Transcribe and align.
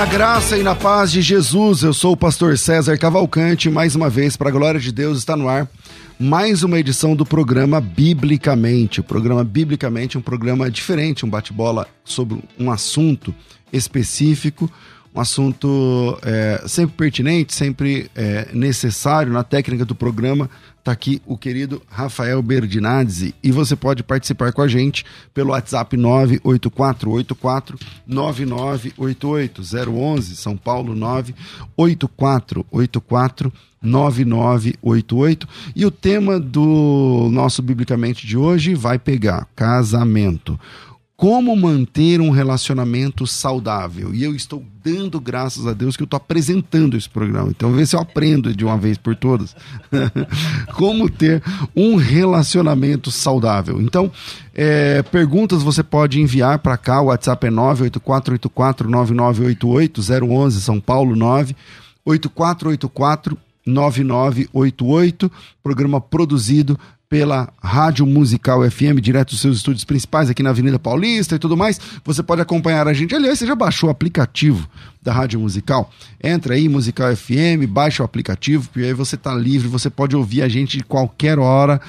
Na 0.00 0.06
graça 0.06 0.56
e 0.56 0.62
na 0.62 0.74
paz 0.74 1.12
de 1.12 1.20
Jesus, 1.20 1.82
eu 1.82 1.92
sou 1.92 2.12
o 2.12 2.16
pastor 2.16 2.56
César 2.56 2.96
Cavalcante, 2.96 3.68
mais 3.68 3.94
uma 3.94 4.08
vez, 4.08 4.34
para 4.34 4.48
a 4.48 4.50
glória 4.50 4.80
de 4.80 4.90
Deus, 4.90 5.18
está 5.18 5.36
no 5.36 5.46
ar 5.46 5.68
mais 6.18 6.62
uma 6.62 6.80
edição 6.80 7.14
do 7.14 7.26
programa 7.26 7.82
Biblicamente. 7.82 9.00
O 9.00 9.04
programa 9.04 9.44
Biblicamente 9.44 10.16
é 10.16 10.18
um 10.18 10.22
programa 10.22 10.70
diferente, 10.70 11.26
um 11.26 11.28
bate-bola 11.28 11.86
sobre 12.02 12.42
um 12.58 12.70
assunto 12.70 13.34
específico, 13.70 14.72
um 15.14 15.20
assunto 15.20 16.18
é, 16.22 16.64
sempre 16.66 16.96
pertinente, 16.96 17.54
sempre 17.54 18.10
é, 18.16 18.48
necessário 18.54 19.30
na 19.30 19.44
técnica 19.44 19.84
do 19.84 19.94
programa 19.94 20.48
Tá 20.90 20.94
aqui 20.94 21.22
o 21.24 21.38
querido 21.38 21.80
Rafael 21.88 22.42
Berdinazzi. 22.42 23.32
E 23.44 23.52
você 23.52 23.76
pode 23.76 24.02
participar 24.02 24.52
com 24.52 24.60
a 24.60 24.66
gente 24.66 25.04
pelo 25.32 25.50
WhatsApp 25.50 25.96
98484 25.96 27.78
9988 28.04 29.62
011 29.88 30.34
São 30.34 30.56
Paulo 30.56 30.96
98484 30.96 33.52
9988 33.80 35.48
e 35.76 35.86
o 35.86 35.92
tema 35.92 36.40
do 36.40 37.28
nosso 37.30 37.62
biblicamente 37.62 38.26
de 38.26 38.36
hoje 38.36 38.74
vai 38.74 38.98
pegar 38.98 39.46
casamento 39.54 40.58
como 41.20 41.54
manter 41.54 42.18
um 42.18 42.30
relacionamento 42.30 43.26
saudável. 43.26 44.14
E 44.14 44.24
eu 44.24 44.34
estou 44.34 44.64
dando 44.82 45.20
graças 45.20 45.66
a 45.66 45.74
Deus 45.74 45.94
que 45.94 46.02
eu 46.02 46.06
estou 46.06 46.16
apresentando 46.16 46.96
esse 46.96 47.10
programa. 47.10 47.50
Então, 47.50 47.74
ver 47.74 47.86
se 47.86 47.94
eu 47.94 48.00
aprendo 48.00 48.56
de 48.56 48.64
uma 48.64 48.78
vez 48.78 48.96
por 48.96 49.14
todas. 49.14 49.54
como 50.78 51.10
ter 51.10 51.42
um 51.76 51.96
relacionamento 51.96 53.10
saudável. 53.10 53.82
Então, 53.82 54.10
é, 54.54 55.02
perguntas 55.02 55.62
você 55.62 55.82
pode 55.82 56.18
enviar 56.18 56.58
para 56.60 56.78
cá. 56.78 57.02
O 57.02 57.08
WhatsApp 57.08 57.48
é 57.48 57.50
984849988, 57.50 60.22
011 60.22 60.62
São 60.62 60.80
Paulo 60.80 61.14
98484 61.14 63.36
9988, 63.66 65.30
programa 65.62 66.00
produzido 66.00 66.80
pela 67.10 67.52
Rádio 67.60 68.06
Musical 68.06 68.62
FM, 68.70 69.00
direto 69.02 69.30
dos 69.30 69.40
seus 69.40 69.56
estúdios 69.56 69.84
principais 69.84 70.30
aqui 70.30 70.44
na 70.44 70.50
Avenida 70.50 70.78
Paulista 70.78 71.34
e 71.34 71.38
tudo 71.40 71.56
mais. 71.56 71.80
Você 72.04 72.22
pode 72.22 72.40
acompanhar 72.40 72.86
a 72.86 72.92
gente. 72.92 73.12
Aliás, 73.12 73.36
você 73.40 73.46
já 73.46 73.56
baixou 73.56 73.88
o 73.88 73.90
aplicativo 73.90 74.70
da 75.02 75.12
Rádio 75.12 75.40
Musical? 75.40 75.90
Entra 76.22 76.54
aí, 76.54 76.68
Musical 76.68 77.14
FM, 77.16 77.66
baixa 77.68 78.02
o 78.02 78.06
aplicativo, 78.06 78.68
e 78.76 78.84
aí 78.84 78.92
você 78.92 79.14
está 79.14 79.34
livre, 79.34 79.68
você 79.68 79.88
pode 79.88 80.14
ouvir 80.14 80.42
a 80.42 80.48
gente 80.48 80.78
de 80.78 80.84
qualquer 80.84 81.38
hora, 81.38 81.80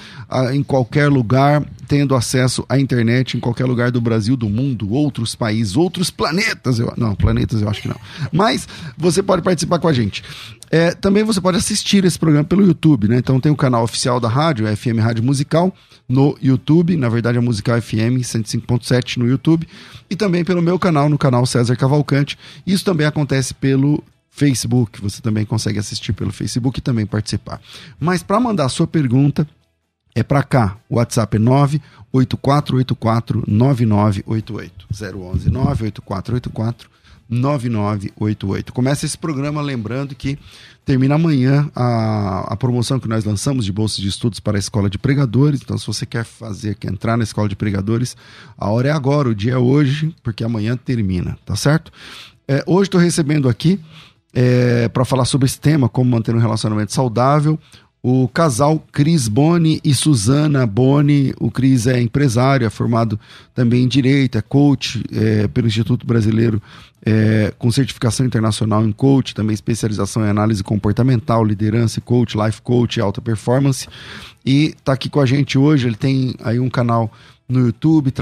em 0.52 0.62
qualquer 0.62 1.08
lugar, 1.08 1.64
tendo 1.86 2.14
acesso 2.14 2.64
à 2.68 2.78
internet 2.78 3.36
em 3.36 3.40
qualquer 3.40 3.66
lugar 3.66 3.90
do 3.90 4.00
Brasil, 4.00 4.36
do 4.36 4.48
mundo, 4.48 4.92
outros 4.92 5.34
países, 5.34 5.76
outros 5.76 6.10
planetas. 6.10 6.78
Eu, 6.78 6.92
não, 6.96 7.14
planetas 7.14 7.60
eu 7.60 7.68
acho 7.68 7.82
que 7.82 7.88
não. 7.88 8.00
Mas 8.32 8.66
você 8.96 9.22
pode 9.22 9.42
participar 9.42 9.78
com 9.78 9.88
a 9.88 9.92
gente. 9.92 10.22
É, 10.70 10.92
também 10.92 11.22
você 11.22 11.38
pode 11.38 11.58
assistir 11.58 12.02
esse 12.06 12.18
programa 12.18 12.44
pelo 12.44 12.66
YouTube, 12.66 13.06
né? 13.06 13.18
Então 13.18 13.38
tem 13.38 13.52
o 13.52 13.56
canal 13.56 13.84
oficial 13.84 14.18
da 14.18 14.26
rádio, 14.26 14.66
FM 14.74 15.00
Rádio 15.00 15.22
Musical, 15.22 15.70
no 16.12 16.36
YouTube, 16.42 16.94
na 16.96 17.08
verdade 17.08 17.38
é 17.38 17.40
Musical 17.40 17.80
FM 17.80 18.20
105.7 18.20 19.16
no 19.16 19.26
YouTube, 19.26 19.66
e 20.10 20.14
também 20.14 20.44
pelo 20.44 20.60
meu 20.60 20.78
canal, 20.78 21.08
no 21.08 21.16
canal 21.16 21.46
César 21.46 21.74
Cavalcante. 21.74 22.38
Isso 22.66 22.84
também 22.84 23.06
acontece 23.06 23.54
pelo 23.54 24.04
Facebook, 24.30 25.00
você 25.00 25.22
também 25.22 25.46
consegue 25.46 25.78
assistir 25.78 26.12
pelo 26.12 26.30
Facebook 26.30 26.78
e 26.78 26.82
também 26.82 27.06
participar. 27.06 27.62
Mas 27.98 28.22
para 28.22 28.38
mandar 28.38 28.66
a 28.66 28.68
sua 28.68 28.86
pergunta, 28.86 29.48
é 30.14 30.22
para 30.22 30.42
cá. 30.42 30.76
O 30.86 30.96
WhatsApp 30.96 31.36
é 31.36 31.40
98484 31.40 33.44
9988. 33.46 34.86
011 34.92 35.50
98484 35.50 36.91
9988. 37.32 38.72
Começa 38.72 39.06
esse 39.06 39.16
programa 39.16 39.62
lembrando 39.62 40.14
que 40.14 40.38
termina 40.84 41.14
amanhã 41.14 41.70
a, 41.74 42.52
a 42.52 42.56
promoção 42.56 43.00
que 43.00 43.08
nós 43.08 43.24
lançamos 43.24 43.64
de 43.64 43.72
bolsas 43.72 43.98
de 43.98 44.08
estudos 44.08 44.38
para 44.38 44.58
a 44.58 44.60
Escola 44.60 44.90
de 44.90 44.98
Pregadores. 44.98 45.60
Então, 45.62 45.78
se 45.78 45.86
você 45.86 46.04
quer 46.04 46.24
fazer, 46.24 46.74
quer 46.74 46.92
entrar 46.92 47.16
na 47.16 47.24
Escola 47.24 47.48
de 47.48 47.56
Pregadores, 47.56 48.16
a 48.58 48.70
hora 48.70 48.88
é 48.88 48.92
agora, 48.92 49.30
o 49.30 49.34
dia 49.34 49.54
é 49.54 49.58
hoje, 49.58 50.14
porque 50.22 50.44
amanhã 50.44 50.76
termina, 50.76 51.38
tá 51.46 51.56
certo? 51.56 51.90
É, 52.46 52.62
hoje 52.66 52.88
estou 52.88 53.00
recebendo 53.00 53.48
aqui 53.48 53.80
é, 54.34 54.88
para 54.88 55.04
falar 55.04 55.24
sobre 55.24 55.46
esse 55.46 55.58
tema, 55.58 55.88
como 55.88 56.10
manter 56.10 56.34
um 56.34 56.40
relacionamento 56.40 56.92
saudável, 56.92 57.58
o 58.02 58.26
casal 58.26 58.84
Cris 58.90 59.28
Boni 59.28 59.80
e 59.84 59.94
Suzana 59.94 60.66
Boni. 60.66 61.32
O 61.38 61.50
Cris 61.50 61.86
é 61.86 62.00
empresário, 62.00 62.66
é 62.66 62.70
formado 62.70 63.18
também 63.54 63.84
em 63.84 63.88
Direito, 63.88 64.36
é 64.36 64.42
coach 64.42 65.04
é, 65.12 65.46
pelo 65.46 65.68
Instituto 65.68 66.04
Brasileiro 66.04 66.60
é, 67.04 67.52
com 67.58 67.70
certificação 67.70 68.26
internacional 68.26 68.84
em 68.84 68.92
coach, 68.92 69.34
também 69.34 69.54
especialização 69.54 70.24
em 70.24 70.28
análise 70.28 70.62
comportamental, 70.64 71.44
liderança 71.44 72.00
coach, 72.00 72.36
life 72.36 72.60
coach 72.62 73.00
alta 73.00 73.20
performance. 73.20 73.88
E 74.44 74.66
está 74.66 74.92
aqui 74.92 75.08
com 75.08 75.20
a 75.20 75.26
gente 75.26 75.56
hoje, 75.56 75.86
ele 75.86 75.96
tem 75.96 76.34
aí 76.42 76.58
um 76.58 76.70
canal 76.70 77.12
no 77.48 77.66
YouTube, 77.66 78.12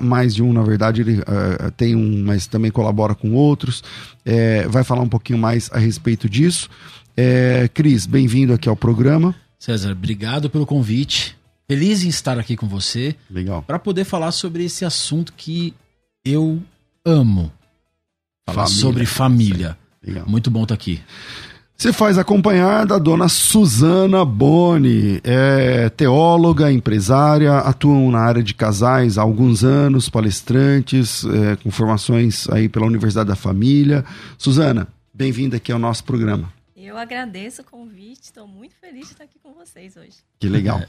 mais 0.00 0.34
de 0.34 0.42
um, 0.42 0.52
na 0.52 0.62
verdade, 0.62 1.00
ele 1.00 1.18
uh, 1.20 1.70
tem 1.76 1.96
um, 1.96 2.24
mas 2.24 2.46
também 2.46 2.70
colabora 2.70 3.14
com 3.14 3.32
outros. 3.32 3.82
É, 4.24 4.68
vai 4.68 4.84
falar 4.84 5.02
um 5.02 5.08
pouquinho 5.08 5.38
mais 5.38 5.68
a 5.72 5.78
respeito 5.78 6.28
disso. 6.28 6.70
É, 7.16 7.68
Cris, 7.72 8.04
bem-vindo 8.04 8.52
aqui 8.52 8.68
ao 8.68 8.76
programa. 8.76 9.34
César, 9.58 9.92
obrigado 9.92 10.50
pelo 10.50 10.66
convite. 10.66 11.34
Feliz 11.66 12.04
em 12.04 12.08
estar 12.08 12.38
aqui 12.38 12.56
com 12.56 12.68
você. 12.68 13.16
Legal. 13.30 13.62
Para 13.62 13.78
poder 13.78 14.04
falar 14.04 14.32
sobre 14.32 14.64
esse 14.64 14.84
assunto 14.84 15.32
que 15.34 15.72
eu 16.22 16.62
amo. 17.04 17.50
Falar 18.44 18.66
família. 18.66 18.80
sobre 18.80 19.06
família. 19.06 19.78
Legal. 20.06 20.24
Muito 20.28 20.50
bom 20.50 20.64
estar 20.64 20.74
aqui. 20.74 21.00
Você 21.74 21.92
faz 21.92 22.16
acompanhar 22.16 22.86
da 22.86 22.98
dona 22.98 23.28
Suzana 23.28 24.24
Boni, 24.24 25.20
é 25.22 25.90
teóloga, 25.90 26.72
empresária, 26.72 27.58
atuam 27.58 28.10
na 28.10 28.20
área 28.20 28.42
de 28.42 28.54
casais 28.54 29.18
há 29.18 29.22
alguns 29.22 29.62
anos, 29.62 30.08
palestrantes, 30.08 31.24
é, 31.24 31.56
com 31.56 31.70
formações 31.70 32.48
aí 32.48 32.66
pela 32.66 32.86
Universidade 32.86 33.28
da 33.28 33.36
Família. 33.36 34.04
Suzana, 34.38 34.88
bem-vinda 35.12 35.58
aqui 35.58 35.70
ao 35.70 35.78
nosso 35.78 36.02
programa. 36.04 36.55
Eu 36.86 36.96
agradeço 36.96 37.62
o 37.62 37.64
convite, 37.64 38.26
estou 38.26 38.46
muito 38.46 38.76
feliz 38.80 39.06
de 39.06 39.12
estar 39.12 39.24
aqui 39.24 39.40
com 39.42 39.52
vocês 39.54 39.96
hoje. 39.96 40.18
Que 40.38 40.48
legal. 40.48 40.80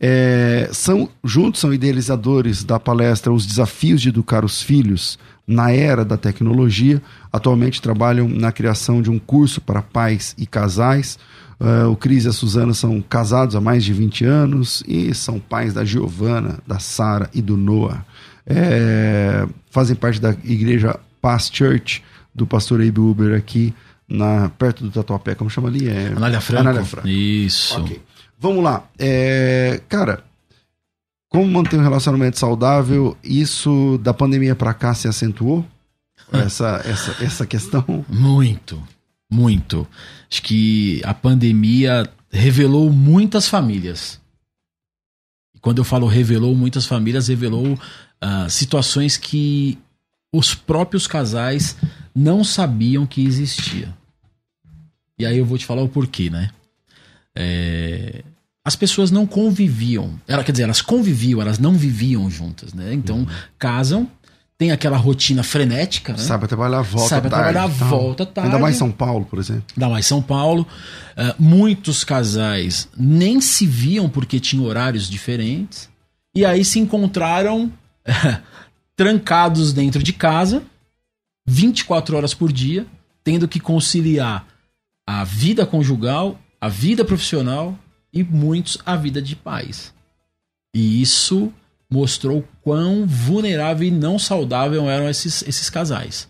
É, 0.00 0.68
são, 0.72 1.08
juntos 1.22 1.60
são 1.60 1.72
idealizadores 1.72 2.64
da 2.64 2.80
palestra 2.80 3.32
Os 3.32 3.46
Desafios 3.46 4.02
de 4.02 4.08
Educar 4.08 4.44
os 4.44 4.60
Filhos 4.60 5.16
na 5.46 5.70
Era 5.70 6.04
da 6.04 6.16
Tecnologia. 6.16 7.00
Atualmente 7.32 7.80
trabalham 7.80 8.28
na 8.28 8.50
criação 8.50 9.00
de 9.00 9.08
um 9.08 9.18
curso 9.18 9.60
para 9.60 9.80
pais 9.80 10.34
e 10.36 10.44
casais. 10.44 11.20
Uh, 11.60 11.88
o 11.88 11.94
Cris 11.94 12.24
e 12.24 12.28
a 12.28 12.32
Suzana 12.32 12.74
são 12.74 13.00
casados 13.00 13.54
há 13.54 13.60
mais 13.60 13.84
de 13.84 13.92
20 13.92 14.24
anos 14.24 14.82
e 14.88 15.14
são 15.14 15.38
pais 15.38 15.72
da 15.72 15.84
Giovana, 15.84 16.58
da 16.66 16.80
Sara 16.80 17.30
e 17.32 17.40
do 17.40 17.56
Noah. 17.56 18.04
É, 18.44 19.46
fazem 19.70 19.94
parte 19.94 20.20
da 20.20 20.30
igreja 20.42 20.98
Paz 21.22 21.48
Church, 21.52 22.02
do 22.34 22.44
pastor 22.44 22.80
Abe 22.80 22.98
Uber 22.98 23.38
aqui 23.38 23.72
na, 24.08 24.48
perto 24.50 24.84
do 24.84 24.90
Tatuapé, 24.90 25.34
como 25.34 25.50
chama 25.50 25.68
ali? 25.68 25.88
É, 25.88 26.08
Anália 26.08 26.40
Franco. 26.40 26.60
Anália 26.60 26.84
Franco. 26.84 27.08
Isso. 27.08 27.80
Okay. 27.80 28.00
Vamos 28.38 28.62
lá. 28.62 28.84
É, 28.98 29.80
cara, 29.88 30.24
como 31.28 31.46
manter 31.50 31.76
um 31.78 31.82
relacionamento 31.82 32.38
saudável? 32.38 33.16
Isso 33.22 33.98
da 34.02 34.14
pandemia 34.14 34.54
para 34.54 34.74
cá 34.74 34.94
se 34.94 35.08
acentuou? 35.08 35.66
essa, 36.32 36.82
essa, 36.84 37.24
essa 37.24 37.46
questão? 37.46 38.04
Muito, 38.08 38.82
muito. 39.30 39.86
Acho 40.30 40.42
que 40.42 41.00
a 41.04 41.14
pandemia 41.14 42.08
revelou 42.30 42.90
muitas 42.90 43.48
famílias. 43.48 44.20
E 45.54 45.58
quando 45.58 45.78
eu 45.78 45.84
falo 45.84 46.06
revelou 46.06 46.54
muitas 46.54 46.86
famílias, 46.86 47.28
revelou 47.28 47.74
uh, 47.74 48.50
situações 48.50 49.16
que 49.16 49.78
os 50.32 50.54
próprios 50.54 51.06
casais 51.06 51.76
não 52.14 52.44
sabiam 52.44 53.06
que 53.06 53.24
existia. 53.24 53.92
E 55.18 55.26
aí 55.26 55.38
eu 55.38 55.44
vou 55.44 55.58
te 55.58 55.66
falar 55.66 55.82
o 55.82 55.88
porquê, 55.88 56.30
né? 56.30 56.50
É, 57.34 58.22
as 58.64 58.76
pessoas 58.76 59.10
não 59.10 59.26
conviviam. 59.26 60.18
Ela, 60.26 60.44
quer 60.44 60.52
dizer, 60.52 60.64
elas 60.64 60.80
conviviam, 60.80 61.40
elas 61.40 61.58
não 61.58 61.74
viviam 61.74 62.30
juntas, 62.30 62.72
né? 62.72 62.94
Então, 62.94 63.18
uhum. 63.18 63.26
casam, 63.58 64.08
tem 64.56 64.70
aquela 64.70 64.96
rotina 64.96 65.42
frenética, 65.42 66.12
né? 66.12 66.18
Sabe 66.18 66.46
trabalhar 66.46 66.82
volta 66.82 67.08
Sabe 67.08 67.28
tarde. 67.28 67.52
trabalhar 67.52 67.66
volta 67.66 68.24
tarde. 68.24 68.50
Ainda 68.50 68.60
mais 68.60 68.76
São 68.76 68.90
Paulo, 68.90 69.24
por 69.24 69.38
exemplo. 69.38 69.64
Ainda 69.76 69.88
mais 69.88 70.06
São 70.06 70.22
Paulo. 70.22 70.66
Uh, 71.16 71.34
muitos 71.38 72.04
casais 72.04 72.88
nem 72.96 73.40
se 73.40 73.66
viam 73.66 74.08
porque 74.08 74.38
tinham 74.40 74.64
horários 74.64 75.08
diferentes. 75.08 75.88
E 76.34 76.44
aí 76.44 76.64
se 76.64 76.78
encontraram 76.78 77.70
trancados 78.96 79.72
dentro 79.72 80.02
de 80.02 80.12
casa 80.12 80.62
24 81.46 82.16
horas 82.16 82.34
por 82.34 82.52
dia, 82.52 82.86
tendo 83.22 83.48
que 83.48 83.60
conciliar 83.60 84.46
a 85.06 85.24
vida 85.24 85.66
conjugal, 85.66 86.38
a 86.60 86.68
vida 86.68 87.04
profissional 87.04 87.78
e 88.12 88.22
muitos 88.22 88.78
a 88.86 88.96
vida 88.96 89.20
de 89.20 89.36
pais. 89.36 89.92
E 90.74 91.02
isso 91.02 91.52
mostrou 91.90 92.46
quão 92.62 93.06
vulnerável 93.06 93.86
e 93.86 93.90
não 93.90 94.18
saudável 94.18 94.88
eram 94.88 95.08
esses, 95.08 95.42
esses 95.46 95.70
casais. 95.70 96.28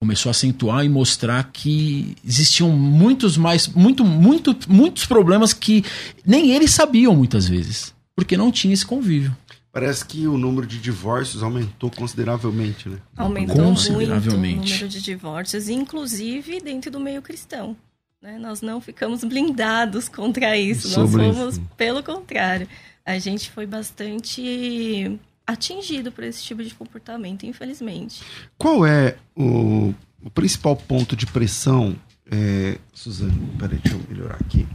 Começou 0.00 0.30
a 0.30 0.32
acentuar 0.32 0.84
e 0.84 0.88
mostrar 0.88 1.50
que 1.50 2.16
existiam 2.24 2.70
muitos 2.70 3.36
mais, 3.36 3.66
muito, 3.66 4.04
muito, 4.04 4.56
muitos 4.68 5.06
problemas 5.06 5.52
que 5.52 5.84
nem 6.24 6.52
eles 6.52 6.70
sabiam 6.70 7.16
muitas 7.16 7.48
vezes, 7.48 7.92
porque 8.14 8.36
não 8.36 8.52
tinha 8.52 8.72
esse 8.72 8.86
convívio. 8.86 9.36
Parece 9.72 10.04
que 10.04 10.26
o 10.26 10.38
número 10.38 10.66
de 10.66 10.78
divórcios 10.80 11.42
aumentou 11.42 11.90
consideravelmente, 11.90 12.88
né? 12.88 12.98
Aumentou 13.16 13.56
consideravelmente. 13.56 14.56
muito 14.56 14.66
o 14.66 14.72
número 14.72 14.88
de 14.88 15.02
divórcios, 15.02 15.68
inclusive 15.68 16.60
dentro 16.60 16.90
do 16.90 16.98
meio 16.98 17.20
cristão. 17.20 17.76
Né? 18.20 18.38
Nós 18.38 18.60
não 18.60 18.80
ficamos 18.80 19.22
blindados 19.22 20.08
contra 20.08 20.56
isso, 20.56 20.88
Sobre 20.88 21.26
nós 21.26 21.36
fomos, 21.36 21.54
isso. 21.56 21.66
pelo 21.76 22.02
contrário. 22.02 22.66
A 23.04 23.18
gente 23.18 23.50
foi 23.50 23.66
bastante 23.66 25.18
atingido 25.46 26.10
por 26.12 26.24
esse 26.24 26.42
tipo 26.42 26.62
de 26.62 26.74
comportamento, 26.74 27.46
infelizmente. 27.46 28.22
Qual 28.58 28.86
é 28.86 29.16
o, 29.36 29.94
o 30.22 30.30
principal 30.30 30.76
ponto 30.76 31.14
de 31.14 31.26
pressão, 31.26 31.96
é, 32.30 32.76
Suzane? 32.92 33.50
Peraí, 33.58 33.78
deixa 33.78 33.96
eu 33.96 34.04
melhorar 34.08 34.36
aqui. 34.36 34.66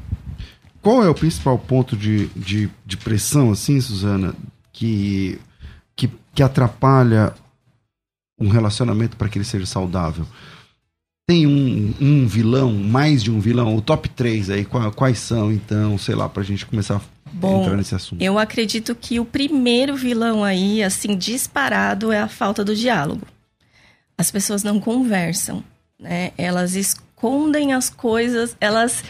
Qual 0.81 1.03
é 1.03 1.09
o 1.09 1.13
principal 1.13 1.57
ponto 1.59 1.95
de, 1.95 2.27
de, 2.29 2.69
de 2.85 2.97
pressão, 2.97 3.51
assim, 3.51 3.79
Suzana, 3.79 4.33
que, 4.73 5.39
que, 5.95 6.09
que 6.33 6.43
atrapalha 6.43 7.33
um 8.37 8.49
relacionamento 8.49 9.15
para 9.15 9.29
que 9.29 9.37
ele 9.37 9.45
seja 9.45 9.65
saudável. 9.65 10.25
Tem 11.25 11.47
um, 11.47 11.93
um, 12.01 12.27
vilão, 12.27 12.73
mais 12.73 13.23
de 13.23 13.31
um 13.31 13.39
vilão, 13.39 13.77
o 13.77 13.81
top 13.81 14.09
3 14.09 14.49
aí, 14.49 14.65
quais 14.65 15.19
são, 15.19 15.53
então, 15.53 15.97
sei 15.97 16.15
lá, 16.15 16.27
para 16.27 16.41
a 16.41 16.45
gente 16.45 16.65
começar 16.65 16.97
a 16.97 17.01
Bom, 17.31 17.61
entrar 17.61 17.77
nesse 17.77 17.95
assunto? 17.95 18.21
Eu 18.21 18.37
acredito 18.37 18.93
que 18.93 19.21
o 19.21 19.25
primeiro 19.25 19.95
vilão 19.95 20.43
aí, 20.43 20.83
assim, 20.83 21.15
disparado, 21.15 22.11
é 22.11 22.19
a 22.19 22.27
falta 22.27 22.65
do 22.65 22.75
diálogo. 22.75 23.25
As 24.17 24.29
pessoas 24.29 24.63
não 24.63 24.81
conversam, 24.81 25.63
né? 25.97 26.33
Elas 26.37 26.75
escondem 26.75 27.71
as 27.71 27.89
coisas, 27.89 28.57
elas 28.59 29.01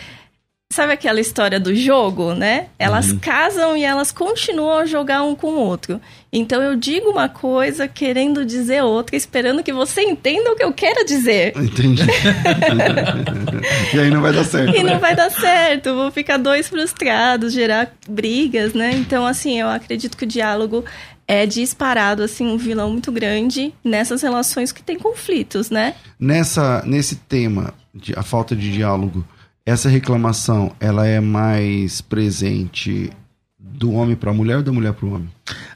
Sabe 0.74 0.94
aquela 0.94 1.22
história 1.22 1.60
do 1.60 1.76
jogo, 1.76 2.34
né? 2.34 2.66
Elas 2.80 3.12
uhum. 3.12 3.20
casam 3.20 3.78
e 3.78 3.84
elas 3.84 4.12
continuam 4.12 4.80
a 4.80 4.88
jogar 4.88 5.22
um 5.22 5.36
com 5.36 5.52
o 5.52 5.60
outro. 5.60 6.02
Então 6.32 6.64
eu 6.64 6.76
digo 6.76 7.12
uma 7.12 7.30
coisa 7.30 7.88
querendo 7.88 8.44
dizer 8.44 8.82
outra, 8.82 9.16
esperando 9.16 9.62
que 9.62 9.72
você 9.72 10.02
entenda 10.02 10.52
o 10.52 10.56
que 10.56 10.64
eu 10.64 10.74
quero 10.74 11.06
dizer. 11.06 11.54
Entendi. 11.56 12.02
e 13.94 14.00
aí 14.00 14.10
não 14.10 14.20
vai 14.20 14.34
dar 14.34 14.44
certo. 14.44 14.76
E 14.76 14.82
né? 14.82 14.94
não 14.94 15.00
vai 15.00 15.16
dar 15.16 15.30
certo. 15.30 15.94
Vou 15.94 16.10
ficar 16.10 16.38
dois 16.38 16.68
frustrados, 16.68 17.54
gerar 17.54 17.94
brigas, 18.10 18.74
né? 18.74 18.94
Então, 18.96 19.28
assim, 19.28 19.62
eu 19.62 19.70
acredito 19.70 20.18
que 20.18 20.24
o 20.24 20.28
diálogo 20.28 20.84
é 21.28 21.46
disparado 21.46 22.24
assim 22.24 22.48
um 22.48 22.58
vilão 22.58 22.90
muito 22.90 23.12
grande 23.12 23.72
nessas 23.84 24.24
relações 24.24 24.72
que 24.72 24.82
tem 24.82 24.98
conflitos, 24.98 25.70
né? 25.70 25.94
Nessa 26.20 26.82
nesse 26.84 27.18
tema 27.18 27.76
de 27.94 28.18
a 28.18 28.24
falta 28.24 28.56
de 28.56 28.72
diálogo, 28.72 29.24
essa 29.66 29.90
reclamação 29.90 30.76
ela 30.80 31.08
é 31.08 31.20
mais 31.20 32.02
presente 32.02 33.10
do 33.58 33.92
homem 33.94 34.16
para 34.16 34.32
a 34.32 34.34
mulher 34.34 34.58
ou 34.58 34.64
da 34.64 34.72
mulher 34.72 34.94
para 34.94 35.06
o 35.06 35.14
homem? 35.14 35.30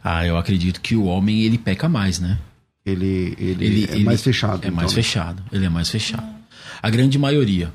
Ah, 0.04 0.26
eu 0.26 0.38
acredito 0.38 0.82
que 0.82 0.96
o 0.96 1.06
homem 1.06 1.42
ele 1.42 1.58
peca 1.58 1.88
mais, 1.88 2.20
né? 2.20 2.38
Ele, 2.86 3.36
ele, 3.38 3.66
ele 3.66 3.86
é 3.86 3.96
ele 3.96 4.04
mais 4.04 4.22
fechado. 4.22 4.64
É 4.64 4.68
então, 4.68 4.76
mais 4.76 4.92
né? 4.92 4.96
fechado. 4.96 5.44
Ele 5.52 5.66
é 5.66 5.70
mais 5.70 5.90
fechado. 5.90 6.28
A 6.82 6.90
grande 6.90 7.18
maioria, 7.18 7.72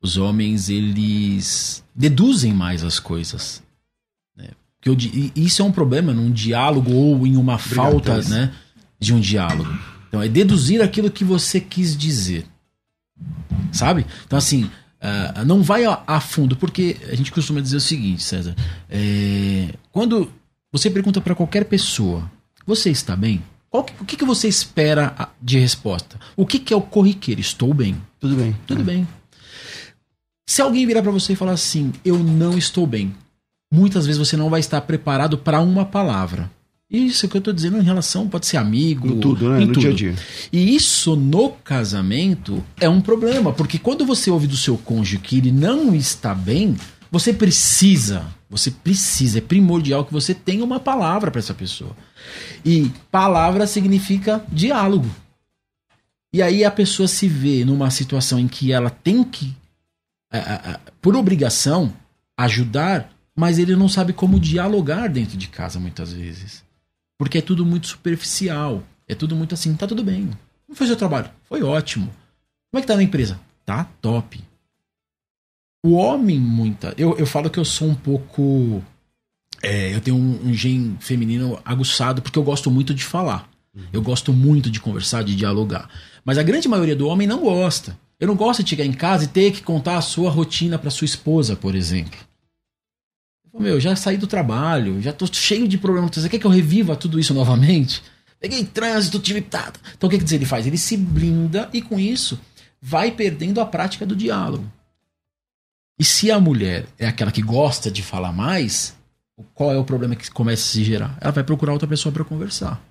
os 0.00 0.16
homens 0.16 0.68
eles 0.68 1.84
deduzem 1.94 2.52
mais 2.52 2.84
as 2.84 2.98
coisas. 2.98 3.62
Né? 4.36 4.50
Porque 4.76 4.88
eu, 4.88 5.32
isso 5.34 5.60
é 5.60 5.64
um 5.64 5.72
problema 5.72 6.12
num 6.12 6.30
diálogo 6.30 6.92
ou 6.92 7.26
em 7.26 7.36
uma 7.36 7.54
Obrigado, 7.54 7.74
falta, 7.74 8.22
né, 8.22 8.52
de 8.98 9.12
um 9.12 9.20
diálogo. 9.20 9.70
Então 10.08 10.22
é 10.22 10.28
deduzir 10.28 10.80
aquilo 10.80 11.10
que 11.10 11.24
você 11.24 11.60
quis 11.60 11.96
dizer, 11.96 12.46
sabe? 13.72 14.06
Então 14.24 14.38
assim 14.38 14.70
Uh, 15.04 15.44
não 15.44 15.62
vai 15.62 15.84
a, 15.84 16.02
a, 16.06 16.18
fundo, 16.18 16.56
porque 16.56 16.96
a 17.10 17.14
gente 17.14 17.30
costuma 17.30 17.60
dizer 17.60 17.76
o 17.76 17.80
seguinte, 17.80 18.22
César. 18.22 18.56
É, 18.88 19.74
quando 19.92 20.32
você 20.72 20.88
pergunta 20.88 21.20
para 21.20 21.34
qualquer 21.34 21.66
pessoa, 21.66 22.30
você 22.66 22.88
está 22.88 23.14
bem? 23.14 23.42
Que, 23.70 23.92
o 24.00 24.04
que, 24.06 24.16
que, 24.16 24.24
você 24.24 24.48
espera 24.48 25.28
de 25.42 25.58
resposta? 25.58 26.18
O 26.34 26.46
que, 26.46 26.58
que 26.58 26.72
é 26.72 26.76
o 26.76 26.80
corriqueiro? 26.80 27.40
Estou 27.40 27.74
bem. 27.74 28.00
Tudo 28.18 28.36
bem. 28.36 28.56
Tudo 28.66 28.80
é. 28.80 28.84
bem. 28.84 29.08
Se 30.48 30.62
alguém 30.62 30.86
virar 30.86 31.02
para 31.02 31.10
você 31.10 31.34
e 31.34 31.36
falar 31.36 31.52
assim, 31.52 31.92
eu 32.04 32.18
não 32.18 32.56
estou 32.56 32.86
bem, 32.86 33.14
muitas 33.70 34.06
vezes 34.06 34.18
você 34.18 34.36
não 34.36 34.48
vai 34.48 34.60
estar 34.60 34.80
preparado 34.82 35.36
para 35.36 35.60
uma 35.60 35.84
palavra. 35.84 36.50
Isso 36.90 37.26
que 37.28 37.36
eu 37.36 37.40
tô 37.40 37.52
dizendo 37.52 37.78
em 37.78 37.82
relação, 37.82 38.28
pode 38.28 38.46
ser 38.46 38.56
amigo. 38.58 39.08
Em 39.08 39.20
tudo, 39.20 39.48
né? 39.50 39.62
em 39.62 39.66
no 39.66 39.72
tudo. 39.72 39.80
dia 39.82 39.90
a 39.90 39.94
dia. 39.94 40.14
E 40.52 40.74
isso 40.76 41.16
no 41.16 41.50
casamento 41.50 42.62
é 42.80 42.88
um 42.88 43.00
problema, 43.00 43.52
porque 43.52 43.78
quando 43.78 44.04
você 44.04 44.30
ouve 44.30 44.46
do 44.46 44.56
seu 44.56 44.76
cônjuge 44.78 45.18
que 45.18 45.38
ele 45.38 45.50
não 45.50 45.94
está 45.94 46.34
bem, 46.34 46.76
você 47.10 47.32
precisa, 47.32 48.26
você 48.50 48.70
precisa, 48.70 49.38
é 49.38 49.40
primordial 49.40 50.04
que 50.04 50.12
você 50.12 50.34
tenha 50.34 50.64
uma 50.64 50.78
palavra 50.78 51.30
para 51.30 51.38
essa 51.40 51.54
pessoa. 51.54 51.96
E 52.64 52.90
palavra 53.10 53.66
significa 53.66 54.44
diálogo. 54.52 55.08
E 56.32 56.42
aí 56.42 56.64
a 56.64 56.70
pessoa 56.70 57.06
se 57.08 57.28
vê 57.28 57.64
numa 57.64 57.90
situação 57.90 58.38
em 58.38 58.48
que 58.48 58.72
ela 58.72 58.90
tem 58.90 59.22
que, 59.24 59.54
a- 60.32 60.38
a- 60.38 60.70
a- 60.74 60.80
por 61.00 61.14
obrigação, 61.16 61.92
ajudar, 62.36 63.10
mas 63.36 63.58
ele 63.58 63.74
não 63.76 63.88
sabe 63.88 64.12
como 64.12 64.38
dialogar 64.40 65.08
dentro 65.08 65.36
de 65.36 65.46
casa 65.48 65.78
muitas 65.78 66.12
vezes. 66.12 66.63
Porque 67.18 67.38
é 67.38 67.42
tudo 67.42 67.64
muito 67.64 67.86
superficial. 67.86 68.82
É 69.06 69.14
tudo 69.14 69.36
muito 69.36 69.54
assim, 69.54 69.74
tá 69.74 69.86
tudo 69.86 70.02
bem. 70.02 70.30
Como 70.66 70.76
foi 70.76 70.86
o 70.86 70.88
seu 70.88 70.96
trabalho? 70.96 71.30
Foi 71.44 71.62
ótimo. 71.62 72.06
Como 72.70 72.78
é 72.78 72.80
que 72.80 72.86
tá 72.86 72.96
na 72.96 73.02
empresa? 73.02 73.38
Tá 73.64 73.84
top. 74.00 74.42
O 75.84 75.92
homem, 75.92 76.38
muita. 76.38 76.94
Eu, 76.96 77.16
eu 77.18 77.26
falo 77.26 77.50
que 77.50 77.58
eu 77.58 77.64
sou 77.64 77.88
um 77.88 77.94
pouco. 77.94 78.82
é, 79.62 79.94
eu 79.94 80.00
tenho 80.00 80.16
um, 80.16 80.48
um 80.48 80.54
gen 80.54 80.96
feminino 80.98 81.60
aguçado 81.64 82.22
porque 82.22 82.38
eu 82.38 82.42
gosto 82.42 82.70
muito 82.70 82.94
de 82.94 83.04
falar. 83.04 83.48
Eu 83.92 84.00
gosto 84.00 84.32
muito 84.32 84.70
de 84.70 84.80
conversar, 84.80 85.24
de 85.24 85.34
dialogar. 85.34 85.90
Mas 86.24 86.38
a 86.38 86.42
grande 86.44 86.68
maioria 86.68 86.94
do 86.94 87.08
homem 87.08 87.26
não 87.26 87.40
gosta. 87.40 87.98
Eu 88.20 88.28
não 88.28 88.36
gosto 88.36 88.62
de 88.62 88.70
chegar 88.70 88.84
em 88.84 88.92
casa 88.92 89.24
e 89.24 89.28
ter 89.28 89.50
que 89.50 89.62
contar 89.62 89.96
a 89.98 90.00
sua 90.00 90.30
rotina 90.30 90.78
para 90.78 90.90
sua 90.90 91.04
esposa, 91.04 91.56
por 91.56 91.74
exemplo. 91.74 92.18
Meu, 93.58 93.78
já 93.78 93.94
saí 93.94 94.16
do 94.16 94.26
trabalho, 94.26 95.00
já 95.00 95.12
tô 95.12 95.26
cheio 95.26 95.68
de 95.68 95.78
problemas. 95.78 96.10
Você 96.12 96.28
quer 96.28 96.38
que 96.38 96.46
eu 96.46 96.50
reviva 96.50 96.96
tudo 96.96 97.20
isso 97.20 97.32
novamente? 97.32 98.02
Peguei 98.40 98.64
trânsito, 98.64 99.18
tive. 99.18 99.40
tá. 99.40 99.72
Então 99.96 100.08
o 100.08 100.10
que, 100.10 100.18
que 100.18 100.34
ele 100.34 100.44
faz? 100.44 100.66
Ele 100.66 100.76
se 100.76 100.96
blinda 100.96 101.70
e 101.72 101.80
com 101.80 101.98
isso 101.98 102.38
vai 102.82 103.10
perdendo 103.10 103.60
a 103.60 103.66
prática 103.66 104.04
do 104.04 104.14
diálogo. 104.14 104.70
E 105.98 106.04
se 106.04 106.30
a 106.30 106.40
mulher 106.40 106.86
é 106.98 107.06
aquela 107.06 107.30
que 107.30 107.40
gosta 107.40 107.90
de 107.90 108.02
falar 108.02 108.32
mais, 108.32 108.94
qual 109.54 109.72
é 109.72 109.78
o 109.78 109.84
problema 109.84 110.16
que 110.16 110.30
começa 110.30 110.62
a 110.62 110.72
se 110.72 110.84
gerar? 110.84 111.16
Ela 111.20 111.32
vai 111.32 111.44
procurar 111.44 111.72
outra 111.72 111.88
pessoa 111.88 112.12
para 112.12 112.24
conversar. 112.24 112.82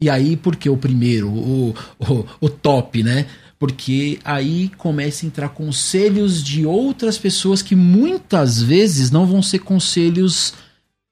E 0.00 0.08
aí, 0.08 0.36
porque 0.36 0.68
o 0.70 0.76
primeiro, 0.76 1.28
o, 1.28 1.70
o, 1.98 2.26
o 2.40 2.48
top, 2.48 3.02
né? 3.02 3.26
Porque 3.58 4.18
aí 4.24 4.70
começa 4.76 5.24
a 5.24 5.28
entrar 5.28 5.48
conselhos 5.50 6.42
de 6.42 6.66
outras 6.66 7.16
pessoas 7.16 7.62
que 7.62 7.76
muitas 7.76 8.60
vezes 8.60 9.10
não 9.10 9.26
vão 9.26 9.42
ser 9.42 9.60
conselhos 9.60 10.54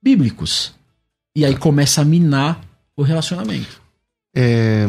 bíblicos. 0.02 0.74
E 1.34 1.44
aí 1.44 1.56
começa 1.56 2.02
a 2.02 2.04
minar 2.04 2.60
o 2.96 3.02
relacionamento. 3.02 3.80
É, 4.34 4.86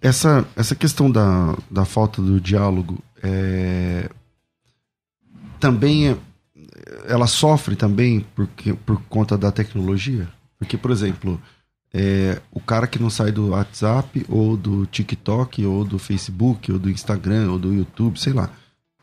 essa, 0.00 0.46
essa 0.54 0.74
questão 0.74 1.10
da, 1.10 1.56
da 1.70 1.84
falta 1.84 2.22
do 2.22 2.40
diálogo 2.40 3.02
é, 3.22 4.08
também 5.58 6.10
é, 6.10 6.16
ela 7.06 7.26
sofre 7.26 7.74
também 7.74 8.24
porque, 8.34 8.74
por 8.74 9.00
conta 9.08 9.36
da 9.36 9.50
tecnologia. 9.50 10.28
Porque, 10.58 10.76
por 10.76 10.90
exemplo, 10.90 11.40
é, 11.96 12.40
o 12.50 12.58
cara 12.58 12.88
que 12.88 13.00
não 13.00 13.08
sai 13.08 13.30
do 13.30 13.50
WhatsApp 13.50 14.26
ou 14.28 14.56
do 14.56 14.84
TikTok 14.86 15.64
ou 15.64 15.84
do 15.84 15.96
Facebook 15.96 16.72
ou 16.72 16.78
do 16.78 16.90
Instagram 16.90 17.52
ou 17.52 17.58
do 17.58 17.72
YouTube, 17.72 18.18
sei 18.18 18.32
lá. 18.32 18.50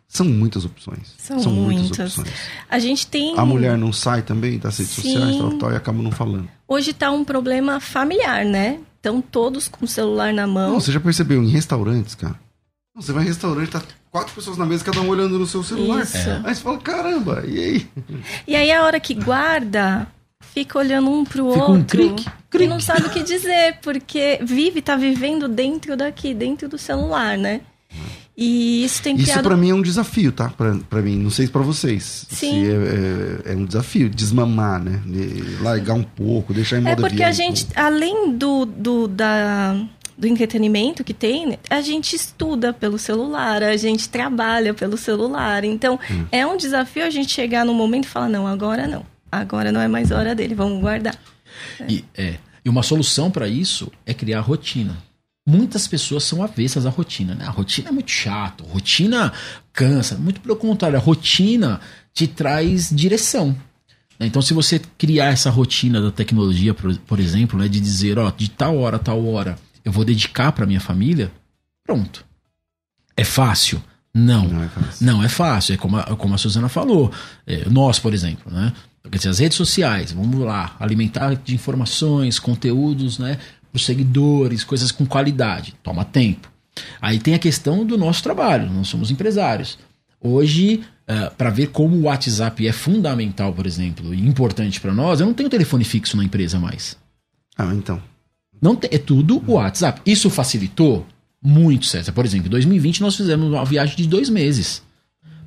São 0.10 0.26
muitas 0.26 0.66
opções. 0.66 1.16
São 1.18 1.40
muitas. 1.54 2.18
opções. 2.18 2.36
A 2.70 2.80
gente 2.80 3.08
tem. 3.08 3.40
A 3.40 3.46
mulher 3.46 3.78
não 3.78 3.94
sai 3.94 4.22
também 4.22 4.60
das 4.60 4.78
redes 4.78 4.94
Sim. 4.94 5.02
sociais 5.04 5.38
tal, 5.38 5.58
tal, 5.58 5.72
e 5.72 5.76
acaba 5.78 6.04
não 6.04 6.12
falando. 6.12 6.50
Hoje 6.68 6.92
tá 6.92 7.10
um 7.12 7.24
problema 7.24 7.80
familiar, 7.80 8.44
né? 8.44 8.82
Estão 8.98 9.22
todos 9.22 9.70
com 9.70 9.86
o 9.86 9.88
celular 9.88 10.34
na 10.34 10.46
mão. 10.46 10.74
Não, 10.74 10.82
você 10.82 10.92
já 10.92 11.00
percebeu 11.00 11.42
em 11.42 11.48
restaurantes, 11.48 12.14
cara? 12.14 12.36
Não, 12.94 13.02
você 13.02 13.14
vai 13.14 13.24
em 13.24 13.28
restaurante, 13.28 13.70
tá 13.70 13.82
quatro 14.12 14.36
pessoas 14.36 14.58
na 14.58 14.66
mesa, 14.66 14.84
cada 14.84 15.00
um 15.00 15.08
olhando 15.08 15.40
no 15.40 15.48
seu 15.48 15.64
celular. 15.64 16.04
Isso. 16.04 16.18
Aí 16.44 16.54
você 16.54 16.62
fala, 16.62 16.78
caramba, 16.80 17.44
e 17.48 17.58
aí? 17.58 17.90
E 18.46 18.54
aí 18.54 18.70
a 18.70 18.84
hora 18.84 19.00
que 19.00 19.14
guarda, 19.14 20.06
fica 20.54 20.78
olhando 20.80 21.10
um 21.10 21.24
pro 21.24 21.52
Fica 21.52 21.66
outro. 21.66 21.74
um 21.74 21.84
crique, 21.84 22.28
E 22.28 22.32
crique. 22.50 22.68
não 22.68 22.80
sabe 22.80 23.08
o 23.08 23.10
que 23.10 23.24
dizer, 23.24 23.78
porque 23.82 24.40
vive, 24.44 24.82
tá 24.82 24.96
vivendo 24.96 25.48
dentro 25.48 25.96
daqui, 25.96 26.34
dentro 26.34 26.68
do 26.68 26.78
celular, 26.78 27.38
né? 27.38 27.62
E 28.38 28.84
isso 28.86 29.04
tem 29.04 29.16
Isso 29.16 29.26
criado. 29.26 29.44
pra 29.44 29.58
mim 29.58 29.70
é 29.70 29.74
um 29.76 29.82
desafio, 29.82 30.32
tá? 30.32 30.50
Pra, 30.50 30.76
pra 30.90 31.02
mim, 31.02 31.18
não 31.18 31.30
sei 31.30 31.46
se 31.46 31.52
pra 31.52 31.62
vocês. 31.62 32.26
Sim. 32.30 32.64
Se 32.64 32.72
é, 32.72 33.50
é- 33.50 33.54
é 33.54 33.56
um 33.56 33.66
desafio, 33.66 34.10
desmamar, 34.10 34.82
né? 34.82 35.00
De 35.06 35.62
largar 35.62 35.94
um 35.94 36.02
pouco, 36.04 36.54
deixar 36.54 36.78
em 36.78 36.80
É 36.80 36.90
modo 36.90 37.02
porque 37.02 37.22
avião 37.22 37.28
a 37.28 37.32
um 37.32 37.34
gente, 37.34 37.66
pouco. 37.66 37.80
além 37.80 38.32
do, 38.38 38.66
do, 38.66 39.08
da, 39.08 39.76
do 40.18 40.26
entretenimento 40.28 41.04
que 41.04 41.14
tem, 41.14 41.60
a 41.70 41.82
gente 41.82 42.16
estuda 42.16 42.72
pelo 42.74 42.98
celular, 42.98 43.62
a 43.62 43.76
gente 43.78 44.08
trabalha 44.10 44.74
pelo 44.74 44.98
celular. 44.98 45.64
Então, 45.66 46.00
Hum. 46.10 46.26
é 46.32 46.46
um 46.48 46.56
desafio 46.58 47.04
a 47.06 47.10
gente 47.10 47.32
chegar 47.32 47.66
num 47.66 47.74
momento 47.76 48.06
e 48.06 48.08
falar: 48.10 48.30
não, 48.30 48.48
agora 48.48 48.88
não. 48.88 49.06
Agora 49.32 49.72
não 49.72 49.80
é 49.82 49.88
mais 49.88 50.12
hora 50.12 50.36
dele, 50.36 50.54
vamos 50.54 50.82
guardar. 50.82 51.16
E, 51.88 52.04
é, 52.16 52.36
e 52.66 52.70
uma 52.70 52.84
solução 52.84 53.32
para 53.32 53.48
isso 53.48 53.92
é 54.06 54.14
criar 54.14 54.42
rotina. 54.42 54.98
Muitas 55.48 55.88
pessoas 55.88 56.24
são 56.24 56.44
avessas 56.44 56.86
à 56.86 56.90
rotina, 56.90 57.34
né? 57.34 57.46
A 57.46 57.50
rotina 57.50 57.90
é 57.90 57.92
muito 57.92 58.12
chato, 58.12 58.64
rotina 58.64 59.34
cansa. 59.74 60.16
Muito 60.16 60.40
pelo 60.40 60.56
contrário, 60.56 60.98
a 60.98 61.02
rotina 61.02 61.80
te 62.14 62.28
traz 62.28 62.90
direção. 62.92 63.56
né? 64.20 64.28
Então, 64.28 64.42
se 64.42 64.54
você 64.54 64.80
criar 64.98 65.28
essa 65.28 65.50
rotina 65.50 66.00
da 66.00 66.12
tecnologia, 66.12 66.74
por, 66.74 66.96
por 67.00 67.20
exemplo, 67.20 67.58
né, 67.58 67.68
de 67.68 67.80
dizer, 67.80 68.20
ó, 68.20 68.30
de 68.30 68.50
tal 68.52 68.78
hora 68.78 68.98
a 68.98 69.00
tal 69.00 69.26
hora 69.26 69.58
eu 69.84 69.92
vou 69.92 70.06
dedicar 70.06 70.52
para 70.52 70.68
minha 70.68 70.80
família, 70.80 71.32
pronto. 71.84 72.24
É 73.18 73.24
fácil? 73.24 73.82
Não. 74.14 74.48
Não 74.48 74.64
é 74.64 74.68
fácil. 74.68 75.06
Não 75.06 75.24
é 75.24 75.30
fácil, 75.30 75.74
é 75.74 75.78
como 75.78 75.98
a, 75.98 76.04
como 76.16 76.36
a 76.36 76.38
Suzana 76.38 76.70
falou. 76.70 77.12
É, 77.48 77.68
nós, 77.68 77.98
por 77.98 78.14
exemplo, 78.14 78.52
né? 78.54 78.72
Quer 79.10 79.18
dizer, 79.18 79.30
as 79.30 79.40
redes 79.40 79.58
sociais, 79.58 80.12
vamos 80.12 80.40
lá, 80.40 80.76
alimentar 80.80 81.36
de 81.36 81.56
informações, 81.56 82.40
conteúdos, 82.40 83.18
né? 83.20 83.38
Para 83.72 83.78
os 83.78 83.86
seguidores, 83.86 84.64
coisas 84.64 84.92
com 84.92 85.06
qualidade. 85.06 85.74
Toma 85.82 86.06
tempo. 86.06 86.50
Aí 87.02 87.20
tem 87.20 87.34
a 87.34 87.40
questão 87.40 87.86
do 87.86 87.98
nosso 87.98 88.22
trabalho, 88.24 88.70
nós 88.72 88.88
somos 88.88 89.12
empresários. 89.12 89.78
Hoje, 90.20 90.82
para 91.38 91.50
ver 91.50 91.68
como 91.68 91.96
o 91.98 92.02
WhatsApp 92.04 92.66
é 92.68 92.72
fundamental, 92.72 93.52
por 93.54 93.66
exemplo, 93.66 94.14
e 94.14 94.26
importante 94.26 94.80
para 94.80 94.94
nós, 94.94 95.20
eu 95.20 95.26
não 95.26 95.34
tenho 95.34 95.50
telefone 95.50 95.84
fixo 95.84 96.16
na 96.16 96.24
empresa 96.24 96.60
mais. 96.60 96.96
Ah, 97.58 97.74
então. 97.74 98.02
Não 98.62 98.76
tem- 98.76 98.90
é 98.94 98.98
tudo 98.98 99.44
o 99.48 99.54
WhatsApp. 99.54 100.00
Isso 100.06 100.30
facilitou 100.30 101.06
muito, 101.44 101.86
César. 101.88 102.12
Por 102.12 102.24
exemplo, 102.24 102.48
em 102.48 102.52
2020 102.52 103.02
nós 103.02 103.16
fizemos 103.16 103.48
uma 103.52 103.66
viagem 103.66 103.96
de 103.98 104.08
dois 104.08 104.30
meses 104.30 104.82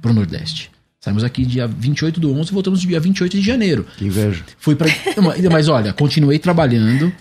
para 0.02 0.10
o 0.10 0.14
Nordeste. 0.14 0.70
Saímos 1.04 1.22
aqui 1.22 1.44
dia 1.44 1.66
28 1.66 2.18
do 2.18 2.32
11 2.34 2.48
e 2.48 2.54
voltamos 2.54 2.80
dia 2.80 2.98
28 2.98 3.36
de 3.36 3.42
janeiro. 3.42 3.86
Que 3.98 4.06
inveja. 4.06 4.42
Fui 4.58 4.74
para. 4.74 4.88
Mas 5.52 5.68
olha, 5.68 5.92
continuei 5.92 6.38
trabalhando 6.38 7.12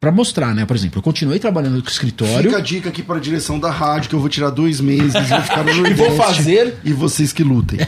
para 0.00 0.10
mostrar, 0.10 0.52
né? 0.52 0.66
Por 0.66 0.74
exemplo, 0.74 0.98
eu 0.98 1.02
continuei 1.02 1.38
trabalhando 1.38 1.74
no 1.74 1.88
escritório 1.88 2.50
Fica 2.50 2.56
a 2.56 2.60
dica 2.60 2.88
aqui 2.88 3.04
pra 3.04 3.20
direção 3.20 3.60
da 3.60 3.70
rádio, 3.70 4.08
que 4.10 4.16
eu 4.16 4.18
vou 4.18 4.28
tirar 4.28 4.50
dois 4.50 4.80
meses, 4.80 5.12
vou 5.12 5.42
ficar 5.42 5.62
no 5.62 5.86
e 5.86 5.94
vou 5.94 6.10
fazer 6.16 6.74
E 6.82 6.92
vocês 6.92 7.32
que 7.32 7.44
lutem. 7.44 7.78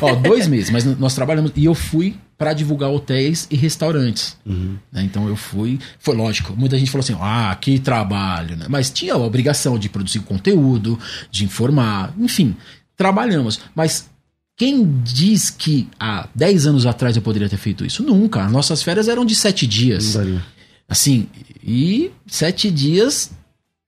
Ó, 0.00 0.14
dois 0.14 0.46
meses, 0.46 0.70
mas 0.70 0.84
nós 0.84 1.16
trabalhamos. 1.16 1.50
E 1.56 1.64
eu 1.64 1.74
fui 1.74 2.14
para 2.38 2.52
divulgar 2.52 2.88
hotéis 2.88 3.48
e 3.50 3.56
restaurantes. 3.56 4.36
né? 4.46 5.02
Então 5.02 5.26
eu 5.26 5.34
fui. 5.34 5.80
Foi 5.98 6.14
lógico, 6.14 6.54
muita 6.56 6.78
gente 6.78 6.92
falou 6.92 7.02
assim: 7.02 7.16
ah, 7.20 7.58
que 7.60 7.80
trabalho, 7.80 8.56
né? 8.56 8.66
Mas 8.68 8.88
tinha 8.88 9.14
a 9.14 9.18
obrigação 9.18 9.80
de 9.80 9.88
produzir 9.88 10.20
conteúdo, 10.20 10.96
de 11.28 11.44
informar, 11.44 12.14
enfim, 12.20 12.54
trabalhamos. 12.96 13.58
Mas 13.74 14.08
quem 14.56 15.00
diz 15.02 15.50
que 15.50 15.88
há 16.00 16.28
10 16.34 16.66
anos 16.66 16.86
atrás 16.86 17.14
eu 17.16 17.22
poderia 17.22 17.48
ter 17.48 17.56
feito 17.58 17.84
isso? 17.84 18.02
Nunca. 18.02 18.44
As 18.44 18.50
nossas 18.52 18.82
férias 18.82 19.08
eram 19.08 19.24
de 19.24 19.36
sete 19.36 19.64
Não 19.66 19.70
dias. 19.70 20.14
daria. 20.14 20.42
Assim, 20.88 21.28
e 21.62 22.10
sete 22.26 22.70
dias 22.70 23.30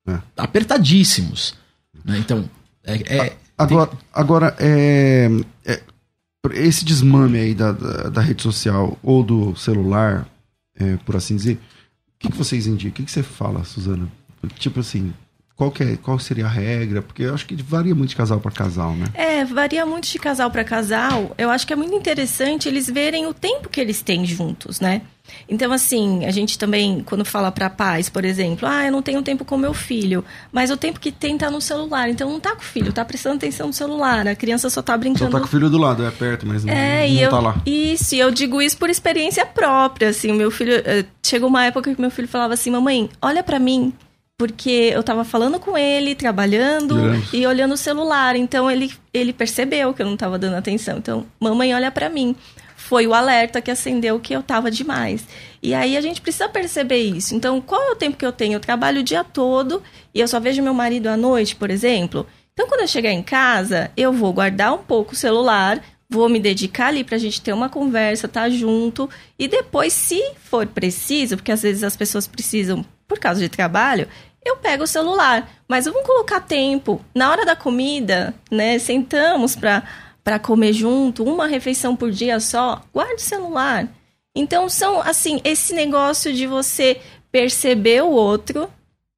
É. 0.07 0.19
apertadíssimos. 0.37 1.55
né? 2.05 2.19
Então, 2.19 2.49
é, 2.85 3.17
é- 3.17 3.37
Agora, 3.57 3.91
agora 4.13 4.57
é, 4.61 5.29
é, 5.65 5.83
esse 6.53 6.85
desmame 6.85 7.39
aí 7.39 7.55
da, 7.55 7.73
da, 7.73 8.09
da 8.09 8.21
rede 8.21 8.41
social 8.43 8.97
ou 9.03 9.25
do 9.25 9.57
celular, 9.57 10.29
é, 10.79 10.97
por 10.99 11.17
assim 11.17 11.35
dizer, 11.35 11.55
o 11.55 12.19
que, 12.21 12.31
que 12.31 12.37
vocês 12.39 12.69
indicam? 12.69 12.91
O 12.91 12.95
que, 12.95 13.03
que 13.05 13.11
você 13.11 13.23
fala, 13.23 13.65
Suzana? 13.65 14.07
Tipo 14.61 14.79
assim, 14.81 15.13
qual, 15.59 15.73
que 15.73 15.83
é, 15.83 15.97
qual 15.97 16.17
seria 16.21 16.47
a 16.47 16.49
regra? 16.49 17.03
Porque 17.03 17.25
eu 17.25 17.35
acho 17.35 17.45
que 17.45 17.57
varia 17.61 17.93
muito 17.93 18.11
de 18.11 18.17
casal 18.17 18.39
para 18.39 18.53
casal, 18.53 18.95
né? 18.95 19.07
É, 19.13 19.45
varia 19.45 19.85
muito 19.85 20.07
de 20.07 20.17
casal 20.17 20.53
para 20.53 20.63
casal. 20.63 21.35
Eu 21.37 21.51
acho 21.51 21.67
que 21.67 21.73
é 21.73 21.77
muito 21.77 21.93
interessante 21.97 22.69
eles 22.69 22.89
verem 22.89 23.27
o 23.27 23.35
tempo 23.35 23.69
que 23.69 23.81
eles 23.81 24.01
têm 24.01 24.25
juntos, 24.25 24.79
né? 24.79 25.03
Então, 25.49 25.73
assim, 25.73 26.25
a 26.25 26.31
gente 26.31 26.57
também, 26.57 27.03
quando 27.05 27.25
fala 27.25 27.51
para 27.51 27.69
pais, 27.69 28.09
por 28.09 28.25
exemplo, 28.25 28.69
ah, 28.69 28.87
eu 28.87 28.93
não 28.93 29.03
tenho 29.03 29.21
tempo 29.21 29.45
com 29.45 29.57
meu 29.59 29.75
filho, 29.75 30.25
mas 30.53 30.71
o 30.71 30.77
tempo 30.77 31.01
que 31.01 31.11
tem 31.11 31.37
tá 31.37 31.51
no 31.51 31.61
celular. 31.61 32.09
Então, 32.09 32.31
não 32.31 32.39
tá 32.39 32.55
com 32.55 32.63
o 32.63 32.65
filho, 32.65 32.93
tá 32.93 33.05
prestando 33.05 33.35
atenção 33.35 33.67
no 33.67 33.73
celular. 33.73 34.29
A 34.29 34.37
criança 34.37 34.71
só 34.71 34.81
tá 34.81 34.97
brincando. 34.97 35.33
Só 35.33 35.39
tá 35.39 35.41
com 35.41 35.47
o 35.47 35.51
filho 35.51 35.69
do 35.69 35.77
lado, 35.77 36.07
é 36.07 36.11
perto, 36.13 36.47
mas 36.47 36.65
não, 36.65 36.73
é, 36.73 37.01
não 37.01 37.07
e 37.09 37.21
eu, 37.21 37.31
tá 37.31 37.41
lá. 37.41 37.61
Isso, 37.67 38.15
e 38.15 38.21
eu 38.21 38.31
digo 38.31 38.63
isso 38.63 38.79
por 38.79 38.89
experiência 38.89 39.45
própria, 39.45 40.11
assim. 40.11 40.33
Meu 40.33 40.53
filho, 40.53 40.75
eh, 40.85 41.05
chegou 41.21 41.49
uma 41.49 41.65
época 41.65 41.93
que 41.93 42.01
meu 42.01 42.13
filho 42.13 42.29
falava 42.29 42.55
assim, 42.55 42.71
mamãe, 42.71 43.11
olha 43.21 43.43
para 43.43 43.59
mim, 43.59 43.93
porque 44.39 44.93
eu 44.95 45.03
tava 45.03 45.25
falando 45.25 45.59
com 45.59 45.77
ele, 45.77 46.15
trabalhando 46.15 46.97
e 47.33 47.45
olhando 47.45 47.75
o 47.75 47.77
celular. 47.77 48.37
Então 48.37 48.71
ele, 48.71 48.93
ele 49.13 49.33
percebeu 49.33 49.93
que 49.93 50.01
eu 50.01 50.07
não 50.07 50.17
tava 50.17 50.39
dando 50.39 50.55
atenção. 50.55 50.99
Então, 50.99 51.27
mamãe, 51.41 51.75
olha 51.75 51.91
para 51.91 52.09
mim. 52.09 52.37
Foi 52.77 53.05
o 53.09 53.13
alerta 53.13 53.61
que 53.61 53.71
acendeu 53.71 54.21
que 54.21 54.33
eu 54.33 54.41
tava 54.41 54.71
demais. 54.71 55.27
E 55.61 55.75
aí 55.75 55.97
a 55.97 56.01
gente 56.01 56.21
precisa 56.21 56.49
perceber 56.49 57.01
isso. 57.01 57.35
Então, 57.35 57.61
qual 57.61 57.83
é 57.83 57.91
o 57.91 57.97
tempo 57.97 58.17
que 58.17 58.25
eu 58.25 58.31
tenho? 58.31 58.55
Eu 58.55 58.61
trabalho 58.61 59.01
o 59.01 59.03
dia 59.03 59.25
todo 59.25 59.83
e 60.15 60.21
eu 60.21 60.29
só 60.29 60.39
vejo 60.39 60.63
meu 60.63 60.73
marido 60.73 61.09
à 61.09 61.17
noite, 61.17 61.57
por 61.57 61.69
exemplo. 61.69 62.25
Então, 62.53 62.69
quando 62.69 62.83
eu 62.83 62.89
chegar 62.89 63.11
em 63.11 63.23
casa, 63.23 63.91
eu 63.97 64.13
vou 64.13 64.33
guardar 64.33 64.73
um 64.73 64.79
pouco 64.79 65.15
o 65.15 65.17
celular, 65.17 65.83
vou 66.09 66.29
me 66.29 66.39
dedicar 66.39 66.87
ali 66.87 67.03
pra 67.03 67.19
gente 67.19 67.43
ter 67.43 67.53
uma 67.53 67.69
conversa, 67.69 68.27
estar 68.27 68.43
tá 68.43 68.51
junto. 68.51 69.11
E 69.37 69.49
depois, 69.49 69.93
se 69.93 70.23
for 70.45 70.65
preciso, 70.65 71.37
porque 71.37 71.53
às 71.53 71.63
vezes 71.63 71.83
as 71.83 71.97
pessoas 71.97 72.29
precisam 72.29 72.87
por 73.09 73.19
causa 73.19 73.41
de 73.41 73.49
trabalho, 73.49 74.07
eu 74.49 74.57
pego 74.57 74.85
o 74.85 74.87
celular. 74.87 75.49
Mas 75.69 75.85
vamos 75.85 76.03
colocar 76.07 76.41
tempo. 76.41 77.01
Na 77.15 77.31
hora 77.31 77.45
da 77.45 77.55
comida, 77.55 78.35
né? 78.51 78.79
Sentamos 78.79 79.55
para 79.55 79.83
para 80.25 80.39
comer 80.39 80.75
junto, 80.75 81.25
uma 81.25 81.47
refeição 81.47 81.97
por 81.97 82.11
dia 82.11 82.39
só, 82.39 82.83
guarde 82.93 83.15
o 83.15 83.21
celular. 83.21 83.89
Então 84.37 84.69
são 84.69 85.01
assim, 85.01 85.41
esse 85.43 85.73
negócio 85.73 86.35
de 86.35 86.47
você 86.47 87.01
perceber 87.33 88.03
o 88.03 88.11
outro 88.11 88.69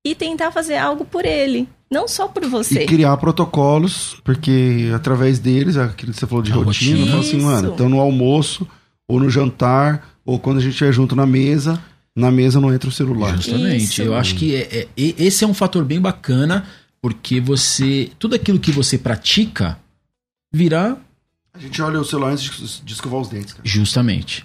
e 0.06 0.14
tentar 0.14 0.52
fazer 0.52 0.76
algo 0.76 1.04
por 1.04 1.24
ele, 1.24 1.68
não 1.90 2.06
só 2.06 2.28
por 2.28 2.46
você. 2.46 2.84
E 2.84 2.86
criar 2.86 3.16
protocolos, 3.16 4.20
porque 4.22 4.88
através 4.94 5.40
deles, 5.40 5.76
aquilo 5.76 6.12
que 6.12 6.20
você 6.20 6.28
falou 6.28 6.44
de 6.44 6.52
A 6.52 6.54
rotina, 6.54 6.96
rotina. 6.98 7.10
fala 7.10 7.20
assim, 7.20 7.40
mano, 7.40 7.72
então 7.74 7.88
no 7.88 8.00
almoço, 8.00 8.64
ou 9.08 9.18
no 9.18 9.28
jantar, 9.28 10.08
ou 10.24 10.38
quando 10.38 10.58
a 10.58 10.60
gente 10.60 10.72
estiver 10.72 10.92
junto 10.92 11.16
na 11.16 11.26
mesa, 11.26 11.82
na 12.16 12.30
mesa 12.30 12.60
não 12.60 12.72
entra 12.72 12.88
o 12.88 12.92
celular. 12.92 13.36
Justamente. 13.36 13.84
Isso. 13.84 14.02
Eu 14.02 14.14
acho 14.14 14.34
que 14.34 14.54
é- 14.54 14.82
é- 14.82 14.88
esse 14.96 15.44
é 15.44 15.46
um 15.46 15.54
fator 15.54 15.84
bem 15.84 16.00
bacana, 16.00 16.66
porque 17.00 17.40
você. 17.40 18.10
Tudo 18.18 18.34
aquilo 18.34 18.58
que 18.58 18.72
você 18.72 18.98
pratica 18.98 19.78
virá 20.52 20.96
A 21.54 21.58
gente 21.58 21.80
olha 21.82 22.00
o 22.00 22.04
celular 22.04 22.32
antes 22.32 22.80
de, 22.84 22.92
escovar 22.92 23.20
os 23.20 23.28
dentes, 23.28 23.52
cara. 23.52 23.62
justamente. 23.66 24.44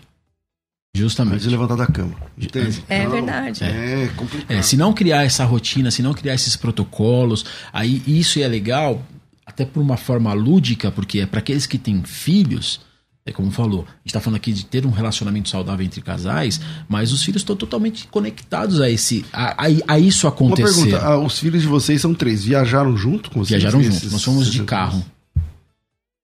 Antes 0.96 1.02
Justamente. 1.02 1.42
de 1.42 1.50
levantar 1.50 1.76
da 1.76 1.86
cama. 1.88 2.16
Entende? 2.38 2.82
É 2.88 3.04
Não, 3.04 3.12
verdade. 3.12 3.64
É 3.66 4.10
complicado. 4.16 4.58
É, 4.58 4.62
se 4.62 4.78
não 4.78 4.94
criar 4.94 5.24
essa 5.26 5.44
rotina, 5.44 5.92
se 5.92 6.02
não 6.02 6.14
criar 6.14 6.34
esses 6.36 6.56
protocolos, 6.56 7.44
aí 7.74 8.02
isso 8.08 8.40
é 8.40 8.48
legal, 8.48 9.06
até 9.46 9.66
por 9.66 9.82
uma 9.82 9.98
forma 9.98 10.32
lúdica, 10.34 10.90
porque 10.92 11.20
é 11.20 11.26
para 11.26 11.40
aqueles 11.40 11.68
que 11.68 11.78
têm 11.78 12.02
filhos, 12.04 12.80
é 13.26 13.32
como 13.32 13.50
falou, 13.52 13.82
a 13.82 13.92
gente 13.98 14.06
está 14.08 14.20
falando 14.20 14.38
aqui 14.38 14.54
de 14.54 14.66
ter 14.66 14.86
um 14.86 14.92
relacionamento 14.92 15.50
saudável 15.50 15.84
entre 15.84 16.00
casais, 16.02 16.62
mas 16.88 17.12
os 17.12 17.24
filhos 17.24 17.42
estão 17.42 17.56
totalmente 17.56 18.08
conectados 18.08 18.80
a 18.80 18.90
esse, 18.90 19.26
a, 19.34 19.66
a- 19.66 19.68
a 19.88 20.00
isso 20.00 20.28
Uma 20.28 20.34
acontecer. 20.34 20.76
pergunta, 20.92 21.04
ah, 21.06 21.18
os 21.20 21.40
filhos 21.40 21.62
de 21.64 21.68
vocês 21.68 22.00
são 22.02 22.14
três, 22.14 22.44
viajaram 22.44 22.96
junto 22.96 23.32
com 23.32 23.40
vocês? 23.44 23.60
Viajaram 23.62 23.82
juntos, 23.84 24.12
nós 24.12 24.24
fomos 24.24 24.52
de 24.52 24.64
carro. 24.64 25.04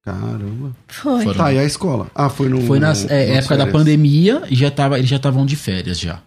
Caramba. 0.04 0.76
Foi. 0.88 1.24
Foram. 1.24 1.38
Tá, 1.38 1.54
e 1.54 1.60
a 1.60 1.64
escola? 1.64 2.10
Ah, 2.16 2.30
foi 2.30 2.50
no. 2.50 2.62
Foi 2.66 2.80
na 2.80 2.92
é, 3.10 3.34
época 3.38 3.56
da 3.56 3.66
férias. 3.66 3.72
pandemia 3.72 4.44
e 4.50 4.56
já 4.56 4.72
tava, 4.72 4.98
eles 4.98 5.10
já 5.10 5.18
estavam 5.18 5.46
de 5.46 5.56
férias 5.56 6.00
já. 6.00 6.22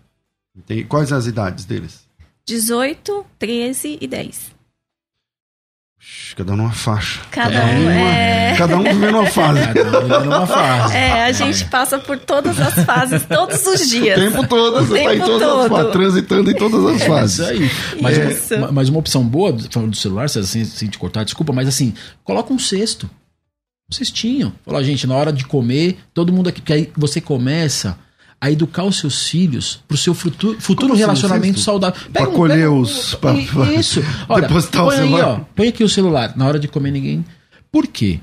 Tem- 0.66 0.84
Quais 0.84 1.12
as 1.12 1.26
idades 1.26 1.64
deles? 1.64 2.04
18, 2.46 3.24
13 3.38 3.98
e 4.00 4.06
10. 4.06 4.53
Cada 6.36 6.52
um 6.52 6.56
numa 6.56 6.72
faixa. 6.72 7.20
Cada 7.30 7.54
É. 7.54 7.64
um 7.76 7.82
uma- 7.82 7.92
é. 7.92 8.54
Cada 8.58 8.76
um 8.76 8.82
vivendo 8.82 9.14
uma 9.18 9.26
fase. 9.26 9.60
Cada 9.72 9.98
um 9.98 10.02
vivendo 10.02 10.26
uma 10.26 10.46
fase. 10.46 10.94
É, 10.96 11.22
a 11.24 11.32
gente 11.32 11.64
passa 11.66 11.98
por 11.98 12.18
todas 12.18 12.58
as 12.60 12.84
fases, 12.84 13.24
todos 13.24 13.64
os 13.66 13.80
O 13.82 13.86
dias. 13.88 14.18
tempo 14.18 14.46
todo, 14.48 14.78
O 14.78 14.84
você 14.86 14.94
tá 15.04 15.14
em 15.14 15.18
tempo 15.18 15.26
todas 15.26 15.48
as 15.48 15.56
todo. 15.68 15.70
fases, 15.70 15.92
transitando 15.92 16.50
em 16.50 16.54
todas 16.54 16.84
as 16.86 17.00
É 17.02 17.06
fases. 17.06 17.38
isso 17.38 17.48
aí. 17.48 17.70
Mas, 18.02 18.18
Isso. 18.18 18.54
uma, 18.56 18.72
mas 18.72 18.88
uma 18.88 18.98
opção 18.98 19.24
boa, 19.24 19.56
falando 19.70 19.90
do 19.90 19.96
celular, 19.96 20.28
se 20.28 20.38
assim, 20.40 20.64
sem 20.64 20.88
te 20.88 20.98
cortar, 20.98 21.24
desculpa, 21.24 21.52
mas 21.52 21.68
assim, 21.68 21.94
coloca 22.24 22.52
um 22.52 22.58
cesto. 22.58 23.08
Um 23.90 23.94
cestinho. 23.94 24.52
Fala, 24.64 24.82
gente, 24.82 25.06
na 25.06 25.14
hora 25.14 25.32
de 25.32 25.44
comer, 25.44 25.98
todo 26.12 26.32
mundo 26.32 26.48
aqui. 26.48 26.60
Que 26.60 26.72
aí 26.72 26.90
você 26.96 27.20
começa 27.20 27.96
a 28.44 28.50
educar 28.50 28.84
os 28.84 28.98
seus 28.98 29.28
filhos 29.28 29.80
pro 29.88 29.96
seu 29.96 30.12
futuro, 30.14 30.60
futuro 30.60 30.88
Como 30.88 30.92
assim, 30.94 31.00
relacionamento 31.02 31.60
saudável. 31.60 31.98
Pra 32.12 32.26
colher 32.26 32.68
os- 32.68 33.14
pra- 33.14 33.32
Isso. 33.78 34.02
Olha, 34.28 34.46
depositar 34.46 34.84
o 34.84 34.88
põe 34.88 34.98
aí, 34.98 35.12
ó. 35.14 35.40
Põe 35.56 35.68
aqui 35.68 35.82
o 35.82 35.88
celular. 35.88 36.34
Na 36.36 36.46
hora 36.46 36.58
de 36.58 36.68
comer, 36.68 36.90
ninguém. 36.90 37.24
Por 37.72 37.86
quê? 37.86 38.20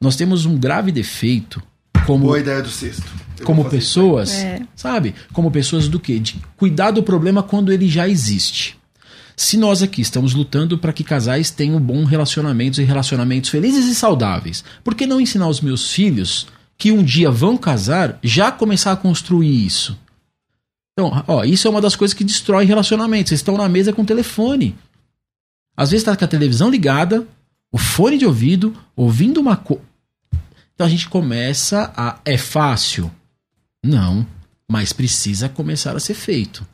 Nós 0.00 0.16
temos 0.16 0.44
um 0.44 0.56
grave 0.58 0.90
defeito 0.90 1.62
como 2.04 2.24
Boa 2.26 2.40
ideia 2.40 2.60
do 2.62 2.68
sexto. 2.68 3.04
Eu 3.38 3.46
como 3.46 3.64
pessoas, 3.64 4.32
É. 4.34 4.60
sabe? 4.74 5.14
Como 5.32 5.50
pessoas 5.50 5.86
do 5.88 6.00
quê? 6.00 6.18
De 6.18 6.36
cuidar 6.56 6.90
do 6.90 7.02
problema 7.02 7.42
quando 7.42 7.72
ele 7.72 7.88
já 7.88 8.08
existe. 8.08 8.76
Se 9.36 9.56
nós 9.56 9.82
aqui 9.82 10.02
estamos 10.02 10.34
lutando 10.34 10.76
para 10.78 10.92
que 10.92 11.04
casais 11.04 11.50
tenham 11.50 11.80
bons 11.80 12.06
relacionamentos 12.08 12.78
e 12.78 12.82
relacionamentos 12.82 13.48
felizes 13.50 13.86
e 13.86 13.94
saudáveis, 13.94 14.64
por 14.82 14.94
que 14.96 15.06
não 15.06 15.20
ensinar 15.20 15.48
os 15.48 15.60
meus 15.60 15.90
filhos 15.92 16.46
que 16.80 16.90
um 16.90 17.04
dia 17.04 17.30
vão 17.30 17.56
casar 17.58 18.18
já 18.22 18.50
começar 18.50 18.90
a 18.92 18.96
construir 18.96 19.66
isso? 19.66 19.96
Então, 20.92 21.22
ó, 21.28 21.44
isso 21.44 21.68
é 21.68 21.70
uma 21.70 21.80
das 21.80 21.94
coisas 21.94 22.14
que 22.14 22.24
destrói 22.24 22.64
relacionamentos. 22.64 23.28
Vocês 23.28 23.40
estão 23.40 23.56
na 23.56 23.68
mesa 23.68 23.92
com 23.92 24.02
o 24.02 24.06
telefone. 24.06 24.74
Às 25.76 25.90
vezes 25.90 26.02
está 26.02 26.16
com 26.16 26.24
a 26.24 26.28
televisão 26.28 26.70
ligada, 26.70 27.26
o 27.70 27.78
fone 27.78 28.16
de 28.18 28.26
ouvido, 28.26 28.74
ouvindo 28.96 29.38
uma 29.40 29.56
coisa. 29.56 29.82
Então 30.74 30.86
a 30.86 30.90
gente 30.90 31.08
começa 31.08 31.92
a. 31.96 32.18
É 32.24 32.36
fácil? 32.38 33.10
Não. 33.84 34.26
Mas 34.66 34.92
precisa 34.92 35.48
começar 35.48 35.94
a 35.96 36.00
ser 36.00 36.14
feito. 36.14 36.66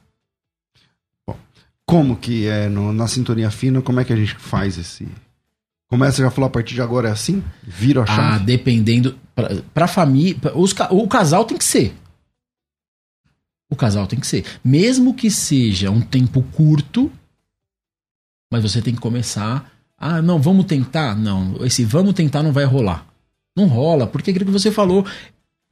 Como 1.85 2.17
que 2.17 2.47
é 2.47 2.69
no- 2.69 2.93
na 2.93 3.07
sintonia 3.07 3.51
fina, 3.51 3.81
como 3.81 4.01
é 4.01 4.05
que 4.05 4.13
a 4.13 4.17
gente 4.17 4.35
faz 4.37 4.77
esse. 4.77 5.07
Começa 5.89 6.21
já 6.21 6.29
a 6.29 6.31
falar 6.33 6.49
a 6.49 6.51
partir 6.51 6.75
de 6.75 6.83
agora 6.83 7.09
é 7.09 7.13
assim? 7.13 7.43
Vira 7.63 8.01
a 8.01 8.05
Ah, 8.05 8.07
chave? 8.07 8.45
dependendo. 8.45 9.17
Pra, 9.37 9.51
pra 9.75 9.87
família. 9.87 10.35
os 10.55 10.75
o 10.91 11.07
casal 11.07 11.45
tem 11.45 11.59
que 11.59 11.65
ser. 11.65 11.95
O 13.71 13.77
casal 13.77 14.07
tem 14.07 14.19
que 14.19 14.27
ser. 14.27 14.45
Mesmo 14.65 15.13
que 15.13 15.31
seja 15.31 15.91
um 15.91 16.01
tempo 16.01 16.43
curto, 16.55 17.13
mas 18.51 18.63
você 18.63 18.81
tem 18.81 18.95
que 18.95 19.01
começar. 19.01 19.71
Ah, 19.99 20.23
não, 20.23 20.41
vamos 20.41 20.65
tentar? 20.65 21.15
Não, 21.15 21.55
esse 21.65 21.85
vamos 21.85 22.15
tentar 22.15 22.43
não 22.43 22.53
vai 22.53 22.65
rolar. 22.65 23.07
Não 23.57 23.67
rola, 23.67 24.07
porque 24.07 24.31
aquilo 24.31 24.47
que 24.47 24.51
você 24.51 24.73
falou. 24.73 25.07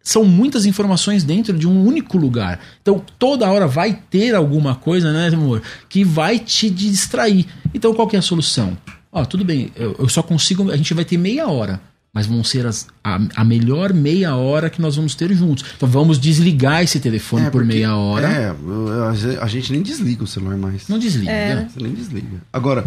São 0.03 0.22
muitas 0.22 0.66
informações 0.66 1.24
dentro 1.24 1.57
de 1.57 1.66
um 1.66 1.83
único 1.83 2.18
lugar. 2.18 2.61
Então, 2.83 3.03
toda 3.18 3.50
hora 3.50 3.66
vai 3.66 3.94
ter 3.94 4.35
alguma 4.35 4.74
coisa, 4.74 5.11
né, 5.11 5.29
amor? 5.29 5.62
Que 5.88 6.05
vai 6.05 6.38
te 6.38 6.68
distrair. 6.68 7.46
Então, 7.72 7.94
qual 7.94 8.07
que 8.07 8.14
é 8.14 8.18
a 8.18 8.22
solução? 8.22 8.77
Ó, 9.11 9.24
tudo 9.24 9.46
bem, 9.46 9.72
eu, 9.74 9.96
eu 9.98 10.09
só 10.11 10.22
consigo. 10.22 10.70
A 10.70 10.77
gente 10.77 10.92
vai 10.92 11.07
ter 11.07 11.16
meia 11.16 11.48
hora. 11.48 11.81
Mas 12.14 12.27
vão 12.29 12.44
ser 12.44 12.64
as, 12.64 12.87
a, 13.03 13.18
a 13.35 13.44
melhor 13.44 13.92
meia 13.92 14.37
hora 14.37 14.70
que 14.70 14.81
nós 14.81 14.94
vamos 14.94 15.16
ter 15.16 15.35
juntos. 15.35 15.64
Então 15.77 15.88
vamos 15.88 16.16
desligar 16.16 16.81
esse 16.85 17.00
telefone 17.00 17.42
É, 17.46 17.50
por 17.50 17.62
porque- 17.62 17.74
meia 17.74 17.96
hora. 17.96 18.29
É, 18.29 18.55
a 19.42 19.46
gente 19.48 19.72
nem 19.72 19.83
desliga 19.83 20.22
o 20.22 20.27
celular 20.27 20.57
mais. 20.57 20.88
Não 20.88 20.96
desliga. 20.98 21.31
É. 21.33 21.64
Você 21.68 21.81
nem 21.83 21.92
desliga. 21.92 22.40
Agora, 22.53 22.85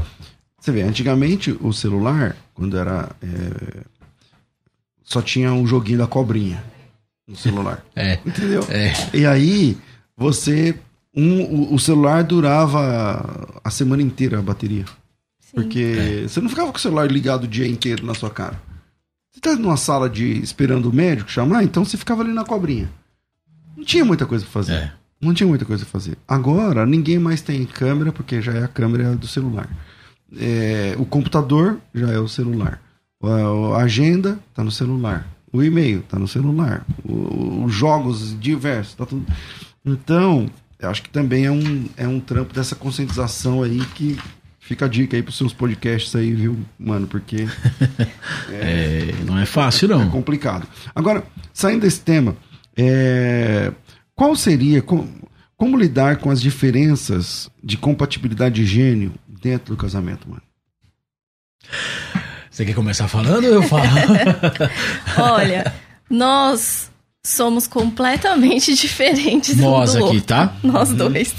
você 0.57 0.71
vê, 0.71 0.81
antigamente 0.83 1.51
o 1.59 1.73
celular, 1.73 2.37
quando 2.53 2.77
era. 2.77 3.09
é, 3.21 3.81
só 5.03 5.21
tinha 5.21 5.51
um 5.53 5.67
joguinho 5.67 5.97
da 5.99 6.07
cobrinha 6.07 6.63
no 7.27 7.35
celular. 7.35 7.83
É. 7.95 8.19
Entendeu? 8.25 8.65
É. 8.69 8.93
E 9.13 9.25
aí, 9.25 9.77
você. 10.15 10.73
Um, 11.15 11.41
o, 11.41 11.73
o 11.73 11.79
celular 11.79 12.23
durava 12.23 13.59
a 13.63 13.69
semana 13.71 14.01
inteira 14.03 14.37
a 14.39 14.41
bateria. 14.41 14.85
Sim. 15.39 15.51
Porque 15.55 16.25
você 16.27 16.39
não 16.39 16.47
ficava 16.47 16.71
com 16.71 16.77
o 16.77 16.81
celular 16.81 17.09
ligado 17.11 17.45
o 17.45 17.47
dia 17.47 17.67
inteiro 17.67 18.05
na 18.05 18.13
sua 18.13 18.29
cara. 18.29 18.61
Você 19.37 19.41
tá 19.41 19.55
numa 19.55 19.77
sala 19.77 20.09
de 20.09 20.41
esperando 20.41 20.89
o 20.89 20.93
médico 20.93 21.29
chamar, 21.29 21.63
então 21.63 21.85
você 21.85 21.95
ficava 21.95 22.23
ali 22.23 22.33
na 22.33 22.43
cobrinha. 22.43 22.89
Não 23.75 23.85
tinha 23.85 24.03
muita 24.03 24.25
coisa 24.25 24.43
pra 24.43 24.51
fazer. 24.51 24.73
É. 24.73 24.91
Não 25.21 25.31
tinha 25.31 25.47
muita 25.47 25.63
coisa 25.63 25.85
pra 25.85 25.91
fazer. 25.91 26.17
Agora, 26.27 26.87
ninguém 26.87 27.19
mais 27.19 27.39
tem 27.39 27.63
câmera, 27.63 28.11
porque 28.11 28.41
já 28.41 28.53
é 28.53 28.63
a 28.63 28.67
câmera 28.67 29.15
do 29.15 29.27
celular. 29.27 29.69
É, 30.35 30.95
o 30.97 31.05
computador 31.05 31.79
já 31.93 32.11
é 32.11 32.17
o 32.17 32.27
celular. 32.27 32.81
A, 33.21 33.77
agenda 33.83 34.39
tá 34.55 34.63
no 34.63 34.71
celular. 34.71 35.27
O 35.53 35.61
e-mail 35.61 36.01
tá 36.01 36.17
no 36.17 36.27
celular. 36.27 36.83
Os 37.05 37.71
jogos 37.71 38.35
diversos, 38.39 38.95
tá 38.95 39.05
tudo. 39.05 39.23
Então, 39.85 40.49
eu 40.79 40.89
acho 40.89 41.03
que 41.03 41.09
também 41.11 41.45
é 41.45 41.51
um, 41.51 41.85
é 41.95 42.07
um 42.07 42.19
trampo 42.19 42.55
dessa 42.55 42.75
conscientização 42.75 43.61
aí 43.61 43.85
que 43.93 44.17
Fica 44.67 44.83
a 44.85 44.87
dica 44.89 45.15
aí 45.15 45.23
pros 45.23 45.37
seus 45.37 45.53
podcasts 45.53 46.13
aí, 46.15 46.33
viu, 46.33 46.59
mano? 46.77 47.07
Porque 47.07 47.47
É, 48.51 49.13
não 49.25 49.39
é 49.39 49.45
fácil, 49.45 49.85
é 49.85 49.89
não. 49.95 50.09
complicado. 50.09 50.67
Agora, 50.93 51.23
saindo 51.53 51.81
desse 51.81 52.01
tema, 52.01 52.35
é, 52.75 53.71
qual 54.13 54.35
seria, 54.35 54.81
com- 54.81 55.07
como 55.55 55.77
lidar 55.77 56.17
com 56.17 56.29
as 56.29 56.41
diferenças 56.41 57.49
de 57.63 57.77
compatibilidade 57.77 58.55
de 58.55 58.65
gênio 58.65 59.13
dentro 59.41 59.73
do 59.73 59.77
casamento, 59.79 60.27
mano? 60.29 60.41
Você 62.51 62.65
quer 62.65 62.73
começar 62.75 63.07
falando 63.07 63.45
ou 63.45 63.53
eu 63.53 63.63
falo? 63.63 63.83
Olha, 65.17 65.73
nós 66.09 66.86
somos 67.27 67.67
completamente 67.67 68.73
diferentes 68.75 69.59
um 69.59 69.69
Nós 69.69 69.91
do 69.91 69.97
aqui, 69.97 70.05
outro. 70.05 70.21
tá? 70.21 70.53
Nós 70.63 70.93
dois, 70.93 71.35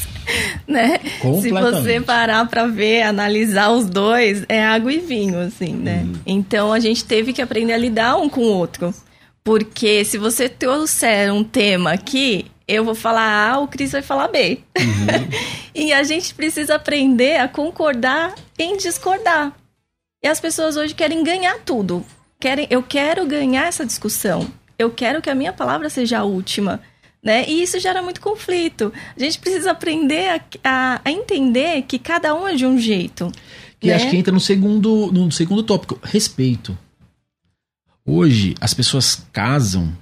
né? 0.66 1.00
Se 1.40 1.50
você 1.50 2.00
parar 2.00 2.46
pra 2.46 2.66
ver, 2.66 3.02
analisar 3.02 3.70
os 3.70 3.88
dois, 3.88 4.44
é 4.48 4.64
água 4.64 4.92
e 4.92 4.98
vinho, 4.98 5.38
assim, 5.40 5.72
né? 5.72 6.02
Uhum. 6.04 6.12
Então 6.26 6.72
a 6.72 6.78
gente 6.78 7.04
teve 7.04 7.32
que 7.32 7.40
aprender 7.40 7.72
a 7.72 7.78
lidar 7.78 8.16
um 8.16 8.28
com 8.28 8.42
o 8.42 8.52
outro. 8.52 8.94
Porque 9.42 10.04
se 10.04 10.18
você 10.18 10.46
trouxer 10.46 11.32
um 11.32 11.42
tema 11.42 11.92
aqui, 11.92 12.46
eu 12.66 12.84
vou 12.84 12.94
falar 12.94 13.50
A, 13.50 13.58
o 13.58 13.66
Cris 13.66 13.92
vai 13.92 14.02
falar 14.02 14.28
B. 14.28 14.58
Uhum. 14.78 15.28
e 15.74 15.90
a 15.90 16.02
gente 16.02 16.34
precisa 16.34 16.74
aprender 16.74 17.38
a 17.38 17.48
concordar 17.48 18.34
em 18.58 18.76
discordar. 18.76 19.52
E 20.22 20.28
as 20.28 20.38
pessoas 20.38 20.76
hoje 20.76 20.94
querem 20.94 21.24
ganhar 21.24 21.58
tudo. 21.64 22.04
Querem, 22.38 22.66
eu 22.68 22.82
quero 22.82 23.24
ganhar 23.24 23.66
essa 23.66 23.86
discussão. 23.86 24.46
Eu 24.78 24.90
quero 24.90 25.20
que 25.20 25.28
a 25.28 25.34
minha 25.34 25.52
palavra 25.52 25.90
seja 25.90 26.18
a 26.20 26.24
última. 26.24 26.80
Né? 27.22 27.48
E 27.48 27.62
isso 27.62 27.80
gera 27.80 28.00
muito 28.00 28.20
conflito. 28.20 28.92
A 29.16 29.20
gente 29.20 29.38
precisa 29.40 29.72
aprender 29.72 30.28
a, 30.30 30.40
a- 30.62 31.00
a 31.04 31.10
entender 31.10 31.82
que 31.82 31.98
cada 31.98 32.32
um 32.34 32.46
é 32.46 32.54
de 32.54 32.64
um 32.64 32.78
jeito. 32.78 33.30
Que 33.80 33.88
né? 33.88 33.94
acho 33.94 34.08
que 34.08 34.16
entra 34.16 34.32
no 34.32 34.38
segundo, 34.40 35.10
no 35.12 35.30
segundo 35.32 35.62
tópico, 35.64 35.98
respeito. 36.02 36.78
Hoje, 38.06 38.54
as 38.60 38.72
pessoas 38.72 39.26
casam 39.32 39.92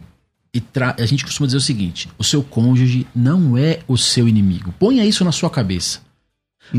e 0.55 0.63
a 0.99 1.05
gente 1.07 1.25
costuma 1.25 1.47
dizer 1.47 1.59
o 1.59 1.61
seguinte: 1.63 2.09
o 2.19 2.23
seu 2.25 2.43
cônjuge 2.43 3.07
não 3.15 3.57
é 3.59 3.81
o 3.89 3.97
seu 3.97 4.29
inimigo. 4.29 4.73
Ponha 4.79 5.05
isso 5.05 5.25
na 5.25 5.33
sua 5.33 5.51
cabeça. 5.51 6.01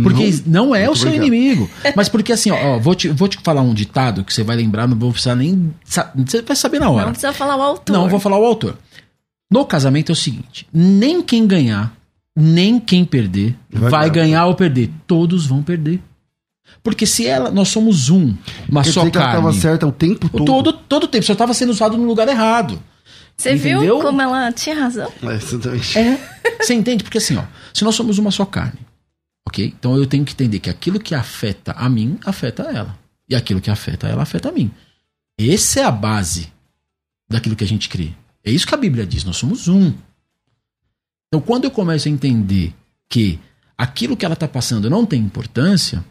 Porque 0.03 0.41
não, 0.45 0.75
é 0.75 0.89
o 0.89 0.95
seu 0.95 1.07
obrigado. 1.07 1.27
inimigo. 1.27 1.69
Mas 1.95 2.09
porque 2.09 2.33
assim, 2.33 2.51
ó, 2.51 2.75
ó, 2.75 2.79
vou, 2.79 2.93
te, 2.93 3.07
vou 3.09 3.27
te 3.27 3.37
falar 3.43 3.61
um 3.61 3.73
ditado 3.73 4.23
que 4.23 4.33
você 4.33 4.43
vai 4.43 4.55
lembrar, 4.57 4.87
não 4.87 4.97
vou 4.97 5.11
precisar 5.11 5.35
nem. 5.35 5.73
Você 6.15 6.41
vai 6.41 6.55
saber 6.55 6.79
na 6.79 6.89
hora. 6.89 7.05
Não 7.05 7.11
precisa 7.11 7.33
falar 7.33 7.55
o 7.55 7.61
autor. 7.61 7.93
Não, 7.93 8.09
vou 8.09 8.19
falar 8.19 8.37
o 8.37 8.45
autor. 8.45 8.77
No 9.49 9.65
casamento 9.65 10.11
é 10.11 10.13
o 10.13 10.15
seguinte: 10.15 10.67
nem 10.73 11.21
quem 11.21 11.47
ganhar, 11.47 11.93
nem 12.35 12.79
quem 12.79 13.05
perder 13.05 13.55
Vai 13.71 13.89
vai, 13.89 14.09
ganhar. 14.09 14.25
ganhar 14.25 14.45
ou 14.47 14.55
perder. 14.55 14.91
Todos 15.07 15.45
vão 15.45 15.63
perder. 15.63 16.01
Porque 16.83 17.05
se 17.05 17.25
ela, 17.25 17.49
nós 17.49 17.69
somos 17.69 18.09
um, 18.09 18.33
uma 18.69 18.83
Quer 18.83 18.91
só 18.91 18.99
dizer 19.01 19.11
que 19.11 19.17
ela 19.17 19.25
carne. 19.27 19.39
estava 19.47 19.61
certa 19.61 19.87
o 19.87 19.91
tempo 19.91 20.29
todo. 20.29 20.45
todo, 20.45 20.73
todo 20.73 21.07
tempo, 21.07 21.23
só 21.25 21.33
estava 21.33 21.53
sendo 21.53 21.69
usado 21.71 21.97
no 21.97 22.05
lugar 22.05 22.27
errado. 22.27 22.81
Você 23.37 23.55
viu 23.55 23.99
como 23.99 24.21
ela 24.21 24.51
tinha 24.51 24.75
razão? 24.75 25.11
É, 25.23 25.35
exatamente. 25.35 25.97
É. 25.97 26.19
Você 26.61 26.73
entende? 26.73 27.03
Porque 27.03 27.19
assim, 27.19 27.37
ó, 27.37 27.43
se 27.73 27.83
nós 27.83 27.95
somos 27.95 28.17
uma 28.17 28.31
só 28.31 28.45
carne, 28.45 28.79
ok? 29.47 29.73
Então 29.77 29.95
eu 29.95 30.05
tenho 30.05 30.25
que 30.25 30.33
entender 30.33 30.59
que 30.59 30.69
aquilo 30.69 30.99
que 30.99 31.15
afeta 31.15 31.71
a 31.71 31.89
mim, 31.89 32.19
afeta 32.25 32.63
ela. 32.63 32.97
E 33.29 33.35
aquilo 33.35 33.61
que 33.61 33.71
afeta 33.71 34.07
ela, 34.07 34.23
afeta 34.23 34.49
a 34.49 34.51
mim. 34.51 34.71
Essa 35.37 35.79
é 35.79 35.83
a 35.83 35.91
base 35.91 36.51
daquilo 37.29 37.55
que 37.55 37.63
a 37.63 37.67
gente 37.67 37.87
crê. 37.87 38.13
É 38.43 38.51
isso 38.51 38.67
que 38.67 38.75
a 38.75 38.77
Bíblia 38.77 39.05
diz, 39.05 39.23
nós 39.23 39.37
somos 39.37 39.67
um. 39.67 39.93
Então 41.27 41.41
quando 41.41 41.65
eu 41.65 41.71
começo 41.71 42.07
a 42.07 42.11
entender 42.11 42.73
que 43.09 43.39
aquilo 43.77 44.17
que 44.17 44.25
ela 44.25 44.33
está 44.33 44.47
passando 44.47 44.89
não 44.89 45.05
tem 45.05 45.21
importância, 45.21 46.03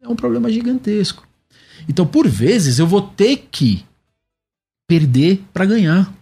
é 0.00 0.08
um 0.08 0.16
problema 0.16 0.50
gigantesco. 0.50 1.26
Então, 1.88 2.06
por 2.06 2.26
vezes, 2.26 2.78
eu 2.78 2.86
vou 2.86 3.02
ter 3.02 3.48
que 3.50 3.84
perder 4.86 5.44
para 5.52 5.66
ganhar. 5.66 6.12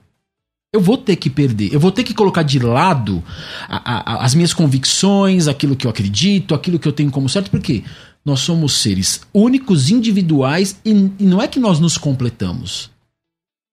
Eu 0.76 0.80
vou 0.80 0.98
ter 0.98 1.16
que 1.16 1.30
perder. 1.30 1.72
Eu 1.72 1.80
vou 1.80 1.90
ter 1.90 2.04
que 2.04 2.12
colocar 2.12 2.42
de 2.42 2.58
lado 2.58 3.24
a- 3.68 4.14
a- 4.14 4.24
as 4.24 4.34
minhas 4.34 4.52
convicções, 4.52 5.48
aquilo 5.48 5.74
que 5.74 5.86
eu 5.86 5.90
acredito, 5.90 6.54
aquilo 6.54 6.78
que 6.78 6.86
eu 6.86 6.92
tenho 6.92 7.10
como 7.10 7.28
certo, 7.28 7.50
porque 7.50 7.82
nós 8.24 8.40
somos 8.40 8.74
seres 8.82 9.22
únicos, 9.32 9.88
individuais, 9.90 10.78
e, 10.84 10.90
e 11.18 11.24
não 11.24 11.40
é 11.40 11.48
que 11.48 11.58
nós 11.58 11.80
nos 11.80 11.96
completamos. 11.96 12.90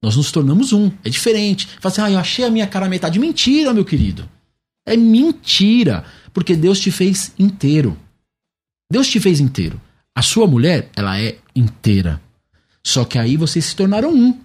Nós 0.01 0.15
nos 0.15 0.31
tornamos 0.31 0.71
um. 0.73 0.91
É 1.03 1.09
diferente. 1.09 1.67
Fala 1.79 1.91
assim, 1.91 2.01
ah, 2.01 2.11
eu 2.11 2.19
achei 2.19 2.45
a 2.45 2.49
minha 2.49 2.67
cara 2.67 2.87
metade. 2.89 3.19
Mentira, 3.19 3.73
meu 3.73 3.83
querido. 3.85 4.29
É 4.85 4.95
mentira. 4.97 6.05
Porque 6.33 6.55
Deus 6.55 6.79
te 6.79 6.91
fez 6.91 7.33
inteiro. 7.39 7.97
Deus 8.91 9.07
te 9.07 9.19
fez 9.19 9.39
inteiro. 9.39 9.79
A 10.15 10.21
sua 10.21 10.45
mulher, 10.47 10.89
ela 10.95 11.19
é 11.19 11.37
inteira. 11.55 12.21
Só 12.85 13.05
que 13.05 13.17
aí 13.17 13.37
vocês 13.37 13.65
se 13.65 13.75
tornaram 13.75 14.13
um. 14.13 14.39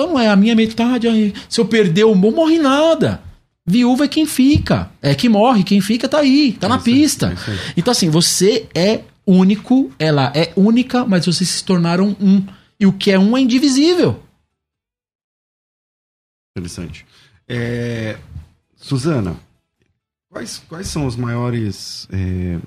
Então 0.00 0.14
não 0.14 0.18
é 0.18 0.28
a 0.28 0.36
minha 0.36 0.56
metade. 0.56 1.06
aí, 1.06 1.34
Se 1.46 1.60
eu 1.60 1.66
perder 1.66 2.04
o 2.04 2.14
meu, 2.14 2.30
morre 2.30 2.58
nada. 2.58 3.22
Viúva 3.66 4.06
é 4.06 4.08
quem 4.08 4.24
fica. 4.24 4.90
É 5.02 5.14
que 5.14 5.28
morre. 5.28 5.62
Quem 5.62 5.82
fica 5.82 6.08
tá 6.08 6.20
aí. 6.20 6.54
Tá 6.54 6.70
na 6.70 6.76
isso 6.76 6.88
aí, 6.88 6.94
pista. 6.94 7.26
é. 7.26 7.74
Então, 7.76 7.92
assim, 7.92 8.08
você 8.08 8.66
é 8.74 9.02
único, 9.26 9.92
ela 9.98 10.32
é 10.34 10.54
única, 10.56 11.04
mas 11.04 11.26
vocês 11.26 11.50
se 11.50 11.62
tornaram 11.62 12.16
um. 12.18 12.42
E 12.78 12.86
o 12.86 12.94
que 12.94 13.10
é 13.10 13.18
um 13.18 13.36
é 13.36 13.42
indivisível. 13.42 14.22
Interessante. 16.56 17.04
É, 17.46 18.18
Suzana, 18.74 19.36
quais, 20.30 20.62
quais 20.66 20.86
são 20.86 21.06
os 21.06 21.14
maiores, 21.14 22.08
é, 22.10 22.58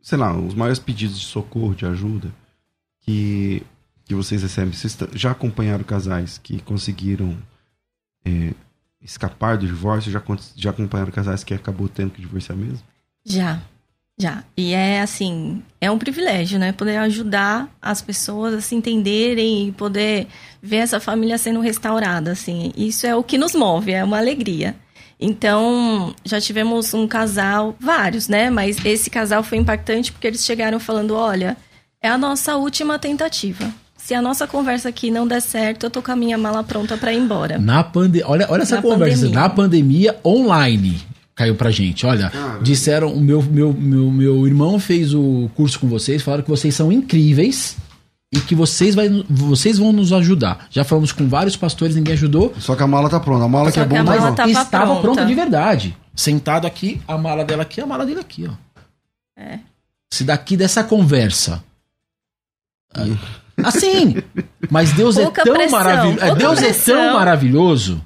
sei 0.00 0.16
lá, 0.16 0.34
os 0.34 0.54
maiores 0.54 0.78
pedidos 0.78 1.20
de 1.20 1.26
socorro, 1.26 1.74
de 1.74 1.84
ajuda 1.84 2.32
que, 3.02 3.62
que 4.08 4.14
vocês 4.14 4.42
recebem? 4.42 4.72
Vocês 4.72 4.96
já 5.12 5.32
acompanharam 5.32 5.84
casais 5.84 6.38
que 6.42 6.60
conseguiram 6.62 7.36
é, 8.24 8.54
escapar 9.02 9.58
do 9.58 9.66
divórcio? 9.66 10.10
Já, 10.10 10.22
já 10.56 10.70
acompanharam 10.70 11.12
casais 11.12 11.44
que 11.44 11.52
acabou 11.52 11.90
tendo 11.90 12.12
que 12.12 12.22
divorciar 12.22 12.56
mesmo? 12.56 12.80
Já, 13.22 13.60
já. 14.18 14.42
E 14.56 14.72
é 14.72 15.02
assim, 15.02 15.62
é 15.78 15.90
um 15.90 15.98
privilégio, 15.98 16.58
né? 16.58 16.72
Poder 16.72 16.96
ajudar 16.96 17.68
as 17.82 18.00
pessoas 18.00 18.54
a 18.54 18.60
se 18.62 18.74
entenderem 18.74 19.68
e 19.68 19.72
poder 19.72 20.26
ver 20.62 20.76
essa 20.76 20.98
família 20.98 21.36
sendo 21.36 21.60
restaurada, 21.60 22.32
assim. 22.32 22.72
Isso 22.74 23.06
é 23.06 23.14
o 23.14 23.22
que 23.22 23.36
nos 23.36 23.54
move, 23.54 23.92
é 23.92 24.02
uma 24.02 24.16
alegria. 24.16 24.74
Então, 25.20 26.14
já 26.24 26.40
tivemos 26.40 26.94
um 26.94 27.06
casal, 27.06 27.76
vários, 27.78 28.26
né? 28.26 28.48
Mas 28.48 28.82
esse 28.86 29.10
casal 29.10 29.42
foi 29.42 29.58
impactante 29.58 30.12
porque 30.12 30.28
eles 30.28 30.46
chegaram 30.46 30.80
falando: 30.80 31.14
olha, 31.14 31.58
é 32.00 32.08
a 32.08 32.16
nossa 32.16 32.56
última 32.56 32.98
tentativa. 32.98 33.70
Se 34.08 34.14
a 34.14 34.22
nossa 34.22 34.46
conversa 34.46 34.88
aqui 34.88 35.10
não 35.10 35.28
der 35.28 35.42
certo, 35.42 35.84
eu 35.84 35.90
tô 35.90 36.00
com 36.00 36.10
a 36.10 36.16
minha 36.16 36.38
mala 36.38 36.64
pronta 36.64 36.96
para 36.96 37.12
ir 37.12 37.18
embora. 37.18 37.58
Na 37.58 37.84
pandemia. 37.84 38.26
Olha, 38.26 38.46
olha 38.48 38.62
essa 38.62 38.76
Na 38.76 38.80
conversa. 38.80 39.16
pandemia. 39.16 39.38
Na 39.38 39.48
pandemia, 39.50 40.18
online. 40.24 41.02
Caiu 41.34 41.54
pra 41.54 41.70
gente. 41.70 42.06
Olha, 42.06 42.30
Caramba. 42.30 42.62
disseram, 42.62 43.12
o 43.12 43.20
meu, 43.20 43.42
meu, 43.42 43.70
meu, 43.70 44.10
meu 44.10 44.46
irmão 44.46 44.80
fez 44.80 45.12
o 45.12 45.50
curso 45.54 45.78
com 45.78 45.86
vocês, 45.88 46.22
falaram 46.22 46.42
que 46.42 46.48
vocês 46.48 46.74
são 46.74 46.90
incríveis 46.90 47.76
e 48.32 48.40
que 48.40 48.54
vocês, 48.54 48.94
vai, 48.94 49.10
vocês 49.28 49.76
vão 49.76 49.92
nos 49.92 50.10
ajudar. 50.10 50.66
Já 50.70 50.84
falamos 50.84 51.12
com 51.12 51.28
vários 51.28 51.54
pastores, 51.54 51.94
ninguém 51.94 52.14
ajudou. 52.14 52.54
Só 52.58 52.74
que 52.74 52.82
a 52.82 52.86
mala 52.86 53.10
tá 53.10 53.20
pronta. 53.20 53.44
A 53.44 53.48
mala 53.48 53.66
Só 53.70 53.72
que 53.74 53.80
é 53.80 53.82
que 53.82 53.88
bom, 53.90 53.96
a 53.96 54.04
tá 54.04 54.04
mala 54.04 54.30
tá- 54.30 54.36
Tava 54.36 54.50
estava 54.52 54.84
pronta. 54.86 55.02
pronta 55.02 55.26
de 55.26 55.34
verdade. 55.34 55.94
Sentado 56.16 56.66
aqui, 56.66 56.98
a 57.06 57.18
mala 57.18 57.44
dela 57.44 57.60
aqui, 57.62 57.78
a 57.78 57.86
mala 57.86 58.06
dele 58.06 58.20
aqui, 58.20 58.48
ó. 58.48 58.54
É. 59.38 59.58
Se 60.10 60.24
daqui 60.24 60.56
dessa 60.56 60.82
conversa. 60.82 61.62
Assim. 63.64 64.16
Mas 64.70 64.92
Deus 64.92 65.16
Pouca 65.16 65.42
é 65.42 65.44
tão 65.44 65.54
pressão, 65.54 65.78
maravilhoso. 65.78 66.18
pouca 66.18 66.34
Deus 66.34 66.58
é 66.58 66.62
pressão. 66.64 66.94
tão 66.96 67.12
maravilhoso. 67.14 68.04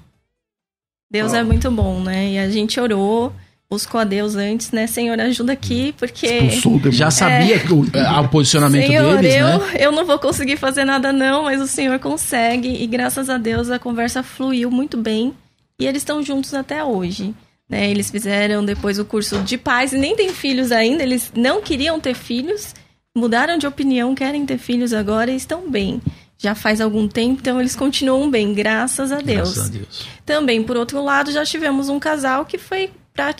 Deus 1.10 1.34
é 1.34 1.42
muito 1.42 1.70
bom, 1.70 2.00
né? 2.00 2.30
E 2.30 2.38
a 2.38 2.48
gente 2.48 2.80
orou, 2.80 3.32
buscou 3.70 4.00
a 4.00 4.04
Deus 4.04 4.34
antes, 4.34 4.70
né? 4.70 4.86
Senhor, 4.86 5.20
ajuda 5.20 5.52
aqui, 5.52 5.94
porque. 5.98 6.48
Já 6.90 7.10
sabia 7.10 7.58
que 7.58 7.72
o, 7.72 7.84
a- 8.06 8.20
o 8.22 8.28
posicionamento 8.28 8.86
Senhor, 8.86 9.18
deles, 9.18 9.34
eu, 9.36 9.46
né? 9.58 9.74
eu 9.78 9.92
não 9.92 10.06
vou 10.06 10.18
conseguir 10.18 10.56
fazer 10.56 10.84
nada, 10.84 11.12
não, 11.12 11.44
mas 11.44 11.60
o 11.60 11.66
Senhor 11.66 11.98
consegue. 11.98 12.82
E 12.82 12.86
graças 12.86 13.28
a 13.28 13.36
Deus 13.36 13.70
a 13.70 13.78
conversa 13.78 14.22
fluiu 14.22 14.70
muito 14.70 14.96
bem. 14.96 15.34
E 15.78 15.86
eles 15.86 16.00
estão 16.02 16.22
juntos 16.22 16.54
até 16.54 16.82
hoje. 16.82 17.34
Né? 17.68 17.90
Eles 17.90 18.10
fizeram 18.10 18.64
depois 18.64 18.98
o 18.98 19.04
curso 19.04 19.38
de 19.40 19.58
pais 19.58 19.92
e 19.92 19.98
nem 19.98 20.14
têm 20.16 20.30
filhos 20.30 20.72
ainda. 20.72 21.02
Eles 21.02 21.30
não 21.34 21.60
queriam 21.60 21.98
ter 22.00 22.14
filhos, 22.14 22.74
mudaram 23.16 23.58
de 23.58 23.66
opinião, 23.66 24.14
querem 24.14 24.44
ter 24.46 24.58
filhos 24.58 24.92
agora 24.92 25.30
e 25.30 25.36
estão 25.36 25.70
bem. 25.70 26.00
Já 26.38 26.54
faz 26.54 26.80
algum 26.80 27.06
tempo, 27.06 27.40
então 27.40 27.60
eles 27.60 27.76
continuam 27.76 28.28
bem, 28.30 28.52
graças 28.52 29.12
a 29.12 29.18
Deus. 29.18 29.54
Graças 29.54 29.66
a 29.66 29.68
Deus. 29.72 30.06
Também, 30.26 30.62
por 30.62 30.76
outro 30.76 31.02
lado, 31.02 31.30
já 31.30 31.44
tivemos 31.44 31.88
um 31.88 32.00
casal 32.00 32.44
que 32.44 32.58
foi 32.58 32.90
pra- 33.14 33.34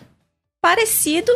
parecido 0.61 1.33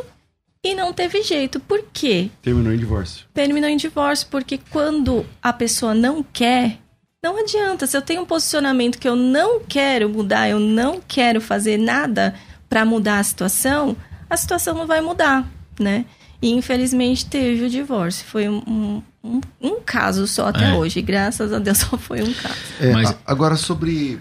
e 0.62 0.74
não 0.74 0.92
teve 0.92 1.22
jeito. 1.22 1.58
Por 1.60 1.84
quê? 1.92 2.30
Terminou 2.42 2.72
em 2.72 2.78
divórcio. 2.78 3.26
Terminou 3.34 3.68
em 3.68 3.76
divórcio, 3.76 4.28
porque 4.30 4.60
quando 4.70 5.26
a 5.42 5.52
pessoa 5.52 5.94
não 5.94 6.22
quer, 6.22 6.78
não 7.22 7.36
adianta. 7.40 7.86
Se 7.86 7.96
eu 7.96 8.02
tenho 8.02 8.22
um 8.22 8.26
posicionamento 8.26 8.98
que 8.98 9.08
eu 9.08 9.16
não 9.16 9.60
quero 9.60 10.08
mudar, 10.08 10.48
eu 10.48 10.60
não 10.60 11.00
quero 11.00 11.40
fazer 11.40 11.76
nada 11.78 12.34
para 12.68 12.84
mudar 12.84 13.18
a 13.18 13.24
situação, 13.24 13.96
a 14.30 14.36
situação 14.36 14.74
não 14.76 14.86
vai 14.86 15.00
mudar, 15.00 15.44
né? 15.80 16.04
E 16.40 16.50
infelizmente 16.50 17.26
teve 17.26 17.64
o 17.64 17.70
divórcio. 17.70 18.24
Foi 18.26 18.48
um, 18.48 19.02
um, 19.24 19.40
um 19.60 19.80
caso 19.80 20.26
só 20.26 20.48
até 20.48 20.70
É. 20.70 20.74
hoje. 20.74 21.00
Graças 21.02 21.52
a 21.52 21.58
Deus 21.58 21.78
só 21.78 21.96
foi 21.96 22.22
um 22.22 22.32
caso. 22.34 22.54
É, 22.80 22.92
Mas- 22.92 23.10
a- 23.10 23.16
agora, 23.26 23.56
sobre 23.56 24.18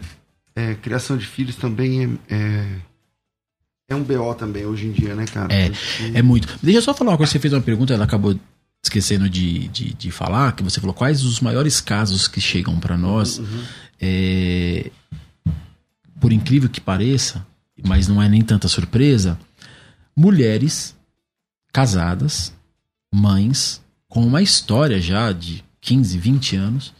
é, 0.56 0.73
criação 0.75 1.17
de 1.17 1.25
filhos 1.25 1.56
também 1.56 2.17
é, 2.30 2.36
é, 2.36 2.65
é 3.89 3.95
um 3.95 4.04
BO 4.04 4.34
também 4.36 4.65
hoje 4.65 4.88
em 4.88 4.91
dia, 4.91 5.13
né, 5.15 5.25
cara? 5.25 5.54
É, 5.54 5.69
Porque- 5.69 6.17
É 6.17 6.21
muito. 6.21 6.58
Deixa 6.63 6.80
eu 6.80 6.82
só 6.84 6.93
falar 6.93 7.12
uma 7.12 7.17
coisa. 7.17 7.32
Você 7.32 7.39
fez 7.39 7.54
uma 7.54 7.62
pergunta, 7.62 7.93
ela 7.93 8.06
acabou 8.06 8.38
esquecendo 8.84 9.30
de, 9.30 9.67
de, 9.67 9.93
de 9.93 10.12
falar, 10.12 10.51
que 10.56 10.63
você 10.63 10.80
falou 10.80 10.93
quais 10.93 11.23
os 11.23 11.39
maiores 11.41 11.82
casos 11.82 12.28
que 12.28 12.39
chegam 12.39 12.80
pra 12.80 12.97
nós. 12.97 13.39
Uhum. 13.39 13.63
É, 13.99 14.89
por 16.19 16.32
incrível 16.32 16.69
que 16.69 16.80
pareça, 16.80 17.45
mas 17.86 18.08
não 18.08 18.21
é 18.21 18.30
nem 18.30 18.41
tanta 18.41 18.67
surpresa, 18.67 19.38
mulheres 20.15 20.94
casadas, 21.75 22.53
mães, 23.13 23.81
com 24.07 24.25
uma 24.25 24.41
história 24.41 25.01
já 25.01 25.33
de 25.33 25.61
15, 25.81 26.17
20 26.17 26.55
anos, 26.55 26.93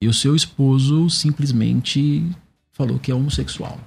e 0.00 0.06
o 0.06 0.14
seu 0.14 0.36
esposo 0.36 1.10
simplesmente 1.10 2.24
falou 2.70 3.00
que 3.00 3.10
é 3.10 3.14
homossexual. 3.16 3.80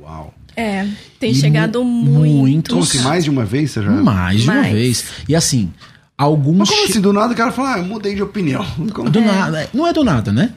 Uau. 0.00 0.34
É, 0.56 0.84
tem 1.20 1.30
E 1.30 1.34
chegado 1.36 1.84
mu- 1.84 2.04
muito. 2.10 2.36
muitos- 2.36 2.72
Como 2.72 2.82
assim, 2.82 2.98
mais 2.98 3.22
de 3.22 3.30
uma 3.30 3.44
vez 3.44 3.70
você 3.70 3.82
já... 3.84 3.90
Mais 3.92 4.42
de 4.42 4.50
uma 4.50 4.54
Mais. 4.62 4.72
vez. 4.72 5.04
E 5.28 5.36
assim, 5.36 5.72
alguns. 6.16 6.58
Mas 6.58 6.70
como 6.70 6.82
che- 6.86 6.90
assim, 6.90 7.00
do 7.00 7.12
nada 7.12 7.32
o 7.32 7.36
cara 7.36 7.52
fala, 7.52 7.74
ah, 7.74 7.78
eu 7.78 7.84
mudei 7.84 8.16
de 8.16 8.22
opinião. 8.22 8.64
Como- 8.92 9.08
Do 9.10 9.20
É. 9.20 9.24
nada. 9.24 9.70
Não 9.72 9.86
é 9.86 9.92
do 9.92 10.02
nada, 10.02 10.32
né? 10.32 10.54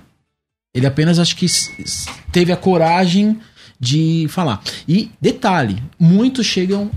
Ele 0.74 0.88
apenas 0.88 1.20
acho 1.20 1.36
que 1.36 1.46
teve 2.32 2.52
a 2.52 2.58
coragem 2.58 3.40
de 3.80 4.26
falar. 4.30 4.64
E 4.88 5.12
detalhe, 5.22 5.82
muitos 6.00 6.48
chegam. 6.48 6.90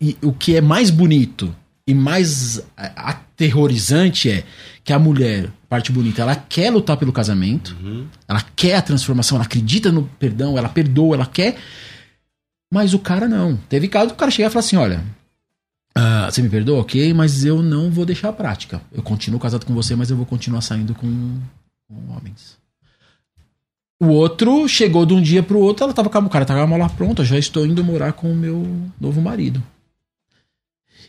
E 0.00 0.16
o 0.22 0.32
que 0.32 0.56
é 0.56 0.60
mais 0.60 0.90
bonito 0.90 1.54
e 1.86 1.92
mais 1.94 2.60
a- 2.76 3.10
aterrorizante 3.10 4.30
é 4.30 4.44
que 4.84 4.92
a 4.92 4.98
mulher, 4.98 5.50
parte 5.68 5.90
bonita, 5.92 6.22
ela 6.22 6.36
quer 6.36 6.70
lutar 6.70 6.96
pelo 6.96 7.12
casamento, 7.12 7.76
Uhum. 7.82 8.06
ela 8.26 8.42
quer 8.54 8.76
a 8.76 8.82
transformação, 8.82 9.36
ela 9.36 9.44
acredita 9.44 9.90
no 9.92 10.04
perdão, 10.18 10.56
ela 10.56 10.68
perdoa, 10.68 11.16
ela 11.16 11.26
quer. 11.26 11.56
Mas 12.72 12.92
o 12.94 12.98
cara 12.98 13.26
não. 13.28 13.56
Teve 13.68 13.88
caso 13.88 14.08
do 14.08 14.14
cara 14.14 14.30
chegar 14.30 14.48
e 14.48 14.52
falar 14.52 14.60
assim: 14.64 14.76
olha. 14.76 15.02
ah, 15.94 16.30
você 16.30 16.40
me 16.42 16.48
perdoa? 16.48 16.80
Ok, 16.80 17.12
mas 17.12 17.44
eu 17.44 17.60
não 17.62 17.90
vou 17.90 18.04
deixar 18.06 18.28
a 18.28 18.32
prática. 18.32 18.80
Eu 18.92 19.02
continuo 19.02 19.40
casado 19.40 19.66
com 19.66 19.74
você, 19.74 19.96
mas 19.96 20.10
eu 20.10 20.16
vou 20.16 20.26
continuar 20.26 20.60
saindo 20.60 20.94
com, 20.94 21.38
com 21.88 22.12
homens. 22.16 22.56
O 24.00 24.06
outro 24.08 24.68
chegou 24.68 25.04
de 25.04 25.12
um 25.12 25.20
dia 25.20 25.42
pro 25.42 25.58
outro, 25.58 25.82
ela 25.84 25.92
tava 25.92 26.08
com 26.08 26.18
o 26.20 26.28
cara 26.30 26.44
tava 26.44 26.60
com 26.60 26.64
a 26.72 26.78
mala 26.78 26.88
pronta, 26.88 27.24
já 27.24 27.36
estou 27.36 27.66
indo 27.66 27.82
morar 27.82 28.12
com 28.12 28.30
o 28.30 28.36
meu 28.36 28.64
novo 29.00 29.20
marido. 29.20 29.60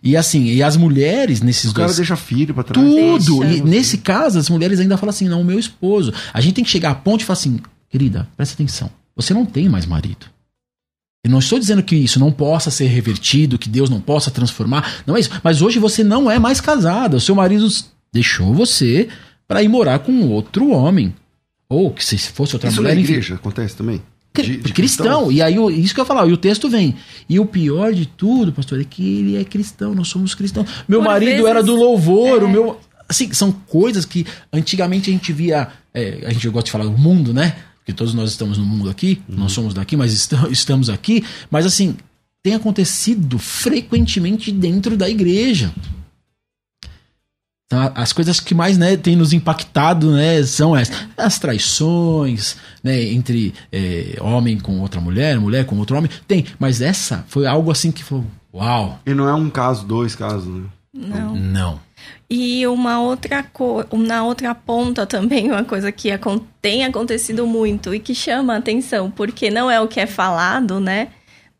E 0.01 0.15
assim, 0.15 0.45
e 0.45 0.63
as 0.63 0.77
mulheres 0.77 1.41
nesses 1.41 1.71
O 1.71 1.73
cara 1.73 1.87
dois 1.87 1.97
deixa 1.97 2.15
filho 2.15 2.53
pra 2.53 2.63
trás. 2.63 2.85
tudo. 2.87 3.39
Deixa. 3.41 3.57
E 3.57 3.61
nesse 3.61 3.97
caso, 3.97 4.39
as 4.39 4.49
mulheres 4.49 4.79
ainda 4.79 4.97
falam 4.97 5.09
assim: 5.11 5.27
não, 5.27 5.41
o 5.41 5.45
meu 5.45 5.59
esposo. 5.59 6.13
A 6.33 6.39
gente 6.41 6.53
tem 6.55 6.63
que 6.63 6.69
chegar 6.69 6.91
à 6.91 6.95
ponte 6.95 7.21
e 7.21 7.25
falar 7.25 7.37
assim: 7.39 7.59
querida, 7.89 8.27
presta 8.37 8.53
atenção. 8.53 8.89
Você 9.15 9.33
não 9.33 9.45
tem 9.45 9.67
mais 9.67 9.85
marido. 9.85 10.25
Eu 11.23 11.31
não 11.31 11.39
estou 11.39 11.59
dizendo 11.59 11.83
que 11.83 11.95
isso 11.97 12.17
não 12.19 12.31
possa 12.31 12.71
ser 12.71 12.87
revertido, 12.87 13.59
que 13.59 13.67
Deus 13.67 13.89
não 13.89 13.99
possa 13.99 14.31
transformar. 14.31 15.01
Não 15.05 15.17
é 15.17 15.19
isso. 15.19 15.29
Mas 15.43 15.61
hoje 15.61 15.77
você 15.77 16.01
não 16.01 16.31
é 16.31 16.39
mais 16.39 16.61
casada. 16.61 17.17
O 17.17 17.19
seu 17.19 17.35
marido 17.35 17.67
deixou 18.13 18.53
você 18.53 19.09
para 19.45 19.61
ir 19.61 19.67
morar 19.67 19.99
com 19.99 20.29
outro 20.29 20.69
homem. 20.69 21.13
Ou 21.67 21.91
que 21.93 22.03
se 22.05 22.17
fosse 22.17 22.55
outra 22.55 22.69
Isso 22.69 22.81
na 22.81 22.89
mulher, 22.89 22.97
enfim. 23.01 23.11
igreja 23.11 23.35
acontece 23.35 23.75
também? 23.75 24.01
De- 24.33 24.57
de 24.57 24.73
cristão. 24.73 25.31
E 25.31 25.41
aí, 25.41 25.57
o- 25.59 25.69
isso 25.71 25.93
que 25.93 25.99
eu 25.99 26.03
ia 26.03 26.07
falar, 26.07 26.27
e 26.27 26.31
o 26.33 26.37
texto 26.37 26.69
vem. 26.69 26.95
E 27.27 27.39
o 27.39 27.45
pior 27.45 27.93
de 27.93 28.05
tudo, 28.05 28.53
pastor, 28.53 28.79
é 28.79 28.83
que 28.83 29.03
ele 29.19 29.35
é 29.37 29.43
cristão, 29.43 29.93
nós 29.95 30.07
somos 30.07 30.33
cristãos. 30.35 30.69
Meu 30.87 30.99
Por 30.99 31.05
marido 31.09 31.29
vezes- 31.31 31.45
era 31.45 31.63
do 31.63 31.75
louvor, 31.75 32.41
é. 32.41 32.45
o 32.45 32.49
meu. 32.49 32.79
Assim, 33.07 33.33
são 33.33 33.51
coisas 33.51 34.05
que 34.05 34.25
antigamente 34.53 35.09
a 35.09 35.13
gente 35.13 35.33
via. 35.33 35.67
é, 35.91 36.19
a 36.27 36.31
gente 36.31 36.47
gosta 36.49 36.65
de 36.65 36.71
falar 36.71 36.83
do 36.85 36.91
mundo, 36.91 37.33
né? 37.33 37.55
Porque 37.77 37.91
todos 37.91 38.13
nós 38.13 38.29
estamos 38.29 38.59
no 38.59 38.63
mundo 38.65 38.89
aqui, 38.91 39.19
Uhum. 39.27 39.37
nós 39.39 39.51
somos 39.51 39.73
daqui, 39.73 39.97
mas 39.97 40.13
esta- 40.13 40.47
estamos 40.51 40.87
aqui. 40.87 41.23
Mas 41.49 41.65
assim, 41.65 41.95
tem 42.43 42.53
acontecido 42.53 43.39
frequentemente 43.39 44.51
dentro 44.51 44.95
da 44.95 45.09
igreja. 45.09 45.73
Tá? 47.69 47.91
As 47.93 48.11
coisas 48.11 48.39
que 48.39 48.55
mais 48.55 48.79
né, 48.79 48.97
tem 48.97 49.15
nos 49.15 49.31
impactado 49.31 50.11
né, 50.11 50.41
são 50.41 50.75
essas. 50.75 51.05
As 51.15 51.37
traições, 51.37 52.57
né, 52.83 52.99
entre 53.03 53.53
é, 53.71 54.17
homem 54.19 54.59
com 54.59 54.79
outra 54.79 54.99
mulher, 54.99 55.39
mulher 55.39 55.67
com 55.67 55.77
outro 55.77 55.95
homem. 55.95 56.09
Tem, 56.27 56.45
mas 56.57 56.81
essa 56.81 57.23
foi 57.27 57.45
algo 57.45 57.69
assim 57.69 57.91
que 57.91 58.03
falou: 58.03 58.25
Uau! 58.51 58.99
E 59.05 59.13
não 59.13 59.29
é 59.29 59.33
um 59.35 59.51
caso, 59.51 59.85
dois 59.85 60.15
casos, 60.15 60.47
né? 60.47 60.63
Não. 60.91 61.35
Não. 61.35 61.79
E 62.27 62.65
uma 62.65 63.01
outra 63.01 63.43
coisa, 63.43 63.87
na 63.93 64.23
outra 64.23 64.55
ponta 64.55 65.05
também, 65.05 65.51
uma 65.51 65.63
coisa 65.63 65.91
que 65.91 66.09
tem 66.59 66.83
acontecido 66.83 67.45
muito 67.45 67.93
e 67.93 67.99
que 67.99 68.15
chama 68.15 68.55
a 68.55 68.57
atenção, 68.57 69.11
porque 69.11 69.51
não 69.51 69.69
é 69.69 69.79
o 69.79 69.87
que 69.87 69.99
é 69.99 70.07
falado, 70.07 70.79
né? 70.79 71.09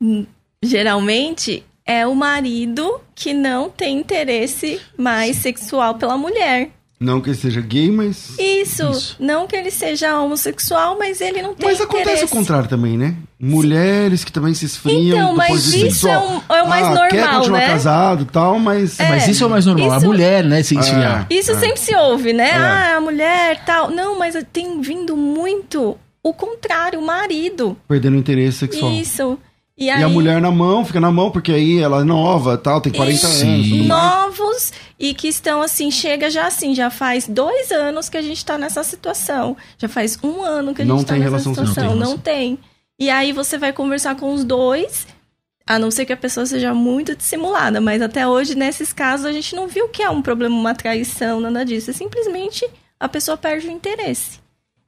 Hum, 0.02 0.26
Geralmente 0.62 1.64
é 1.90 2.06
o 2.06 2.14
marido 2.14 3.02
que 3.16 3.34
não 3.34 3.70
tem 3.70 3.98
interesse 4.00 4.80
mais 4.98 5.38
sexual 5.38 5.96
pela 5.96 6.16
mulher. 6.18 6.70
Não 7.00 7.22
que 7.22 7.30
ele 7.30 7.38
seja 7.38 7.62
gay, 7.62 7.90
mas. 7.90 8.38
Isso, 8.38 8.84
Isso. 8.92 9.16
não 9.22 9.48
que 9.48 9.56
ele 9.56 9.72
seja 9.72 10.20
homossexual, 10.20 10.98
mas 11.00 11.22
ele 11.22 11.42
não 11.42 11.54
tem 11.56 11.70
Mas 11.70 11.80
acontece 11.80 12.02
interesse. 12.12 12.26
o 12.26 12.28
contrário 12.38 12.68
também, 12.68 12.98
né? 12.98 13.16
Mulheres 13.40 14.26
que 14.26 14.32
também 14.34 14.54
se 14.54 14.66
esfriam 14.66 15.18
Então, 15.18 15.34
mas 15.36 15.66
isso 15.74 15.80
sexual. 15.80 16.44
é 16.50 16.54
o- 16.54 16.56
é 16.58 16.64
o 16.64 16.68
mais 16.68 16.86
ah, 16.86 17.08
Quer 17.08 17.16
normal, 17.22 17.38
continuar 17.40 17.60
né? 17.60 17.68
casado 17.68 18.24
e 18.24 18.26
tal, 18.26 18.60
mas. 18.60 18.98
Mas 19.00 19.28
isso 19.30 19.44
é 19.44 19.48
o 19.48 19.50
mais 19.50 19.66
normal. 19.66 19.92
A 19.94 19.98
isso- 19.98 20.06
mulher, 20.06 20.44
né, 20.44 20.62
se 20.62 20.78
esfriar. 20.78 21.26
Isso 21.30 21.52
É. 21.52 21.56
sempre 21.58 21.80
se 21.80 21.96
ouve, 21.96 22.34
né? 22.34 22.50
É. 22.50 22.56
Ah, 22.56 22.98
a 22.98 23.02
mulher 23.02 23.64
tal. 23.66 23.90
Não, 23.90 24.20
mas 24.20 24.36
tem 24.52 24.82
vindo 24.82 25.16
muito 25.16 25.98
o 26.22 26.34
contrário, 26.34 27.00
o 27.00 27.06
marido. 27.06 27.78
Perdendo 27.88 28.16
o 28.16 28.20
interesse 28.20 28.58
sexual. 28.58 28.92
Isso. 28.92 29.40
E, 29.80 29.86
E 29.86 29.90
aí, 29.90 30.04
a 30.04 30.10
mulher 30.10 30.42
na 30.42 30.52
mão, 30.52 30.84
fica 30.84 31.00
na 31.00 31.10
mão, 31.10 31.32
porque 31.32 31.54
aí 31.54 31.80
ela 31.80 32.02
é 32.02 32.04
nova 32.04 32.58
tal, 32.58 32.82
tem 32.82 32.92
40 32.92 33.28
Sim. 33.28 33.78
anos. 33.78 33.88
novos 33.88 34.74
e 35.00 35.14
que 35.14 35.30
estão 35.30 35.62
assim, 35.62 35.90
chega 35.90 36.30
já 36.30 36.48
assim, 36.48 36.76
já 36.76 36.90
faz 36.90 37.26
dois 37.28 37.72
anos 37.72 38.10
que 38.10 38.18
a 38.18 38.22
gente 38.22 38.44
tá 38.44 38.58
nessa 38.58 38.84
situação. 38.84 39.56
Já 39.78 39.88
faz 39.88 40.20
um 40.22 40.44
ano 40.44 40.76
que 40.76 40.82
a 40.82 40.86
gente 40.86 41.06
tá 41.06 41.14
tem 41.14 41.24
nessa 41.24 41.40
situação. 41.40 41.96
Não 41.96 41.98
tem 41.98 42.00
Não 42.00 42.18
tem. 42.18 42.60
E 43.00 43.10
aí 43.10 43.32
você 43.32 43.58
vai 43.58 43.72
conversar 43.72 44.16
com 44.18 44.34
os 44.34 44.44
dois, 44.44 45.08
a 45.66 45.80
não 45.80 45.90
ser 45.90 46.06
que 46.06 46.12
a 46.12 46.18
pessoa 46.18 46.46
seja 46.46 46.74
muito 46.74 47.16
dissimulada, 47.16 47.80
mas 47.80 48.02
até 48.02 48.28
hoje, 48.28 48.56
nesses 48.56 48.92
casos, 48.92 49.26
a 49.26 49.32
gente 49.32 49.56
não 49.56 49.70
viu 49.70 49.88
que 49.88 50.04
é 50.04 50.10
um 50.10 50.22
problema, 50.22 50.54
uma 50.54 50.76
traição, 50.76 51.40
nada 51.40 51.64
disso. 51.64 51.92
É 51.92 51.94
simplesmente 51.94 52.70
a 53.00 53.08
pessoa 53.08 53.38
perde 53.38 53.68
o 53.68 53.72
interesse. 53.72 54.40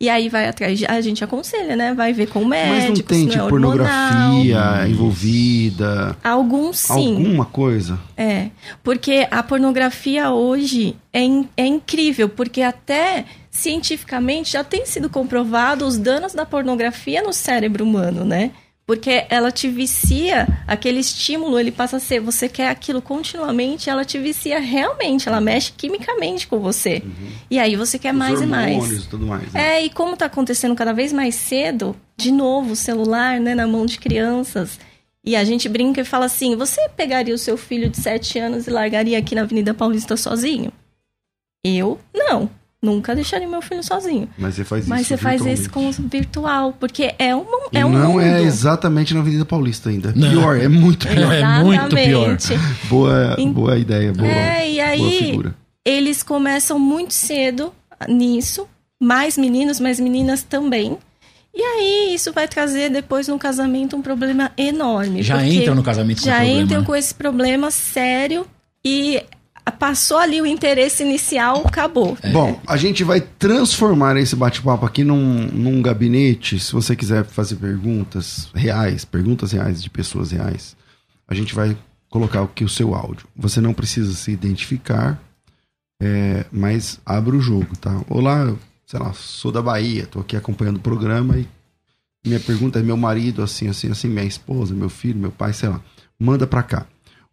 E 0.02 0.10
aí 0.10 0.30
vai 0.30 0.48
atrás, 0.50 0.82
a 0.88 1.00
gente 1.00 1.24
aconselha, 1.24 1.76
né? 1.76 1.94
Vai 1.94 2.12
ver 2.12 2.28
com 2.28 2.40
o 2.42 2.46
Mas 2.46 2.68
médico, 2.86 2.98
não 2.98 3.06
tem, 3.06 3.20
se 3.20 3.26
não 3.26 3.30
é 3.30 3.32
tipo, 3.34 3.44
hormonal. 3.56 3.78
pornografia 3.78 4.88
envolvida. 4.90 6.18
Alguns 6.24 6.80
sim. 6.80 7.16
Alguma 7.18 7.46
coisa. 7.46 8.00
É, 8.18 8.50
porque 8.84 9.28
a 9.30 9.44
pornografia 9.44 10.32
hoje 10.32 10.96
é, 11.14 11.22
in- 11.22 11.48
é 11.56 11.66
incrível, 11.68 12.28
porque 12.28 12.64
até 12.64 13.26
cientificamente 13.52 14.54
já 14.54 14.64
tem 14.64 14.86
sido 14.86 15.10
comprovado 15.10 15.86
os 15.86 15.98
danos 15.98 16.34
da 16.34 16.46
pornografia 16.46 17.22
no 17.22 17.32
cérebro 17.34 17.84
humano, 17.86 18.26
né? 18.26 18.52
Porque 18.92 19.26
ela 19.30 19.54
te 19.54 19.70
vicia, 19.70 20.46
aquele 20.68 21.00
estímulo, 21.00 21.58
ele 21.58 21.72
passa 21.72 21.96
a 21.96 22.00
ser, 22.00 22.20
você 22.20 22.50
quer 22.50 22.68
aquilo 22.68 23.02
continuamente, 23.02 23.90
ela 23.90 24.04
te 24.04 24.20
vicia 24.20 24.60
realmente, 24.60 25.30
ela 25.30 25.40
mexe 25.40 25.72
quimicamente 25.72 26.46
com 26.46 26.60
você. 26.60 27.02
E 27.50 27.58
aí 27.58 27.78
você 27.78 27.98
quer 27.98 28.12
Os 28.12 28.20
mais 28.20 28.42
e 28.42 28.46
mais. 28.46 28.92
e 28.92 29.08
tudo 29.08 29.26
mais. 29.26 29.50
né? 29.54 29.78
É, 29.78 29.86
e 29.86 29.90
como 29.90 30.18
tá 30.18 30.26
acontecendo 30.26 30.76
cada 30.76 30.92
vez 30.92 31.14
mais 31.14 31.36
cedo, 31.36 31.96
de 32.18 32.34
novo, 32.34 32.74
o 32.74 32.76
celular, 32.76 33.40
né, 33.40 33.56
na 33.56 33.66
mão 33.66 33.86
de 33.86 33.98
crianças. 33.98 34.78
E 35.24 35.38
a 35.38 35.46
gente 35.46 35.70
brinca 35.70 36.02
e 36.02 36.04
fala 36.04 36.26
assim: 36.26 36.58
você 36.58 36.90
pegaria 36.90 37.34
o 37.34 37.38
seu 37.38 37.56
filho 37.56 37.90
de 37.90 37.96
7 37.96 38.40
anos 38.40 38.68
e 38.68 38.70
largaria 38.70 39.18
aqui 39.18 39.36
na 39.36 39.44
Avenida 39.44 39.74
Paulista 39.74 40.18
sozinho? 40.18 40.70
Eu 41.64 41.98
não. 42.14 42.50
Nunca 42.82 43.14
deixaria 43.14 43.48
meu 43.48 43.62
filho 43.62 43.84
sozinho. 43.84 44.28
Mas 44.38 44.56
você 44.56 44.64
faz 44.64 44.88
Mas 44.88 45.02
isso 45.02 45.10
você 45.10 45.18
faz 45.18 45.46
isso 45.46 45.70
com 45.70 45.88
o 45.88 45.92
virtual, 45.92 46.74
porque 46.80 47.14
é, 47.20 47.36
um, 47.36 47.46
E 47.72 47.78
é 47.78 47.86
um 47.86 47.90
não 47.92 48.14
mundo. 48.14 48.22
é 48.22 48.42
exatamente 48.42 49.14
na 49.14 49.20
Avenida 49.20 49.46
Paulista 49.46 49.90
ainda. 49.92 50.12
Não. 50.16 50.30
Pior, 50.30 50.60
é 50.60 50.68
muito 50.68 51.08
pior. 51.08 51.32
É 51.32 51.62
muito 51.64 51.96
pior. 51.96 52.30
Exatamente. 52.36 52.88
Boa, 52.88 53.36
boa 53.54 53.78
ideia, 53.78 54.12
boa, 54.12 54.28
É, 54.28 54.68
e 54.72 54.76
boa 54.78 54.88
aí 54.88 55.18
figura. 55.20 55.56
eles 55.86 56.24
começam 56.24 56.80
muito 56.80 57.14
cedo 57.14 57.72
nisso, 58.10 58.68
mais 59.00 59.38
meninos, 59.38 59.80
mais 59.80 60.00
meninas 60.00 60.42
também. 60.42 60.98
E 61.54 61.62
aí 61.62 62.16
isso 62.16 62.32
vai 62.34 62.48
trazer 62.48 62.90
depois 62.90 63.28
no 63.28 63.38
casamento 63.38 63.96
um 63.96 64.02
problema 64.02 64.52
enorme. 64.58 65.22
Já 65.22 65.46
entram 65.46 65.76
no 65.76 65.84
casamento 65.84 66.20
com 66.22 66.26
já 66.26 66.44
entram 66.46 66.84
com 66.84 66.96
esse 66.96 67.14
problema 67.14 67.70
sério 67.70 68.48
e 68.84 69.22
passou 69.70 70.18
ali 70.18 70.42
o 70.42 70.46
interesse 70.46 71.04
inicial, 71.04 71.64
acabou. 71.66 72.18
É. 72.22 72.32
Bom, 72.32 72.60
a 72.66 72.78
gente 72.78 73.04
vai 73.04 73.22
transformar 73.22 74.18
esse 74.18 74.36
bate-papo 74.36 74.86
aqui 74.86 75.04
num, 75.04 75.48
num 75.48 75.82
gabinete. 75.82 76.60
Se 76.60 76.72
você 76.72 76.96
quiser 76.96 77.26
fazer 77.26 77.58
perguntas 77.58 78.50
reais, 78.56 79.06
perguntas 79.06 79.52
reais 79.52 79.84
de 79.84 79.90
pessoas 79.90 80.32
reais, 80.32 80.76
a 81.28 81.36
gente 81.36 81.54
vai 81.54 81.78
colocar 82.10 82.42
aqui 82.42 82.64
o 82.64 82.70
seu 82.70 82.96
áudio. 82.96 83.28
Você 83.36 83.62
não 83.62 83.74
precisa 83.74 84.14
se 84.14 84.32
identificar, 84.32 85.22
é, 86.02 86.46
mas 86.52 87.00
abre 87.06 87.36
o 87.36 87.42
jogo, 87.42 87.78
tá? 87.78 88.02
Olá, 88.10 88.54
sei 88.86 89.00
lá, 89.00 89.14
sou 89.14 89.52
da 89.52 89.62
Bahia, 89.62 90.08
tô 90.08 90.20
aqui 90.20 90.36
acompanhando 90.36 90.78
o 90.78 90.82
programa 90.82 91.38
e 91.38 91.48
minha 92.26 92.40
pergunta 92.40 92.80
é 92.80 92.84
meu 92.84 92.98
marido, 92.98 93.42
assim, 93.42 93.68
assim, 93.68 93.90
assim, 93.90 94.08
minha 94.08 94.26
esposa, 94.26 94.76
meu 94.76 94.90
filho, 94.90 95.20
meu 95.20 95.32
pai, 95.32 95.54
sei 95.54 95.70
lá. 95.70 95.82
Manda 96.20 96.46
pra 96.46 96.62
cá. 96.62 96.86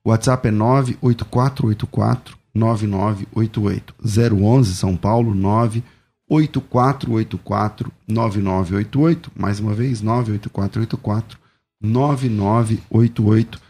O 0.05 0.11
WhatsApp 0.11 0.49
é 0.49 0.51
98484 0.51 2.37
9988. 2.55 3.95
011 4.03 4.75
São 4.75 4.97
Paulo 4.97 5.35
98484 5.35 7.93
9988. 8.07 9.31
Mais 9.37 9.61
uma 9.61 9.75
vez, 9.75 10.01
98484 10.01 11.39
9988. 11.81 13.61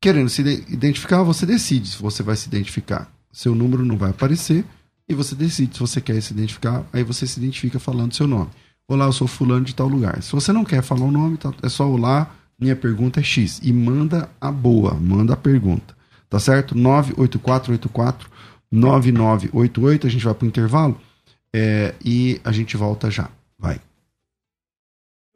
Querendo 0.00 0.28
se 0.28 0.42
identificar, 0.42 1.22
você 1.22 1.46
decide 1.46 1.88
se 1.88 2.02
você 2.02 2.22
vai 2.22 2.36
se 2.36 2.48
identificar. 2.48 3.10
Seu 3.32 3.54
número 3.54 3.84
não 3.84 3.96
vai 3.96 4.10
aparecer 4.10 4.64
e 5.08 5.14
você 5.14 5.34
decide 5.34 5.74
se 5.74 5.80
você 5.80 6.00
quer 6.00 6.20
se 6.20 6.32
identificar, 6.32 6.84
aí 6.92 7.02
você 7.02 7.26
se 7.26 7.38
identifica 7.38 7.78
falando 7.78 8.14
seu 8.14 8.26
nome. 8.26 8.50
Olá, 8.88 9.06
eu 9.06 9.12
sou 9.12 9.26
fulano 9.26 9.64
de 9.64 9.74
tal 9.74 9.88
lugar. 9.88 10.22
Se 10.22 10.32
você 10.32 10.52
não 10.52 10.64
quer 10.64 10.82
falar 10.82 11.04
o 11.04 11.10
nome, 11.10 11.36
tá, 11.36 11.52
é 11.62 11.68
só 11.68 11.88
olá, 11.88 12.30
minha 12.62 12.76
pergunta 12.76 13.20
é 13.20 13.22
X. 13.22 13.60
E 13.62 13.72
manda 13.72 14.30
a 14.40 14.50
boa, 14.50 14.94
manda 14.94 15.34
a 15.34 15.36
pergunta. 15.36 15.94
Tá 16.30 16.38
certo? 16.38 16.76
98484 16.76 18.30
9988. 18.70 20.06
A 20.06 20.10
gente 20.10 20.24
vai 20.24 20.34
pro 20.34 20.46
intervalo 20.46 20.98
é, 21.52 21.94
e 22.02 22.40
a 22.42 22.52
gente 22.52 22.76
volta 22.76 23.10
já. 23.10 23.28
Vai. 23.58 23.78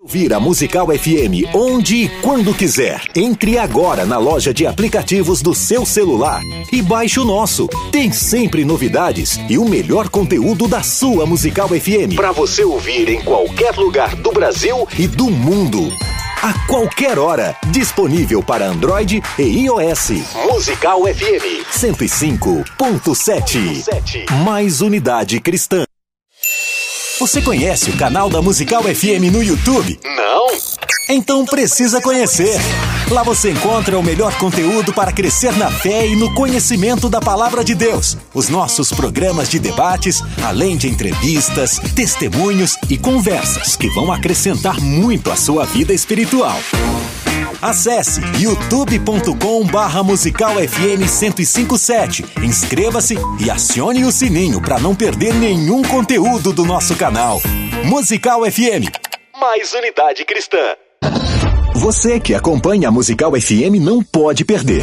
Ouvir 0.01 0.33
a 0.33 0.39
Musical 0.39 0.87
FM 0.87 1.53
onde 1.53 2.05
e 2.05 2.09
quando 2.23 2.55
quiser. 2.55 3.03
Entre 3.15 3.59
agora 3.59 4.07
na 4.07 4.19
loja 4.19 4.55
de 4.55 4.65
aplicativos 4.65 5.43
do 5.43 5.53
seu 5.53 5.85
celular 5.85 6.41
e 6.73 6.81
baixe 6.81 7.19
o 7.19 7.25
nosso. 7.25 7.69
Tem 7.91 8.13
sempre 8.13 8.65
novidades 8.65 9.37
e 9.51 9.59
o 9.59 9.69
melhor 9.69 10.09
conteúdo 10.09 10.69
da 10.69 10.83
sua 10.83 11.27
Musical 11.27 11.69
FM 11.69 12.15
para 12.15 12.31
você 12.31 12.63
ouvir 12.63 13.09
em 13.09 13.21
qualquer 13.23 13.75
lugar 13.75 14.15
do 14.15 14.31
Brasil 14.31 14.87
e 14.97 15.09
do 15.09 15.29
mundo. 15.29 15.91
A 16.43 16.53
qualquer 16.67 17.19
hora, 17.19 17.55
disponível 17.69 18.43
para 18.43 18.67
Android 18.67 19.23
e 19.39 19.43
iOS. 19.65 20.11
Musical 20.51 21.03
FM 21.03 21.65
105.7. 21.73 24.31
Mais 24.45 24.81
unidade 24.81 25.39
cristã. 25.41 25.85
Você 27.19 27.41
conhece 27.41 27.89
o 27.89 27.97
canal 27.97 28.29
da 28.29 28.43
Musical 28.43 28.83
FM 28.83 29.33
no 29.33 29.43
YouTube? 29.43 29.99
Não? 30.05 30.49
Então 31.09 31.47
precisa 31.47 31.99
conhecer. 31.99 32.61
Lá 33.11 33.23
você 33.23 33.53
encontra 33.53 33.99
o 33.99 34.03
melhor 34.03 34.37
conteúdo 34.37 34.93
para 34.93 35.11
crescer 35.11 35.57
na 35.57 35.71
fé 35.71 36.07
e 36.07 36.15
no 36.15 36.35
conhecimento 36.35 37.09
da 37.09 37.19
palavra 37.19 37.65
de 37.65 37.75
Deus. 37.75 38.19
Os 38.35 38.51
nossos 38.51 38.93
programas 38.93 39.49
de 39.49 39.59
debates, 39.59 40.23
além 40.45 40.77
de 40.77 40.89
entrevistas, 40.89 41.79
testemunhos 41.95 42.77
e 42.91 42.99
conversas 42.99 43.77
que 43.77 43.89
vão 43.89 44.13
acrescentar 44.13 44.79
muito 44.79 45.31
à 45.31 45.37
sua 45.37 45.65
vida 45.65 45.95
espiritual. 45.95 46.59
Acesse 47.61 48.21
youtube.com 48.39 49.65
barra 49.67 50.03
musical 50.03 50.55
FM 50.57 51.01
1057. 51.21 52.25
Inscreva-se 52.43 53.17
e 53.41 53.51
acione 53.51 54.05
o 54.05 54.13
sininho 54.13 54.61
para 54.61 54.79
não 54.79 54.95
perder 54.95 55.35
nenhum 55.35 55.83
conteúdo 55.83 56.53
do 56.53 56.65
nosso 56.65 56.95
canal. 56.97 57.41
Musical 57.85 58.41
FM. 58.45 58.91
Mais 59.41 59.73
unidade 59.73 60.25
cristã. 60.25 60.59
Você 61.75 62.19
que 62.19 62.35
acompanha 62.35 62.89
a 62.89 62.91
Musical 62.91 63.33
FM 63.33 63.81
não 63.81 64.03
pode 64.03 64.45
perder. 64.45 64.83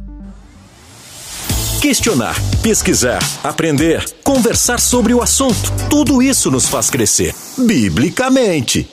Questionar, 1.81 2.35
pesquisar, 2.61 3.19
aprender, 3.43 4.05
conversar 4.23 4.79
sobre 4.79 5.15
o 5.15 5.21
assunto. 5.21 5.73
Tudo 5.89 6.21
isso 6.21 6.51
nos 6.51 6.69
faz 6.69 6.91
crescer, 6.91 7.33
biblicamente. 7.57 8.87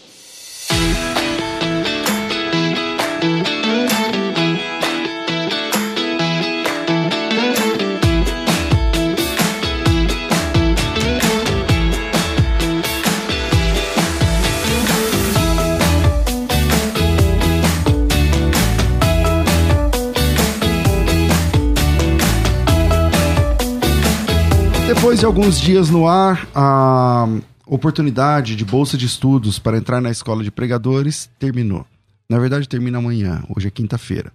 Depois 25.19 25.35
de 25.35 25.41
alguns 25.41 25.61
dias 25.61 25.91
no 25.91 26.07
ar, 26.07 26.49
a 26.55 27.27
oportunidade 27.67 28.55
de 28.55 28.65
bolsa 28.65 28.97
de 28.97 29.07
estudos 29.07 29.59
para 29.59 29.77
entrar 29.77 30.01
na 30.01 30.13
escola 30.13 30.45
de 30.45 30.51
pregadores 30.53 31.29
terminou. 31.41 31.85
Na 32.31 32.39
verdade, 32.39 32.69
termina 32.69 32.99
amanhã, 32.99 33.43
hoje 33.49 33.67
é 33.67 33.71
quinta-feira. 33.71 34.33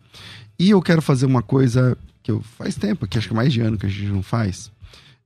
E 0.59 0.71
eu 0.71 0.81
quero 0.81 1.01
fazer 1.01 1.25
uma 1.25 1.41
coisa 1.41 1.97
que 2.21 2.29
eu 2.29 2.41
faz 2.57 2.75
tempo, 2.75 3.07
que 3.07 3.17
acho 3.17 3.29
que 3.29 3.33
é 3.33 3.37
mais 3.37 3.53
de 3.53 3.61
ano 3.61 3.77
que 3.77 3.85
a 3.85 3.89
gente 3.89 4.11
não 4.11 4.21
faz. 4.21 4.69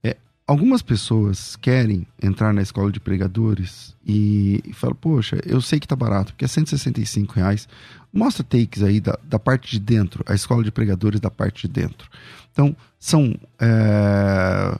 É, 0.00 0.16
algumas 0.46 0.80
pessoas 0.80 1.56
querem 1.56 2.06
entrar 2.22 2.54
na 2.54 2.62
escola 2.62 2.92
de 2.92 3.00
pregadores 3.00 3.96
e, 4.06 4.62
e 4.64 4.72
falam, 4.72 4.94
poxa, 4.94 5.40
eu 5.44 5.60
sei 5.60 5.80
que 5.80 5.88
tá 5.88 5.96
barato, 5.96 6.34
porque 6.34 6.44
é 6.44 6.48
165 6.48 7.34
reais. 7.34 7.68
Mostra 8.12 8.44
takes 8.44 8.80
aí 8.80 9.00
da, 9.00 9.18
da 9.24 9.40
parte 9.40 9.72
de 9.72 9.80
dentro, 9.80 10.22
a 10.24 10.36
escola 10.36 10.62
de 10.62 10.70
pregadores 10.70 11.18
da 11.18 11.32
parte 11.32 11.66
de 11.66 11.80
dentro. 11.80 12.08
Então, 12.52 12.76
são 13.00 13.34
é, 13.58 14.78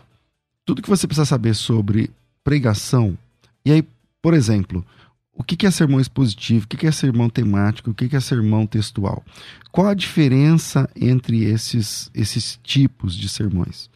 tudo 0.69 0.83
que 0.83 0.91
você 0.91 1.07
precisa 1.07 1.25
saber 1.25 1.55
sobre 1.55 2.11
pregação. 2.45 3.17
E 3.65 3.73
aí, 3.73 3.83
por 4.21 4.35
exemplo, 4.35 4.85
o 5.33 5.43
que 5.43 5.67
é 5.67 5.71
sermão 5.71 5.99
expositivo, 5.99 6.67
o 6.67 6.69
que 6.69 6.87
é 6.87 6.93
sermão 6.93 7.31
temático, 7.31 7.91
o 7.91 7.95
que 7.95 8.15
é 8.15 8.21
sermão 8.21 8.67
textual. 8.67 9.25
Qual 9.73 9.87
a 9.87 9.95
diferença 9.95 10.87
entre 10.95 11.43
esses, 11.43 12.11
esses 12.13 12.61
tipos 12.63 13.17
de 13.17 13.31
sermões? 13.31 13.89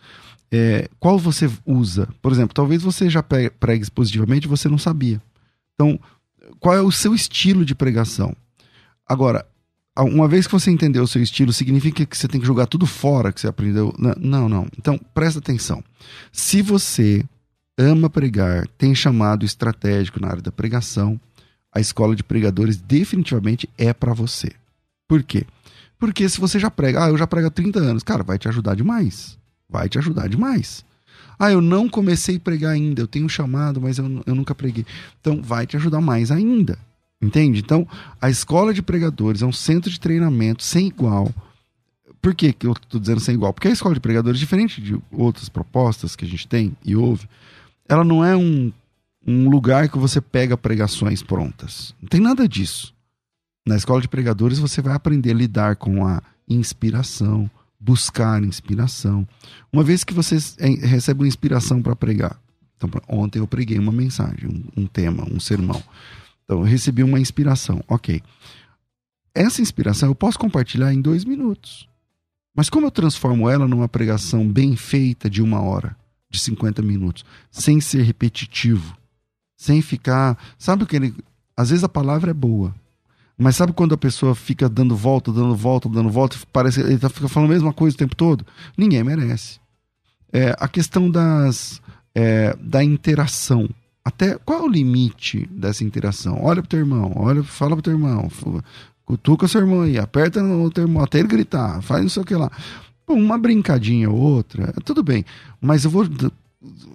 É, 0.51 0.89
qual 0.99 1.19
você 1.19 1.51
usa? 1.67 2.09
Por 2.23 2.33
exemplo, 2.33 2.55
talvez 2.55 2.83
você 2.83 3.11
já 3.11 3.23
pregue 3.23 3.83
expositivamente 3.83 4.47
e 4.47 4.49
você 4.49 4.67
não 4.67 4.79
sabia. 4.79 5.21
Então, 5.75 6.01
qual 6.59 6.75
é 6.75 6.81
o 6.81 6.91
seu 6.91 7.15
estilo 7.15 7.67
de 7.67 7.75
pregação? 7.75 8.35
Agora, 9.07 9.45
uma 9.99 10.27
vez 10.27 10.47
que 10.47 10.53
você 10.53 10.71
entendeu 10.71 11.03
o 11.03 11.09
seu 11.09 11.23
estilo, 11.23 11.53
significa 11.53 12.07
que 12.07 12.17
você 12.17 12.27
tem 12.27 12.41
que 12.41 12.47
jogar 12.47 12.67
tudo 12.67 12.87
fora 12.87 13.33
que 13.33 13.41
você 13.41 13.49
aprendeu? 13.49 13.95
Não, 14.19 14.49
não. 14.49 14.67
Então, 14.79 14.99
presta 15.13 15.39
atenção. 15.39 15.85
Se 16.33 16.63
você 16.63 17.25
ama 17.77 18.09
pregar, 18.09 18.67
tem 18.79 18.95
chamado 18.95 19.45
estratégico 19.45 20.21
na 20.21 20.29
área 20.29 20.43
da 20.43 20.53
pregação, 20.53 21.21
a 21.71 21.81
escola 21.81 22.17
de 22.17 22.23
pregadores 22.23 22.77
definitivamente 22.77 23.69
é 23.77 23.93
para 23.93 24.15
você. 24.15 24.53
Por 25.07 25.23
quê? 25.23 25.47
Porque 25.99 26.29
se 26.29 26.41
você 26.41 26.59
já 26.59 26.71
prega, 26.71 27.05
ah, 27.05 27.09
eu 27.09 27.19
já 27.19 27.27
prego 27.27 27.49
há 27.49 27.51
30 27.51 27.79
anos, 27.79 28.03
cara, 28.03 28.23
vai 28.23 28.39
te 28.39 28.49
ajudar 28.49 28.75
demais. 28.75 29.39
Vai 29.69 29.89
te 29.89 29.99
ajudar 29.99 30.29
demais. 30.29 30.85
Ah, 31.39 31.51
eu 31.51 31.61
não 31.61 31.89
comecei 31.89 32.37
a 32.37 32.41
pregar 32.41 32.73
ainda, 32.73 33.03
eu 33.03 33.07
tenho 33.07 33.29
chamado, 33.29 33.81
mas 33.81 33.99
eu, 33.99 34.23
eu 34.27 34.35
nunca 34.35 34.55
preguei. 34.55 34.87
Então, 35.21 35.43
vai 35.43 35.67
te 35.67 35.77
ajudar 35.77 36.01
mais 36.01 36.31
ainda. 36.31 36.79
Entende? 37.23 37.61
Então, 37.61 37.87
a 38.21 38.29
escola 38.29 38.75
de 38.75 38.83
pregadores 38.83 39.43
é 39.43 39.47
um 39.47 39.53
centro 39.53 39.89
de 39.89 40.01
treinamento 40.01 40.65
sem 40.65 40.89
igual. 40.89 41.33
Por 42.21 42.35
que, 42.35 42.53
que 42.53 42.67
eu 42.67 42.73
estou 42.73 43.01
dizendo 43.01 43.21
sem 43.21 43.37
igual? 43.37 43.53
Porque 43.53 43.69
a 43.69 43.73
escola 43.73 43.95
de 43.95 44.01
pregadores, 44.01 44.41
diferente 44.41 44.81
de 44.81 44.99
outras 45.11 45.49
propostas 45.49 46.17
que 46.17 46.25
a 46.25 46.29
gente 46.29 46.49
tem 46.49 46.77
e 46.85 46.97
ouve, 46.97 47.29
ela 47.89 48.03
não 48.03 48.25
é 48.25 48.37
um, 48.37 48.73
um 49.25 49.49
lugar 49.49 49.89
que 49.89 49.99
você 49.99 50.21
pega 50.21 50.57
pregações 50.57 51.23
prontas. 51.23 51.95
Não 52.03 52.09
tem 52.09 52.21
nada 52.21 52.49
disso. 52.49 52.93
Na 53.65 53.77
escola 53.77 54.01
de 54.01 54.09
pregadores, 54.09 54.59
você 54.59 54.83
vai 54.83 54.95
aprender 54.95 55.31
a 55.31 55.35
lidar 55.35 55.77
com 55.77 56.05
a 56.05 56.21
inspiração, 56.49 57.49
buscar 57.79 58.43
inspiração. 58.43 59.27
Uma 59.73 59.85
vez 59.85 60.03
que 60.03 60.13
você 60.13 60.39
recebe 60.81 61.23
uma 61.23 61.29
inspiração 61.29 61.81
para 61.81 61.95
pregar. 61.95 62.37
Então, 62.77 62.91
ontem 63.09 63.39
eu 63.39 63.47
preguei 63.47 63.79
uma 63.79 63.93
mensagem, 63.93 64.49
um, 64.49 64.83
um 64.83 64.87
tema, 64.87 65.25
um 65.31 65.39
sermão. 65.39 65.81
Então, 66.45 66.59
eu 66.59 66.65
recebi 66.65 67.03
uma 67.03 67.21
inspiração. 67.21 67.83
Ok. 67.89 68.23
Essa 69.35 69.63
inspiração 69.63 70.09
eu 70.09 70.15
posso 70.15 70.39
compartilhar 70.39 70.93
em 70.93 71.01
dois 71.01 71.25
minutos. 71.25 71.89
Mas 72.55 72.69
como 72.69 72.87
eu 72.87 72.91
transformo 72.91 73.49
ela 73.49 73.67
numa 73.67 73.89
pregação 73.89 74.47
bem 74.47 74.77
feita 74.77 75.31
de 75.31 75.41
uma 75.41 75.63
hora, 75.63 75.97
de 76.31 76.39
50 76.39 76.83
minutos, 76.83 77.25
sem 77.51 77.81
ser 77.81 78.03
repetitivo, 78.03 78.97
sem 79.57 79.81
ficar. 79.81 80.37
Sabe 80.59 80.85
o 80.85 80.87
que 80.87 80.97
ele. 80.97 81.15
Às 81.57 81.71
vezes 81.71 81.85
a 81.85 81.89
palavra 81.89 82.31
é 82.31 82.35
boa, 82.35 82.75
mas 83.37 83.57
sabe 83.57 83.73
quando 83.73 83.95
a 83.95 83.99
pessoa 83.99 84.35
fica 84.35 84.69
dando 84.69 84.97
volta, 84.97 85.33
dando 85.33 85.55
volta, 85.55 85.89
dando 85.89 86.11
volta, 86.11 86.37
parece 86.53 86.81
ele 86.81 86.99
tá, 86.99 87.09
fica 87.09 87.29
falando 87.29 87.51
a 87.51 87.55
mesma 87.55 87.73
coisa 87.73 87.95
o 87.95 87.99
tempo 87.99 88.17
todo? 88.17 88.47
Ninguém 88.77 89.03
merece. 89.05 89.61
É, 90.33 90.55
a 90.59 90.67
questão 90.67 91.11
das, 91.11 91.81
é, 92.15 92.57
da 92.61 92.83
interação. 92.83 93.69
Até 94.05 94.37
qual 94.39 94.61
é 94.61 94.63
o 94.63 94.69
limite 94.69 95.49
dessa 95.51 95.85
interação? 95.85 96.43
Olha 96.43 96.61
pro 96.61 96.69
teu 96.69 96.81
irmão, 96.81 97.13
olha, 97.17 97.43
fala 97.43 97.77
pro 97.77 97.83
teu 97.83 97.93
irmão, 97.93 98.29
cutuca 99.05 99.47
seu 99.47 99.61
irmão 99.61 99.83
aí, 99.83 99.99
aperta 99.99 100.43
no 100.43 100.71
teu 100.71 100.85
irmão 100.85 101.05
até 101.05 101.21
ele 101.21 101.29
gritar, 101.29 101.81
faz 101.83 102.03
não 102.03 102.09
sei 102.09 102.23
o 102.23 102.27
que 102.27 102.35
lá. 102.35 102.51
Uma 103.07 103.39
brincadinha 103.39 104.11
ou 104.11 104.17
outra, 104.17 104.73
tudo 104.85 105.03
bem. 105.03 105.25
Mas 105.61 105.85
eu 105.85 105.91
vou 105.91 106.05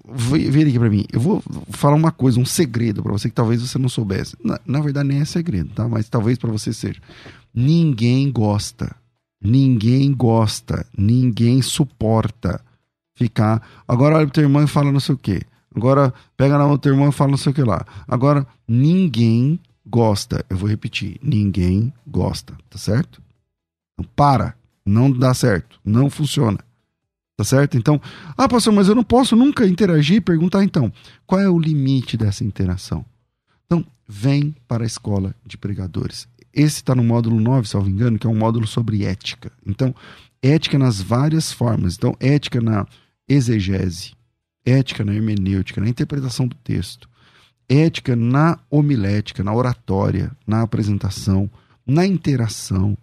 vir 0.06 0.68
aqui 0.68 0.80
para 0.80 0.90
mim. 0.90 1.06
Eu 1.12 1.20
vou 1.20 1.44
falar 1.70 1.96
uma 1.96 2.12
coisa, 2.12 2.40
um 2.40 2.46
segredo 2.46 3.04
para 3.04 3.12
você 3.12 3.30
que 3.30 3.36
talvez 3.36 3.62
você 3.62 3.78
não 3.78 3.90
soubesse. 3.90 4.36
Na, 4.44 4.60
na 4.66 4.82
verdade, 4.82 5.10
nem 5.10 5.20
é 5.20 5.26
segredo, 5.26 5.70
tá? 5.74 5.88
Mas 5.88 6.10
talvez 6.10 6.38
para 6.38 6.52
você 6.52 6.74
seja. 6.74 7.00
Ninguém 7.54 8.32
gosta, 8.32 8.96
ninguém 9.42 10.14
gosta, 10.14 10.86
ninguém 10.98 11.62
suporta 11.62 12.62
ficar. 13.16 13.62
Agora 13.88 14.16
olha 14.16 14.26
pro 14.26 14.34
teu 14.34 14.44
irmão 14.44 14.64
e 14.64 14.68
fala 14.68 14.92
não 14.92 15.00
sei 15.00 15.16
o 15.16 15.18
quê. 15.18 15.42
Agora 15.78 16.12
pega 16.36 16.58
na 16.58 16.78
teu 16.80 16.92
irmão 16.92 17.10
e 17.10 17.12
fala 17.12 17.32
não 17.32 17.38
sei 17.38 17.52
o 17.52 17.56
que 17.56 17.62
lá. 17.62 17.86
Agora, 18.08 18.48
ninguém 18.68 19.60
gosta. 19.86 20.44
Eu 20.50 20.58
vou 20.58 20.68
repetir: 20.68 21.20
ninguém 21.22 21.94
gosta, 22.06 22.58
tá 22.68 22.80
certo? 22.80 23.22
Então, 23.94 24.10
para. 24.16 24.56
Não 24.84 25.12
dá 25.12 25.34
certo. 25.34 25.80
Não 25.86 26.10
funciona. 26.10 26.58
Tá 27.36 27.44
certo? 27.44 27.78
Então, 27.78 28.02
ah, 28.36 28.50
pastor, 28.50 28.74
mas 28.74 28.88
eu 28.88 28.96
não 28.96 29.04
posso 29.04 29.36
nunca 29.36 29.68
interagir 29.68 30.18
e 30.18 30.22
perguntar 30.22 30.64
então, 30.64 30.92
qual 31.28 31.40
é 31.40 31.48
o 31.48 31.60
limite 31.60 32.18
dessa 32.18 32.44
interação? 32.44 33.06
Então, 33.66 33.86
vem 34.08 34.56
para 34.68 34.84
a 34.84 34.88
escola 34.88 35.36
de 35.46 35.58
pregadores. 35.58 36.28
Esse 36.52 36.78
está 36.78 36.96
no 36.96 37.04
módulo 37.04 37.40
9, 37.40 37.68
salvo 37.68 37.90
engano, 37.90 38.18
que 38.18 38.26
é 38.26 38.30
um 38.30 38.36
módulo 38.36 38.66
sobre 38.66 39.06
ética. 39.06 39.52
Então, 39.64 39.94
ética 40.42 40.80
nas 40.80 41.00
várias 41.00 41.52
formas. 41.52 41.96
Então, 41.96 42.16
ética 42.20 42.60
na 42.60 42.88
exegese, 43.28 44.14
ética 44.68 45.06
na 45.06 45.14
hermenêutica, 45.14 45.80
na 45.80 45.88
interpretação 45.88 46.46
do 46.46 46.56
texto, 46.56 47.10
ética 47.70 48.16
na 48.16 48.60
homilética, 48.70 49.44
na 49.44 49.54
oratória, 49.54 50.32
na 50.46 50.62
apresentação, 50.62 51.50
na 51.86 52.06
interação. 52.06 52.98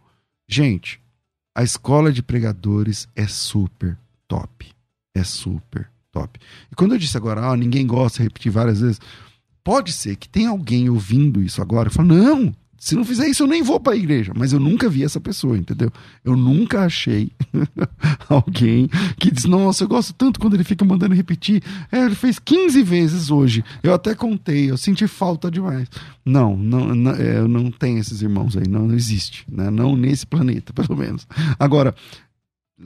Gente, 0.47 1.01
a 1.55 1.63
escola 1.63 2.13
de 2.13 2.23
pregadores 2.23 3.09
é 3.17 3.27
super 3.27 3.97
top. 4.29 4.71
É 5.15 5.25
super 5.25 5.91
top. 6.13 6.39
E 6.71 6.75
quando 6.75 6.93
eu 6.93 6.99
disse 6.99 7.17
agora, 7.17 7.47
ah, 7.47 7.57
ninguém 7.57 7.87
gosta 7.87 8.19
de 8.19 8.25
repetir 8.25 8.53
várias 8.53 8.81
vezes, 8.81 9.01
pode 9.63 9.93
ser 9.93 10.17
que 10.17 10.29
tenha 10.29 10.51
alguém 10.51 10.91
ouvindo 10.91 11.41
isso 11.41 11.63
agora 11.63 11.89
e 11.89 11.93
fala, 11.93 12.09
não, 12.09 12.55
se 12.79 12.95
não 12.95 13.05
fizer 13.05 13.29
isso 13.29 13.43
eu 13.43 13.47
nem 13.47 13.63
vou 13.63 13.81
para 13.81 13.95
a 13.95 13.97
igreja. 13.97 14.33
Mas 14.37 14.53
eu 14.53 14.61
nunca 14.61 14.89
vi 14.89 15.05
essa 15.05 15.21
pessoa, 15.21 15.57
entendeu? 15.57 15.91
Eu 16.25 16.37
nunca 16.37 16.85
achei 16.85 17.31
alguém 18.29 18.89
que 19.19 19.31
diz, 19.31 19.45
nossa, 19.45 19.85
eu 19.85 19.89
gosto 19.89 20.13
tanto 20.13 20.41
quando 20.41 20.55
ele 20.55 20.65
fica 20.65 20.85
mandando 20.85 21.15
repetir. 21.15 21.63
É, 21.91 22.05
ele 22.05 22.15
fez 22.15 22.39
15 22.39 22.83
vezes 22.83 23.31
hoje. 23.31 23.65
Eu 23.83 23.95
até 23.95 24.15
contei, 24.15 24.71
eu 24.71 24.77
senti 24.77 25.07
falta 25.07 25.51
demais. 25.51 25.89
Não, 26.25 26.57
não, 26.57 26.95
não 26.95 27.13
é, 27.13 27.39
eu 27.39 27.49
não 27.49 27.71
tenho 27.71 27.99
esses 27.99 28.23
irmãos 28.23 28.57
aí, 28.57 28.69
não, 28.69 28.89
não 28.89 28.95
existe. 28.95 29.45
Né? 29.51 29.71
Não 29.71 29.97
nesse 29.97 30.27
planeta, 30.27 30.73
pelo 30.75 30.97
menos. 30.97 31.27
Agora, 31.59 31.95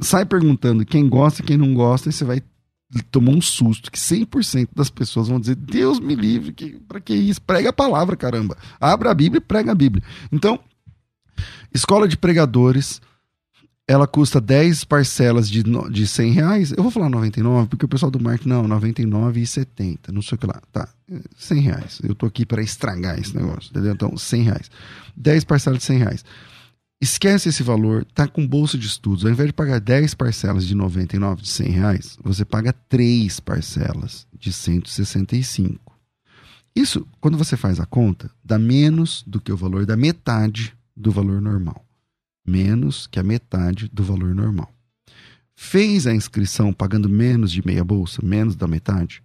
sai 0.01 0.25
perguntando 0.25 0.85
quem 0.85 1.09
gosta 1.09 1.43
e 1.43 1.45
quem 1.45 1.57
não 1.57 1.75
gosta, 1.75 2.09
e 2.09 2.13
você 2.13 2.25
vai 2.25 2.43
tomar 3.11 3.33
um 3.33 3.41
susto 3.41 3.91
que 3.91 3.99
100% 3.99 4.69
das 4.75 4.91
pessoas 4.91 5.29
vão 5.29 5.39
dizer: 5.39 5.57
Deus 5.57 6.01
me 6.01 6.15
livre, 6.15 6.53
que, 6.53 6.81
para 6.89 7.01
que 7.01 7.15
isso? 7.15 7.41
Prega 7.43 7.71
a 7.71 7.73
palavra, 7.73 8.17
caramba. 8.17 8.57
Abra 8.81 9.11
a 9.11 9.15
Bíblia 9.15 9.39
e 9.39 9.43
prega 9.43 9.73
a 9.73 9.75
Bíblia. 9.75 10.03
Então, 10.33 10.59
escola 11.73 12.09
de 12.09 12.17
pregadores, 12.17 13.01
ela 13.87 14.07
custa 14.07 14.41
10 14.41 14.85
parcelas 14.85 15.49
de, 15.49 15.63
de 15.63 16.07
100 16.07 16.33
reais. 16.33 16.73
Eu 16.73 16.83
vou 16.83 16.91
falar 16.91 17.11
99, 17.11 17.69
porque 17.69 17.85
o 17.85 17.89
pessoal 17.89 18.11
do 18.11 18.21
marketing, 18.21 18.49
não, 18.49 18.69
99 18.69 19.41
e 19.41 19.47
70, 19.47 20.13
não 20.13 20.23
sei 20.23 20.37
o 20.37 20.39
que 20.39 20.47
lá. 20.47 20.61
Tá, 20.73 20.89
100 21.37 21.61
reais. 21.61 22.01
Eu 22.03 22.15
tô 22.15 22.27
aqui 22.27 22.47
para 22.47 22.63
estragar 22.63 23.19
esse 23.19 23.37
negócio, 23.37 23.71
entendeu? 23.71 23.93
Então, 23.93 24.17
100 24.17 24.43
reais. 24.43 24.71
10 25.17 25.45
parcelas 25.45 25.81
de 25.81 25.85
100 25.85 25.99
reais. 25.99 26.25
Esquece 27.01 27.49
esse 27.49 27.63
valor, 27.63 28.05
tá 28.07 28.27
com 28.27 28.45
bolsa 28.45 28.77
de 28.77 28.89
estudos. 28.89 29.25
Ao 29.25 29.31
invés 29.31 29.49
de 29.49 29.53
pagar 29.53 29.79
10 29.79 30.15
parcelas 30.15 30.67
de 30.67 30.75
99 30.75 31.43
de 31.43 31.49
100 31.49 31.69
reais, 31.69 32.19
você 32.21 32.45
paga 32.45 32.73
3 32.73 33.39
parcelas 33.39 34.27
de 34.37 34.53
165. 34.53 35.97
Isso, 36.75 37.07
quando 37.21 37.39
você 37.39 37.57
faz 37.57 37.79
a 37.79 37.87
conta, 37.87 38.29
dá 38.43 38.59
menos 38.59 39.23
do 39.25 39.41
que 39.41 39.53
o 39.53 39.57
valor 39.57 39.87
da 39.87 39.97
metade 39.97 40.77
do 40.97 41.13
valor 41.13 41.41
normal. 41.41 41.85
Menos 42.45 43.07
que 43.07 43.21
a 43.21 43.23
metade 43.23 43.89
do 43.93 44.03
valor 44.03 44.35
normal. 44.35 44.73
Fez 45.55 46.05
a 46.05 46.13
inscrição 46.13 46.73
pagando 46.73 47.09
menos 47.09 47.53
de 47.53 47.65
meia 47.65 47.85
bolsa, 47.85 48.21
menos 48.25 48.57
da 48.57 48.67
metade? 48.67 49.23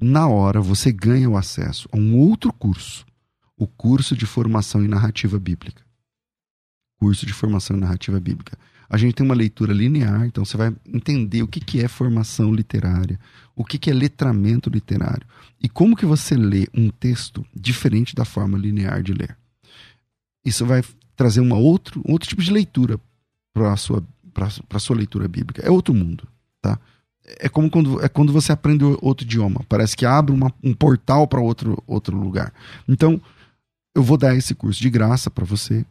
Na 0.00 0.26
hora 0.26 0.62
você 0.62 0.90
ganha 0.90 1.28
o 1.28 1.36
acesso 1.36 1.86
a 1.92 1.98
um 1.98 2.16
outro 2.16 2.50
curso, 2.50 3.04
o 3.58 3.66
curso 3.66 4.16
de 4.16 4.24
formação 4.24 4.82
em 4.82 4.88
narrativa 4.88 5.38
bíblica 5.38 5.89
curso 7.00 7.24
de 7.24 7.32
formação 7.32 7.76
em 7.76 7.80
narrativa 7.80 8.20
bíblica. 8.20 8.56
A 8.88 8.98
gente 8.98 9.14
tem 9.14 9.24
uma 9.24 9.34
leitura 9.34 9.72
linear, 9.72 10.26
então 10.26 10.44
você 10.44 10.56
vai 10.56 10.74
entender 10.86 11.42
o 11.42 11.48
que, 11.48 11.60
que 11.60 11.82
é 11.82 11.88
formação 11.88 12.52
literária, 12.52 13.18
o 13.56 13.64
que, 13.64 13.78
que 13.78 13.90
é 13.90 13.94
letramento 13.94 14.68
literário 14.68 15.26
e 15.62 15.68
como 15.68 15.96
que 15.96 16.04
você 16.04 16.36
lê 16.36 16.66
um 16.74 16.90
texto 16.90 17.44
diferente 17.54 18.14
da 18.14 18.24
forma 18.24 18.58
linear 18.58 19.02
de 19.02 19.14
ler. 19.14 19.36
Isso 20.44 20.66
vai 20.66 20.82
trazer 21.16 21.40
uma 21.40 21.56
outro, 21.56 22.02
outro 22.04 22.28
tipo 22.28 22.42
de 22.42 22.52
leitura 22.52 22.98
para 23.52 23.72
a 23.72 23.76
sua, 23.76 24.02
sua 24.78 24.96
leitura 24.96 25.28
bíblica. 25.28 25.62
É 25.62 25.70
outro 25.70 25.94
mundo, 25.94 26.26
tá? 26.60 26.78
É 27.38 27.48
como 27.48 27.70
quando, 27.70 28.02
é 28.04 28.08
quando 28.08 28.32
você 28.32 28.50
aprende 28.50 28.84
outro 29.00 29.24
idioma. 29.24 29.64
Parece 29.68 29.96
que 29.96 30.04
abre 30.04 30.34
uma, 30.34 30.52
um 30.62 30.74
portal 30.74 31.28
para 31.28 31.40
outro, 31.40 31.82
outro 31.86 32.16
lugar. 32.16 32.52
Então, 32.88 33.20
eu 33.94 34.02
vou 34.02 34.16
dar 34.16 34.34
esse 34.34 34.54
curso 34.54 34.80
de 34.80 34.90
graça 34.90 35.30
para 35.30 35.44
você. 35.44 35.84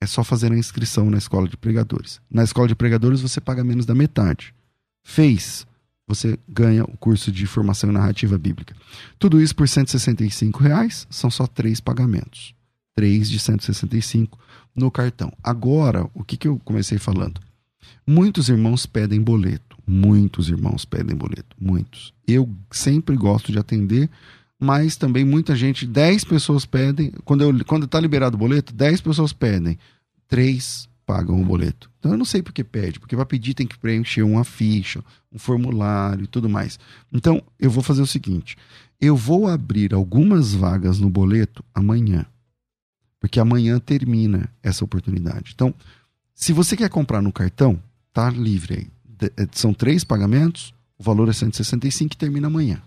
É 0.00 0.06
só 0.06 0.22
fazer 0.22 0.52
a 0.52 0.58
inscrição 0.58 1.10
na 1.10 1.18
escola 1.18 1.48
de 1.48 1.56
pregadores. 1.56 2.20
Na 2.30 2.44
escola 2.44 2.68
de 2.68 2.74
pregadores 2.74 3.20
você 3.20 3.40
paga 3.40 3.64
menos 3.64 3.86
da 3.86 3.94
metade. 3.94 4.54
Fez, 5.02 5.66
você 6.06 6.38
ganha 6.48 6.84
o 6.84 6.96
curso 6.96 7.32
de 7.32 7.46
formação 7.46 7.90
em 7.90 7.92
narrativa 7.92 8.38
bíblica. 8.38 8.74
Tudo 9.18 9.40
isso 9.40 9.54
por 9.56 9.68
165 9.68 10.62
reais, 10.62 11.06
são 11.10 11.30
só 11.30 11.46
três 11.46 11.80
pagamentos. 11.80 12.54
Três 12.94 13.28
de 13.28 13.38
165 13.38 14.38
no 14.74 14.90
cartão. 14.90 15.32
Agora, 15.42 16.08
o 16.14 16.22
que, 16.22 16.36
que 16.36 16.48
eu 16.48 16.60
comecei 16.64 16.98
falando? 16.98 17.40
Muitos 18.06 18.48
irmãos 18.48 18.86
pedem 18.86 19.20
boleto. 19.20 19.76
Muitos 19.86 20.48
irmãos 20.48 20.84
pedem 20.84 21.16
boleto. 21.16 21.56
Muitos. 21.60 22.12
Eu 22.26 22.48
sempre 22.70 23.16
gosto 23.16 23.50
de 23.50 23.58
atender 23.58 24.10
mas 24.58 24.96
também 24.96 25.24
muita 25.24 25.54
gente, 25.54 25.86
10 25.86 26.24
pessoas 26.24 26.64
pedem, 26.64 27.12
quando 27.24 27.42
eu, 27.42 27.64
quando 27.64 27.86
tá 27.86 28.00
liberado 28.00 28.36
o 28.36 28.38
boleto, 28.38 28.72
10 28.72 29.00
pessoas 29.00 29.32
pedem, 29.32 29.78
3 30.28 30.88
pagam 31.04 31.40
o 31.40 31.44
boleto. 31.44 31.90
Então 31.98 32.12
eu 32.12 32.18
não 32.18 32.24
sei 32.24 32.42
por 32.42 32.52
que 32.52 32.64
pede, 32.64 32.98
porque 32.98 33.14
para 33.14 33.24
pedir 33.24 33.54
tem 33.54 33.66
que 33.66 33.78
preencher 33.78 34.22
uma 34.22 34.44
ficha, 34.44 35.04
um 35.30 35.38
formulário 35.38 36.24
e 36.24 36.26
tudo 36.26 36.48
mais. 36.48 36.78
Então 37.12 37.42
eu 37.60 37.70
vou 37.70 37.82
fazer 37.82 38.02
o 38.02 38.06
seguinte, 38.06 38.56
eu 39.00 39.14
vou 39.16 39.46
abrir 39.46 39.94
algumas 39.94 40.54
vagas 40.54 40.98
no 40.98 41.08
boleto 41.08 41.64
amanhã, 41.74 42.26
porque 43.20 43.38
amanhã 43.38 43.78
termina 43.78 44.48
essa 44.62 44.84
oportunidade. 44.84 45.52
Então, 45.54 45.72
se 46.34 46.52
você 46.52 46.76
quer 46.76 46.88
comprar 46.88 47.22
no 47.22 47.32
cartão, 47.32 47.80
tá 48.12 48.30
livre 48.30 48.74
aí. 48.74 49.30
Eh, 49.36 49.48
são 49.52 49.72
três 49.72 50.04
pagamentos, 50.04 50.74
o 50.98 51.02
valor 51.02 51.28
é 51.28 51.32
165 51.32 52.14
e 52.14 52.16
termina 52.16 52.46
amanhã. 52.46 52.82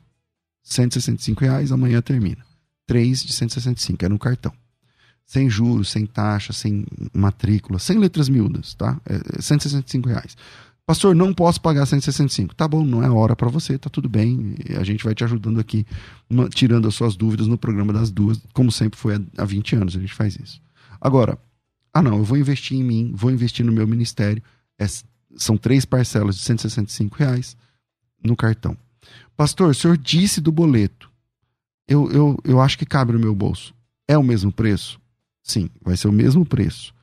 165 0.63 1.41
reais, 1.41 1.71
amanhã 1.71 2.01
termina. 2.01 2.45
3 2.85 3.23
de 3.23 3.33
165, 3.33 4.05
é 4.05 4.09
no 4.09 4.17
cartão. 4.17 4.51
Sem 5.25 5.49
juros, 5.49 5.89
sem 5.89 6.05
taxa, 6.05 6.51
sem 6.51 6.85
matrícula, 7.13 7.77
sem 7.77 7.99
letras 7.99 8.27
miúdas, 8.29 8.73
tá? 8.73 8.99
É 9.05 9.41
165 9.41 10.09
é 10.09 10.13
reais. 10.13 10.35
Pastor, 10.89 11.13
não 11.13 11.31
posso 11.31 11.61
pagar 11.61 11.85
165. 11.85 12.55
Tá 12.55 12.67
bom, 12.67 12.83
não 12.83 13.03
é 13.03 13.09
hora 13.11 13.35
para 13.35 13.47
você, 13.47 13.77
tá 13.77 13.91
tudo 13.91 14.09
bem. 14.09 14.55
A 14.79 14.83
gente 14.83 15.03
vai 15.03 15.13
te 15.13 15.23
ajudando 15.23 15.59
aqui, 15.59 15.85
tirando 16.49 16.87
as 16.87 16.95
suas 16.95 17.15
dúvidas 17.15 17.45
no 17.45 17.59
programa 17.59 17.93
das 17.93 18.09
duas, 18.09 18.41
como 18.53 18.71
sempre 18.71 18.97
foi 18.97 19.23
há 19.37 19.45
20 19.45 19.75
anos, 19.75 19.95
a 19.95 19.99
gente 19.99 20.15
faz 20.15 20.35
isso. 20.35 20.59
Agora, 20.99 21.37
ah 21.93 22.01
não, 22.01 22.17
eu 22.17 22.23
vou 22.23 22.39
investir 22.39 22.75
em 22.75 22.83
mim, 22.83 23.11
vou 23.15 23.29
investir 23.29 23.63
no 23.63 23.71
meu 23.71 23.87
ministério. 23.87 24.41
É, 24.79 24.87
são 25.35 25.55
três 25.57 25.85
parcelas 25.85 26.37
de 26.37 26.41
165 26.41 27.15
reais 27.15 27.55
no 28.23 28.35
cartão. 28.35 28.75
Pastor, 29.35 29.69
o 29.69 29.73
senhor 29.73 29.97
disse 29.97 30.41
do 30.41 30.51
boleto. 30.51 31.09
Eu, 31.87 32.11
eu, 32.11 32.37
eu 32.43 32.61
acho 32.61 32.77
que 32.77 32.85
cabe 32.85 33.13
no 33.13 33.19
meu 33.19 33.33
bolso. 33.33 33.73
É 34.07 34.17
o 34.17 34.23
mesmo 34.23 34.51
preço? 34.51 34.99
Sim, 35.41 35.69
vai 35.81 35.97
ser 35.97 36.07
o 36.07 36.11
mesmo 36.11 36.45
preço. 36.45 36.93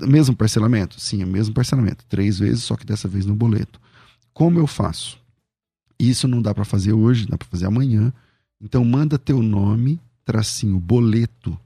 Mesmo 0.00 0.34
parcelamento? 0.34 0.98
Sim, 0.98 1.22
é 1.22 1.24
o 1.24 1.28
mesmo 1.28 1.54
parcelamento. 1.54 2.04
Três 2.08 2.38
vezes, 2.38 2.64
só 2.64 2.76
que 2.76 2.86
dessa 2.86 3.06
vez 3.06 3.26
no 3.26 3.34
boleto. 3.34 3.80
Como 4.32 4.58
eu 4.58 4.66
faço? 4.66 5.18
Isso 5.98 6.26
não 6.26 6.40
dá 6.40 6.54
para 6.54 6.64
fazer 6.64 6.92
hoje, 6.92 7.26
dá 7.26 7.36
para 7.36 7.48
fazer 7.48 7.66
amanhã. 7.66 8.12
Então 8.60 8.84
manda 8.84 9.18
teu 9.18 9.42
nome, 9.42 10.00
tracinho 10.24 10.80
boleto, 10.80 11.58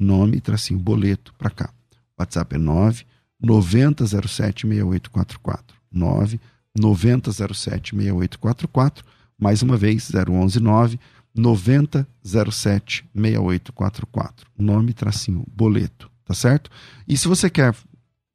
nome, 0.00 0.40
tracinho 0.40 0.80
boleto 0.80 1.34
para 1.34 1.50
cá. 1.50 1.72
WhatsApp 2.18 2.54
é 2.54 2.58
9 2.58 3.04
9007 3.40 4.66
6844. 4.66 5.76
9 5.90 6.40
9007 6.78 7.94
6844. 7.94 9.04
Mais 9.38 9.62
uma 9.62 9.76
vez, 9.76 10.10
011 10.12 10.60
9 10.60 11.00
9007 11.34 13.04
6844. 13.14 14.46
Nome, 14.58 14.92
tracinho, 14.92 15.44
boleto, 15.54 16.10
tá 16.24 16.34
certo? 16.34 16.70
E 17.08 17.16
se 17.16 17.28
você 17.28 17.48
quer 17.48 17.74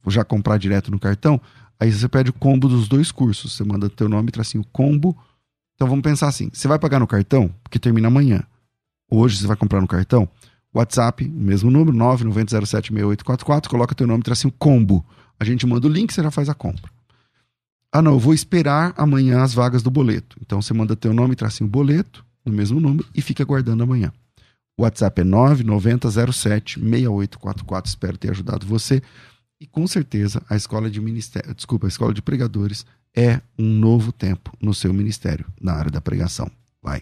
já 0.08 0.24
comprar 0.24 0.58
direto 0.58 0.92
no 0.92 1.00
cartão, 1.00 1.40
aí 1.80 1.92
você 1.92 2.08
pede 2.08 2.30
o 2.30 2.34
combo 2.34 2.68
dos 2.68 2.88
dois 2.88 3.12
cursos. 3.12 3.56
Você 3.56 3.64
manda 3.64 3.90
teu 3.90 4.10
nome, 4.10 4.32
tracinho, 4.32 4.64
combo. 4.72 5.18
Então 5.76 5.88
vamos 5.88 6.04
pensar 6.04 6.28
assim: 6.28 6.50
você 6.52 6.68
vai 6.68 6.80
pagar 6.80 7.00
no 7.00 7.08
cartão, 7.08 7.54
porque 7.64 7.80
termina 7.80 8.08
amanhã. 8.08 8.44
Hoje 9.10 9.38
você 9.38 9.48
vai 9.48 9.56
comprar 9.56 9.80
no 9.80 9.88
cartão, 9.88 10.28
WhatsApp, 10.74 11.28
mesmo 11.28 11.72
número, 11.72 11.96
990076844, 11.98 13.68
coloca 13.68 13.96
teu 13.96 14.06
nome, 14.06 14.22
tracinho, 14.22 14.54
combo. 14.58 15.06
A 15.40 15.46
gente 15.46 15.66
manda 15.66 15.88
o 15.88 15.90
link, 15.90 16.14
você 16.14 16.22
já 16.22 16.32
faz 16.32 16.50
a 16.50 16.54
compra. 16.54 16.92
Ah, 17.92 18.02
não, 18.02 18.14
eu 18.14 18.20
vou 18.20 18.34
esperar 18.34 18.94
amanhã 18.98 19.42
as 19.42 19.54
vagas 19.54 19.82
do 19.82 19.92
boleto. 19.92 20.38
Então 20.42 20.62
você 20.62 20.74
manda 20.74 20.96
teu 20.96 21.14
nome, 21.14 21.36
tracinho, 21.36 21.70
boleto, 21.70 22.26
no 22.46 22.52
mesmo 22.52 22.80
número, 22.80 23.08
e 23.14 23.22
fica 23.22 23.44
aguardando 23.44 23.84
amanhã. 23.84 24.12
O 24.78 24.84
WhatsApp 24.84 25.22
é 25.22 25.24
990076844. 25.24 27.88
Espero 27.88 28.18
ter 28.18 28.32
ajudado 28.32 28.66
você. 28.66 29.02
E 29.60 29.66
com 29.66 29.88
certeza 29.88 30.44
a 30.48 30.56
escola 30.56 30.90
de 30.90 31.02
ministério, 31.02 31.56
desculpa, 31.56 31.88
a 31.88 31.90
escola 31.90 32.14
de 32.14 32.22
pregadores 32.22 32.86
é 33.16 33.42
um 33.58 33.68
novo 33.68 34.12
tempo 34.12 34.56
no 34.62 34.74
seu 34.74 34.94
ministério, 34.94 35.46
na 35.60 35.74
área 35.74 35.90
da 35.90 36.00
pregação. 36.00 36.52
Vai. 36.82 37.02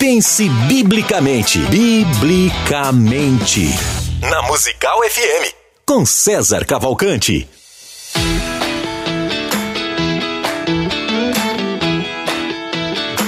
Pense 0.00 0.48
biblicamente. 0.66 1.58
Biblicamente. 1.66 3.66
Na 4.30 4.40
Musical 4.48 4.98
FM. 5.02 5.52
Com 5.84 6.06
César 6.06 6.64
Cavalcante. 6.64 7.46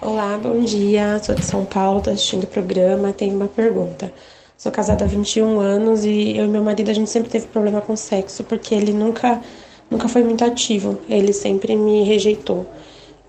Olá, 0.02 0.38
bom 0.42 0.64
dia. 0.64 1.20
Sou 1.24 1.36
de 1.36 1.44
São 1.44 1.66
Paulo, 1.66 2.02
tô 2.02 2.10
assistindo 2.10 2.44
o 2.44 2.48
programa. 2.48 3.12
Tenho 3.12 3.36
uma 3.36 3.48
pergunta. 3.48 4.12
Sou 4.60 4.74
casada 4.74 5.05
há 5.05 5.07
21 5.07 5.57
anos 5.62 6.03
e 6.03 6.36
eu 6.36 6.43
e 6.43 6.47
meu 6.49 6.62
marido 6.62 6.91
a 6.91 6.93
gente 6.93 7.10
sempre 7.10 7.30
teve 7.30 7.47
problema 7.47 7.80
com 7.80 7.95
sexo 7.95 8.43
porque 8.43 8.76
ele 8.76 8.91
nunca 8.91 9.41
nunca 9.89 10.10
foi 10.10 10.22
muito 10.22 10.43
ativo. 10.43 10.99
Ele 11.07 11.32
sempre 11.32 11.78
me 11.78 12.03
rejeitou 12.03 12.66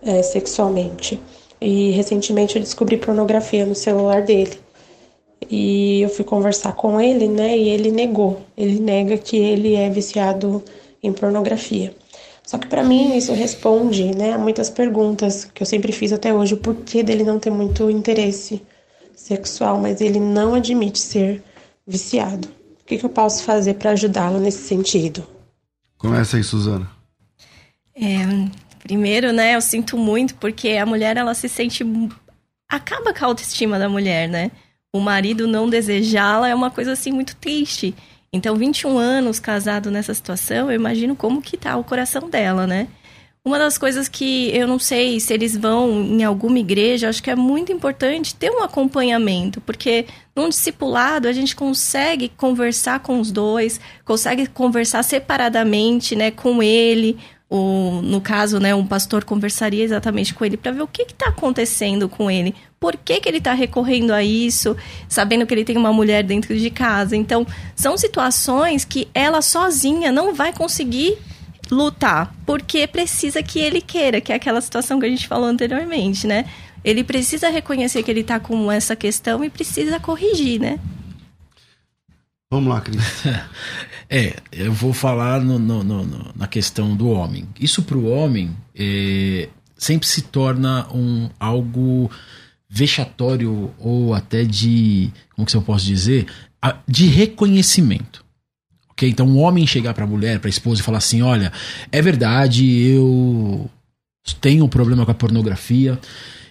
é, 0.02 0.24
sexualmente. 0.24 1.20
E 1.60 1.92
recentemente 1.92 2.56
eu 2.56 2.62
descobri 2.62 2.96
pornografia 2.96 3.64
no 3.64 3.76
celular 3.76 4.22
dele. 4.22 4.58
E 5.48 6.00
eu 6.02 6.08
fui 6.08 6.24
conversar 6.24 6.72
com 6.72 7.00
ele, 7.00 7.28
né? 7.28 7.56
E 7.56 7.68
ele 7.68 7.92
negou. 7.92 8.40
Ele 8.56 8.80
nega 8.80 9.16
que 9.16 9.36
ele 9.36 9.76
é 9.76 9.88
viciado 9.88 10.60
em 11.00 11.12
pornografia. 11.12 11.94
Só 12.42 12.58
que 12.58 12.66
para 12.66 12.82
mim 12.82 13.16
isso 13.16 13.32
responde, 13.34 14.12
né, 14.16 14.32
a 14.32 14.38
muitas 14.38 14.68
perguntas 14.68 15.44
que 15.44 15.62
eu 15.62 15.66
sempre 15.66 15.92
fiz 15.92 16.12
até 16.12 16.34
hoje, 16.34 16.54
o 16.54 16.56
porquê 16.56 17.04
dele 17.04 17.22
não 17.22 17.38
ter 17.38 17.50
muito 17.50 17.88
interesse 17.88 18.60
sexual, 19.20 19.78
mas 19.78 20.00
ele 20.00 20.18
não 20.18 20.54
admite 20.54 20.98
ser 20.98 21.42
viciado. 21.86 22.48
O 22.80 22.84
que, 22.84 22.98
que 22.98 23.04
eu 23.04 23.10
posso 23.10 23.44
fazer 23.44 23.74
para 23.74 23.90
ajudá-lo 23.90 24.40
nesse 24.40 24.66
sentido? 24.66 25.24
Começa 25.98 26.36
aí, 26.36 26.42
Suzana. 26.42 26.90
É, 27.94 28.18
primeiro, 28.82 29.32
né, 29.32 29.54
eu 29.54 29.60
sinto 29.60 29.96
muito 29.96 30.34
porque 30.36 30.70
a 30.70 30.86
mulher 30.86 31.16
ela 31.16 31.34
se 31.34 31.48
sente 31.48 31.84
acaba 32.68 33.12
com 33.12 33.24
a 33.24 33.28
autoestima 33.28 33.78
da 33.78 33.88
mulher, 33.88 34.28
né? 34.28 34.50
O 34.92 35.00
marido 35.00 35.46
não 35.46 35.68
desejá-la 35.68 36.48
é 36.48 36.54
uma 36.54 36.70
coisa 36.70 36.92
assim 36.92 37.12
muito 37.12 37.36
triste. 37.36 37.94
Então, 38.32 38.56
21 38.56 38.96
anos 38.96 39.38
casado 39.38 39.90
nessa 39.90 40.14
situação, 40.14 40.70
eu 40.70 40.76
imagino 40.76 41.14
como 41.14 41.42
que 41.42 41.56
tá 41.56 41.76
o 41.76 41.84
coração 41.84 42.30
dela, 42.30 42.66
né? 42.66 42.88
Uma 43.50 43.58
das 43.58 43.76
coisas 43.76 44.06
que 44.06 44.56
eu 44.56 44.64
não 44.68 44.78
sei 44.78 45.18
se 45.18 45.34
eles 45.34 45.56
vão 45.56 45.90
em 46.04 46.22
alguma 46.22 46.60
igreja, 46.60 47.08
acho 47.08 47.20
que 47.20 47.32
é 47.32 47.34
muito 47.34 47.72
importante 47.72 48.32
ter 48.32 48.48
um 48.48 48.62
acompanhamento, 48.62 49.60
porque 49.62 50.06
num 50.36 50.48
discipulado 50.48 51.26
a 51.26 51.32
gente 51.32 51.56
consegue 51.56 52.28
conversar 52.28 53.00
com 53.00 53.18
os 53.18 53.32
dois, 53.32 53.80
consegue 54.04 54.46
conversar 54.46 55.02
separadamente, 55.02 56.14
né, 56.14 56.30
com 56.30 56.62
ele. 56.62 57.18
O, 57.50 58.00
no 58.04 58.20
caso, 58.20 58.60
né, 58.60 58.72
um 58.72 58.86
pastor 58.86 59.24
conversaria 59.24 59.82
exatamente 59.82 60.32
com 60.32 60.44
ele 60.44 60.56
para 60.56 60.70
ver 60.70 60.82
o 60.82 60.86
que 60.86 61.02
está 61.02 61.26
acontecendo 61.26 62.08
com 62.08 62.30
ele, 62.30 62.54
por 62.78 62.96
que, 62.96 63.18
que 63.18 63.28
ele 63.28 63.38
está 63.38 63.52
recorrendo 63.52 64.12
a 64.12 64.22
isso, 64.22 64.76
sabendo 65.08 65.44
que 65.44 65.52
ele 65.52 65.64
tem 65.64 65.76
uma 65.76 65.92
mulher 65.92 66.22
dentro 66.22 66.56
de 66.56 66.70
casa. 66.70 67.16
Então, 67.16 67.44
são 67.74 67.96
situações 67.96 68.84
que 68.84 69.08
ela 69.12 69.42
sozinha 69.42 70.12
não 70.12 70.32
vai 70.32 70.52
conseguir 70.52 71.18
lutar, 71.70 72.34
porque 72.44 72.86
precisa 72.86 73.42
que 73.42 73.58
ele 73.58 73.80
queira, 73.80 74.20
que 74.20 74.32
é 74.32 74.36
aquela 74.36 74.60
situação 74.60 74.98
que 74.98 75.06
a 75.06 75.08
gente 75.08 75.28
falou 75.28 75.46
anteriormente, 75.48 76.26
né? 76.26 76.44
Ele 76.84 77.04
precisa 77.04 77.48
reconhecer 77.50 78.02
que 78.02 78.10
ele 78.10 78.24
tá 78.24 78.40
com 78.40 78.70
essa 78.72 78.96
questão 78.96 79.44
e 79.44 79.50
precisa 79.50 80.00
corrigir, 80.00 80.60
né? 80.60 80.78
Vamos 82.50 82.68
lá, 82.68 82.80
Cris. 82.80 82.98
É, 84.12 84.34
eu 84.50 84.72
vou 84.72 84.92
falar 84.92 85.40
no- 85.40 85.56
no- 85.56 85.84
no- 85.84 86.04
no- 86.04 86.32
na 86.34 86.48
questão 86.48 86.96
do 86.96 87.08
homem. 87.10 87.46
Isso 87.60 87.80
para 87.80 87.96
o 87.96 88.10
homem 88.10 88.50
é, 88.74 89.48
sempre 89.76 90.04
se 90.08 90.22
torna 90.22 90.88
um 90.92 91.30
algo 91.38 92.10
vexatório 92.68 93.72
ou 93.78 94.12
até 94.12 94.42
de, 94.42 95.12
como 95.36 95.46
que 95.46 95.56
eu 95.56 95.62
posso 95.62 95.84
dizer, 95.86 96.26
A- 96.60 96.78
de 96.88 97.06
reconhecimento. 97.06 98.24
Então, 99.08 99.26
um 99.26 99.38
homem 99.38 99.66
chegar 99.66 99.94
para 99.94 100.04
a 100.04 100.06
mulher, 100.06 100.38
para 100.38 100.48
a 100.48 100.50
esposa 100.50 100.80
e 100.80 100.84
falar 100.84 100.98
assim: 100.98 101.22
olha, 101.22 101.52
é 101.90 102.02
verdade, 102.02 102.66
eu 102.82 103.70
tenho 104.40 104.64
um 104.64 104.68
problema 104.68 105.04
com 105.04 105.10
a 105.10 105.14
pornografia. 105.14 105.98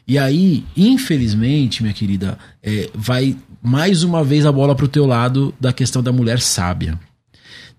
E 0.07 0.17
aí, 0.17 0.65
infelizmente, 0.75 1.83
minha 1.83 1.93
querida, 1.93 2.37
é, 2.63 2.89
vai 2.95 3.37
mais 3.61 4.03
uma 4.03 4.23
vez 4.23 4.45
a 4.45 4.51
bola 4.51 4.73
pro 4.73 4.87
teu 4.87 5.05
lado 5.05 5.53
da 5.59 5.71
questão 5.71 6.01
da 6.01 6.11
mulher 6.11 6.39
sábia. 6.39 6.99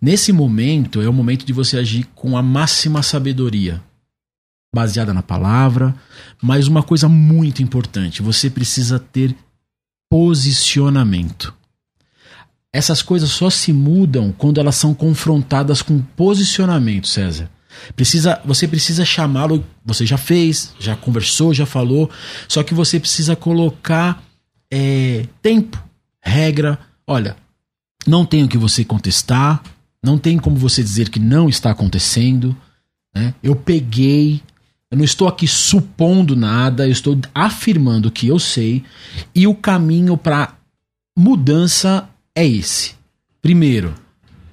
Nesse 0.00 0.32
momento, 0.32 1.02
é 1.02 1.08
o 1.08 1.12
momento 1.12 1.44
de 1.44 1.52
você 1.52 1.76
agir 1.76 2.06
com 2.14 2.36
a 2.36 2.42
máxima 2.42 3.02
sabedoria, 3.02 3.82
baseada 4.74 5.12
na 5.12 5.22
palavra, 5.22 5.94
mas 6.40 6.68
uma 6.68 6.82
coisa 6.82 7.08
muito 7.08 7.62
importante: 7.62 8.22
você 8.22 8.48
precisa 8.48 8.98
ter 8.98 9.34
posicionamento. 10.08 11.54
Essas 12.72 13.02
coisas 13.02 13.30
só 13.30 13.50
se 13.50 13.72
mudam 13.72 14.32
quando 14.36 14.60
elas 14.60 14.76
são 14.76 14.94
confrontadas 14.94 15.82
com 15.82 16.00
posicionamento, 16.00 17.08
César. 17.08 17.50
Precisa, 17.96 18.40
você 18.44 18.66
precisa 18.66 19.04
chamá-lo, 19.04 19.64
você 19.84 20.04
já 20.04 20.16
fez, 20.16 20.74
já 20.78 20.94
conversou, 20.96 21.54
já 21.54 21.66
falou, 21.66 22.10
só 22.48 22.62
que 22.62 22.74
você 22.74 22.98
precisa 23.00 23.34
colocar 23.34 24.22
é, 24.70 25.26
tempo, 25.40 25.82
regra. 26.20 26.78
Olha, 27.06 27.36
não 28.06 28.24
tem 28.24 28.44
o 28.44 28.48
que 28.48 28.58
você 28.58 28.84
contestar, 28.84 29.62
não 30.02 30.18
tem 30.18 30.38
como 30.38 30.56
você 30.56 30.82
dizer 30.82 31.08
que 31.08 31.18
não 31.18 31.48
está 31.48 31.70
acontecendo. 31.70 32.56
Né? 33.14 33.34
Eu 33.42 33.56
peguei, 33.56 34.42
Eu 34.90 34.98
não 34.98 35.04
estou 35.04 35.28
aqui 35.28 35.46
supondo 35.46 36.34
nada, 36.34 36.86
eu 36.86 36.92
estou 36.92 37.16
afirmando 37.32 38.10
que 38.10 38.26
eu 38.26 38.40
sei 38.40 38.82
e 39.32 39.46
o 39.46 39.54
caminho 39.54 40.16
para 40.16 40.54
mudança 41.16 42.08
é 42.37 42.47
esse. 42.47 42.95
Primeiro, 43.43 43.95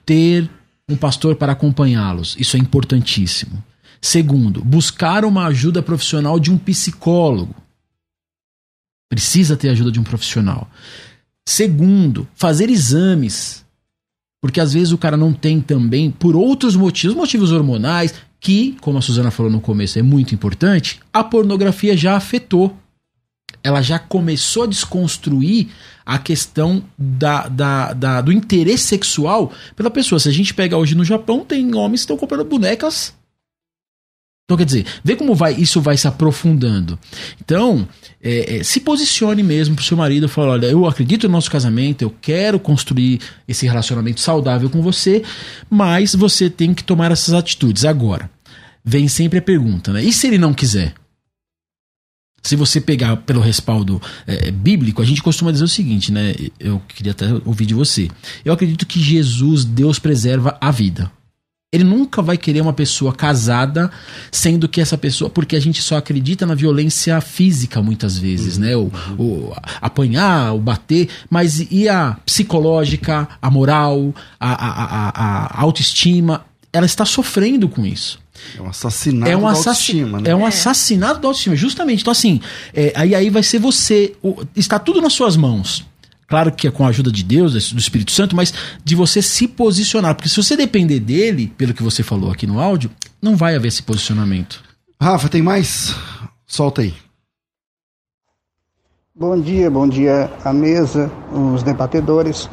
ter 0.05 0.49
um 0.89 0.95
pastor 0.95 1.35
para 1.35 1.51
acompanhá-los. 1.51 2.35
Isso 2.39 2.55
é 2.55 2.59
importantíssimo. 2.59 3.63
Segundo, 4.01 4.63
buscar 4.63 5.25
uma 5.25 5.47
ajuda 5.47 5.81
profissional 5.81 6.39
de 6.39 6.51
um 6.51 6.57
psicólogo. 6.57 7.55
Precisa 9.09 9.57
ter 9.57 9.69
ajuda 9.69 9.91
de 9.91 9.99
um 9.99 10.03
profissional. 10.03 10.69
Segundo, 11.47 12.27
fazer 12.35 12.69
exames. 12.69 13.65
Porque 14.41 14.59
às 14.59 14.73
vezes 14.73 14.91
o 14.91 14.97
cara 14.97 15.17
não 15.17 15.33
tem 15.33 15.59
também, 15.59 16.11
por 16.11 16.35
outros 16.35 16.75
motivos, 16.75 17.15
motivos 17.15 17.51
hormonais, 17.51 18.13
que, 18.39 18.77
como 18.81 18.97
a 18.97 19.01
Suzana 19.01 19.31
falou 19.31 19.51
no 19.51 19.59
começo, 19.59 19.97
é 19.97 20.01
muito 20.01 20.35
importante, 20.35 20.99
a 21.11 21.23
pornografia 21.23 21.97
já 21.97 22.15
afetou. 22.15 22.77
Ela 23.67 23.81
já 23.81 23.99
começou 23.99 24.63
a 24.63 24.67
desconstruir 24.67 25.67
a 26.05 26.17
questão 26.17 26.83
da, 26.97 27.47
da, 27.47 27.93
da, 27.93 28.21
do 28.21 28.31
interesse 28.31 28.85
sexual 28.85 29.51
pela 29.75 29.91
pessoa. 29.91 30.19
Se 30.19 30.29
a 30.29 30.33
gente 30.33 30.53
pega 30.53 30.77
hoje 30.77 30.95
no 30.95 31.03
Japão, 31.03 31.43
tem 31.43 31.75
homens 31.75 32.01
que 32.01 32.05
estão 32.05 32.17
comprando 32.17 32.45
bonecas 32.45 33.13
então, 34.47 34.55
quer 34.55 34.63
dizer, 34.63 34.85
vê 35.03 35.13
como 35.13 35.35
vai, 35.35 35.53
isso 35.55 35.81
vai 35.81 35.97
se 35.97 36.07
aprofundando. 36.07 36.97
Então, 37.43 37.85
é, 38.23 38.59
é, 38.59 38.63
se 38.63 38.79
posicione 38.79 39.43
mesmo 39.43 39.75
pro 39.75 39.83
seu 39.83 39.97
marido, 39.97 40.29
fala, 40.29 40.53
olha, 40.53 40.67
eu 40.67 40.85
acredito 40.85 41.27
no 41.27 41.33
nosso 41.33 41.51
casamento, 41.51 42.01
eu 42.01 42.15
quero 42.21 42.57
construir 42.57 43.19
esse 43.45 43.67
relacionamento 43.67 44.21
saudável 44.21 44.69
com 44.69 44.81
você, 44.81 45.21
mas 45.69 46.15
você 46.15 46.49
tem 46.49 46.73
que 46.73 46.81
tomar 46.81 47.11
essas 47.11 47.33
atitudes. 47.33 47.83
Agora, 47.83 48.31
vem 48.85 49.09
sempre 49.09 49.39
a 49.39 49.41
pergunta, 49.41 49.91
né? 49.91 50.01
E 50.01 50.13
se 50.13 50.27
ele 50.27 50.37
não 50.37 50.53
quiser? 50.53 50.93
Se 52.47 52.55
você 52.55 52.79
pegar 52.79 53.17
pelo 53.17 53.41
respaldo 53.41 54.01
é, 54.25 54.49
bíblico, 54.51 55.01
a 55.01 55.05
gente 55.05 55.21
costuma 55.21 55.51
dizer 55.51 55.65
o 55.65 55.67
seguinte, 55.67 56.13
né? 56.13 56.33
Eu 56.57 56.81
queria 56.87 57.11
até 57.11 57.25
ouvir 57.43 57.65
de 57.65 57.73
você. 57.73 58.07
Eu 58.45 58.53
acredito 58.53 58.85
que 58.85 59.01
Jesus, 59.01 59.65
Deus 59.65 59.99
preserva 59.99 60.57
a 60.61 60.71
vida. 60.71 61.11
Ele 61.73 61.83
nunca 61.83 62.21
vai 62.21 62.37
querer 62.37 62.61
uma 62.61 62.71
pessoa 62.71 63.11
casada, 63.11 63.91
sendo 64.31 64.69
que 64.69 64.79
essa 64.79 64.97
pessoa. 64.97 65.29
Porque 65.29 65.57
a 65.57 65.59
gente 65.59 65.83
só 65.83 65.97
acredita 65.97 66.45
na 66.45 66.55
violência 66.55 67.19
física 67.19 67.81
muitas 67.81 68.17
vezes, 68.17 68.55
uhum. 68.55 68.63
né? 68.63 68.77
O, 68.77 68.91
o, 69.21 69.53
apanhar, 69.81 70.55
o 70.55 70.59
bater, 70.59 71.09
mas 71.29 71.59
e 71.69 71.89
a 71.89 72.17
psicológica, 72.25 73.27
a 73.41 73.51
moral, 73.51 74.15
a, 74.39 74.53
a, 74.53 75.09
a, 75.09 75.59
a 75.59 75.61
autoestima? 75.61 76.45
Ela 76.71 76.85
está 76.85 77.03
sofrendo 77.03 77.67
com 77.67 77.85
isso. 77.85 78.17
É 78.57 78.61
um 78.61 78.69
assassinato 78.69 79.31
é 79.31 79.37
um 79.37 79.41
da 79.41 79.49
autoestima, 79.49 80.21
né? 80.21 80.29
É 80.29 80.35
um 80.35 80.45
é. 80.45 80.47
assassinato 80.47 81.19
da 81.19 81.27
autoestima, 81.27 81.55
justamente. 81.55 82.01
Então, 82.01 82.11
assim, 82.11 82.41
é, 82.73 82.91
aí, 82.95 83.15
aí 83.15 83.29
vai 83.29 83.43
ser 83.43 83.59
você. 83.59 84.15
O, 84.21 84.43
está 84.55 84.79
tudo 84.79 85.01
nas 85.01 85.13
suas 85.13 85.35
mãos. 85.35 85.85
Claro 86.27 86.51
que 86.51 86.67
é 86.67 86.71
com 86.71 86.85
a 86.85 86.89
ajuda 86.89 87.09
de 87.09 87.23
Deus, 87.23 87.71
do 87.71 87.79
Espírito 87.79 88.11
Santo, 88.11 88.35
mas 88.35 88.53
de 88.83 88.95
você 88.95 89.21
se 89.21 89.47
posicionar. 89.47 90.13
Porque 90.13 90.27
se 90.27 90.35
você 90.35 90.57
depender 90.57 90.99
dele, 90.99 91.51
pelo 91.57 91.73
que 91.73 91.81
você 91.81 92.03
falou 92.03 92.29
aqui 92.29 92.45
no 92.45 92.59
áudio, 92.59 92.91
não 93.21 93.37
vai 93.37 93.55
haver 93.55 93.69
esse 93.69 93.81
posicionamento. 93.81 94.61
Rafa, 94.99 95.29
tem 95.29 95.41
mais? 95.41 95.95
Solta 96.45 96.81
aí. 96.81 96.93
Bom 99.15 99.39
dia, 99.39 99.71
bom 99.71 99.87
dia 99.87 100.29
à 100.43 100.53
mesa, 100.53 101.11
os 101.31 101.63
debatedores. 101.63 102.49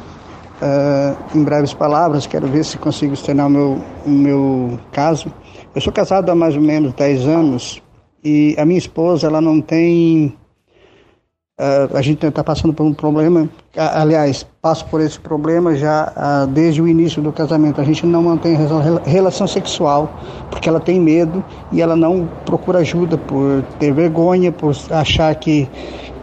Uh, 0.55 1.37
em 1.37 1.43
breves 1.43 1.73
palavras, 1.73 2.25
quero 2.25 2.47
ver 2.47 2.63
se 2.63 2.77
consigo 2.77 3.13
externar 3.13 3.47
o 3.47 3.49
meu, 3.49 3.83
o 4.05 4.09
meu 4.09 4.79
caso. 4.91 5.31
Eu 5.75 5.81
sou 5.81 5.91
casado 5.91 6.29
há 6.29 6.35
mais 6.35 6.55
ou 6.55 6.61
menos 6.61 6.93
10 6.93 7.27
anos 7.27 7.83
e 8.23 8.55
a 8.57 8.65
minha 8.65 8.77
esposa 8.77 9.27
ela 9.27 9.41
não 9.41 9.59
tem 9.59 10.33
Uh, 11.57 11.95
a 11.95 12.01
gente 12.01 12.25
está 12.25 12.43
passando 12.43 12.73
por 12.73 12.85
um 12.85 12.93
problema, 12.93 13.49
aliás, 13.77 14.45
passo 14.61 14.85
por 14.87 14.99
esse 14.99 15.17
problema 15.17 15.73
já 15.73 16.11
uh, 16.11 16.47
desde 16.47 16.81
o 16.81 16.87
início 16.87 17.21
do 17.21 17.31
casamento. 17.31 17.79
A 17.79 17.83
gente 17.85 18.05
não 18.05 18.23
mantém 18.23 18.57
relação 19.05 19.47
sexual 19.47 20.19
porque 20.51 20.67
ela 20.67 20.81
tem 20.81 20.99
medo 20.99 21.41
e 21.71 21.81
ela 21.81 21.95
não 21.95 22.27
procura 22.45 22.79
ajuda 22.79 23.17
por 23.17 23.63
ter 23.79 23.93
vergonha, 23.93 24.51
por 24.51 24.75
achar 24.91 25.33
que, 25.35 25.65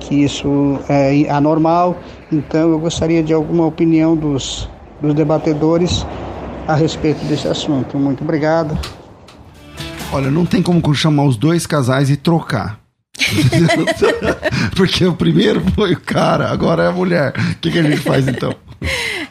que 0.01 0.23
isso 0.23 0.79
é 0.87 1.27
anormal. 1.31 1.97
Então, 2.31 2.71
eu 2.71 2.79
gostaria 2.79 3.23
de 3.23 3.33
alguma 3.33 3.65
opinião 3.65 4.15
dos, 4.15 4.69
dos 5.01 5.15
debatedores 5.15 6.07
a 6.69 6.75
respeito 6.75 7.25
desse 7.25 7.49
assunto. 7.49 7.97
Muito 7.97 8.23
obrigado. 8.23 8.79
Olha, 10.13 10.31
não 10.31 10.45
tem 10.45 10.63
como 10.63 10.95
chamar 10.95 11.25
os 11.25 11.39
dois 11.39 11.67
casais 11.67 12.11
e 12.11 12.17
trocar. 12.19 12.79
Porque 14.77 15.07
o 15.07 15.15
primeiro 15.15 15.65
foi 15.75 15.95
o 15.95 16.01
cara, 16.01 16.51
agora 16.51 16.83
é 16.83 16.89
a 16.89 16.93
mulher. 16.93 17.33
O 17.35 17.55
que, 17.57 17.73
que 17.73 17.79
a 17.79 17.83
gente 17.83 17.97
faz 17.97 18.29
então? 18.29 18.55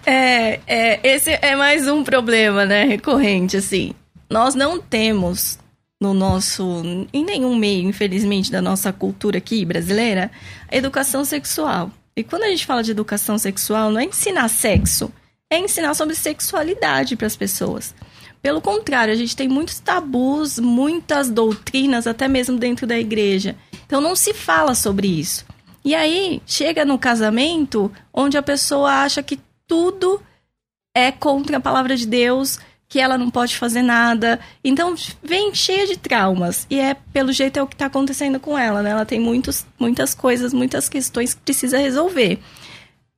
É, 0.04 0.60
é, 0.66 1.00
esse 1.04 1.30
é 1.40 1.56
mais 1.56 1.88
um 1.88 2.04
problema, 2.04 2.66
né? 2.66 2.84
Recorrente, 2.86 3.58
assim. 3.58 3.94
Nós 4.28 4.56
não 4.56 4.80
temos 4.80 5.60
no 6.02 6.16
nosso, 6.16 6.82
em 7.14 7.24
nenhum 7.24 7.56
meio, 7.56 7.88
infelizmente, 7.88 8.52
da 8.52 8.60
nossa 8.60 8.92
cultura 8.92 9.38
aqui 9.38 9.64
brasileira, 9.64 10.32
educação 10.72 11.24
sexual. 11.24 11.92
E 12.18 12.24
quando 12.24 12.44
a 12.44 12.48
gente 12.48 12.66
fala 12.66 12.82
de 12.82 12.90
educação 12.90 13.38
sexual, 13.38 13.92
não 13.92 14.00
é 14.00 14.06
ensinar 14.06 14.48
sexo, 14.48 15.14
é 15.48 15.60
ensinar 15.60 15.94
sobre 15.94 16.16
sexualidade 16.16 17.16
para 17.16 17.28
as 17.28 17.36
pessoas. 17.36 17.94
Pelo 18.42 18.62
contrário, 18.62 19.14
a 19.14 19.18
gente 19.18 19.36
tem 19.36 19.48
muitos 19.48 19.80
tabus, 19.80 20.58
muitas 20.58 21.30
doutrinas, 21.30 22.08
até 22.08 22.28
mesmo 22.28 22.58
dentro 22.58 22.88
da 22.88 22.98
igreja. 22.98 23.56
Então 23.86 24.02
não 24.02 24.16
se 24.16 24.34
fala 24.34 24.74
sobre 24.74 25.08
isso. 25.08 25.46
E 25.86 25.94
aí 25.94 26.42
chega 26.46 26.84
no 26.84 26.98
casamento 26.98 27.92
onde 28.14 28.38
a 28.38 28.42
pessoa 28.42 29.04
acha 29.04 29.22
que 29.22 29.40
tudo 29.68 30.22
é 30.96 31.12
contra 31.12 31.58
a 31.58 31.62
palavra 31.62 31.96
de 31.96 32.06
Deus, 32.06 32.60
que 32.88 33.00
ela 33.00 33.18
não 33.18 33.30
pode 33.30 33.58
fazer 33.58 33.82
nada. 33.82 34.40
Então 34.64 34.96
vem 35.24 35.54
cheia 35.54 35.88
de 35.88 35.98
traumas. 35.98 36.66
E 36.70 36.80
é 36.80 36.96
pelo 37.14 37.32
jeito 37.32 37.58
é 37.58 37.64
o 37.64 37.68
que 37.68 37.76
está 37.76 37.86
acontecendo 37.86 38.40
com 38.40 38.58
ela, 38.58 38.82
né? 38.82 38.90
Ela 38.90 39.06
tem 39.06 39.20
muitos, 39.20 39.66
muitas 39.80 40.14
coisas, 40.14 40.52
muitas 40.52 40.90
questões 40.90 41.34
que 41.34 41.42
precisa 41.42 41.78
resolver 41.78 42.40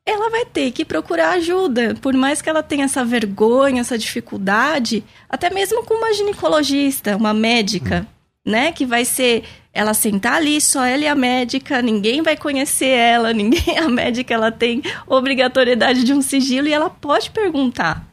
ela 0.06 0.30
vai 0.30 0.46
ter 0.46 0.72
que 0.72 0.84
procurar 0.84 1.32
ajuda. 1.32 1.96
Por 2.02 2.14
mais 2.14 2.42
que 2.42 2.50
ela 2.50 2.62
tenha 2.62 2.86
essa 2.86 3.06
vergonha, 3.06 3.82
essa 3.82 3.98
dificuldade, 3.98 5.04
até 5.30 5.50
mesmo 5.50 5.84
com 5.84 5.94
uma 5.94 6.14
ginecologista, 6.14 7.16
uma 7.16 7.34
médica, 7.34 8.06
hum. 8.46 8.52
né? 8.52 8.72
Que 8.72 8.86
vai 8.86 9.06
ser 9.06 9.44
ela 9.74 9.94
sentar 9.94 10.36
ali, 10.36 10.62
só 10.62 10.86
ela 10.86 11.04
e 11.04 11.08
a 11.08 11.16
médica, 11.16 11.82
ninguém 11.82 12.22
vai 12.22 12.38
conhecer 12.38 12.90
ela, 12.90 13.32
ninguém. 13.34 13.78
A 13.78 13.90
médica 13.90 14.34
ela 14.34 14.52
tem 14.52 14.84
obrigatoriedade 15.08 16.04
de 16.04 16.14
um 16.14 16.22
sigilo 16.22 16.68
e 16.68 16.74
ela 16.74 16.90
pode 16.90 17.32
perguntar. 17.32 18.06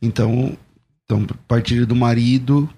Então, 0.00 0.56
então 1.04 1.26
a 1.28 1.34
partir 1.48 1.84
do 1.84 1.96
marido, 1.96 2.68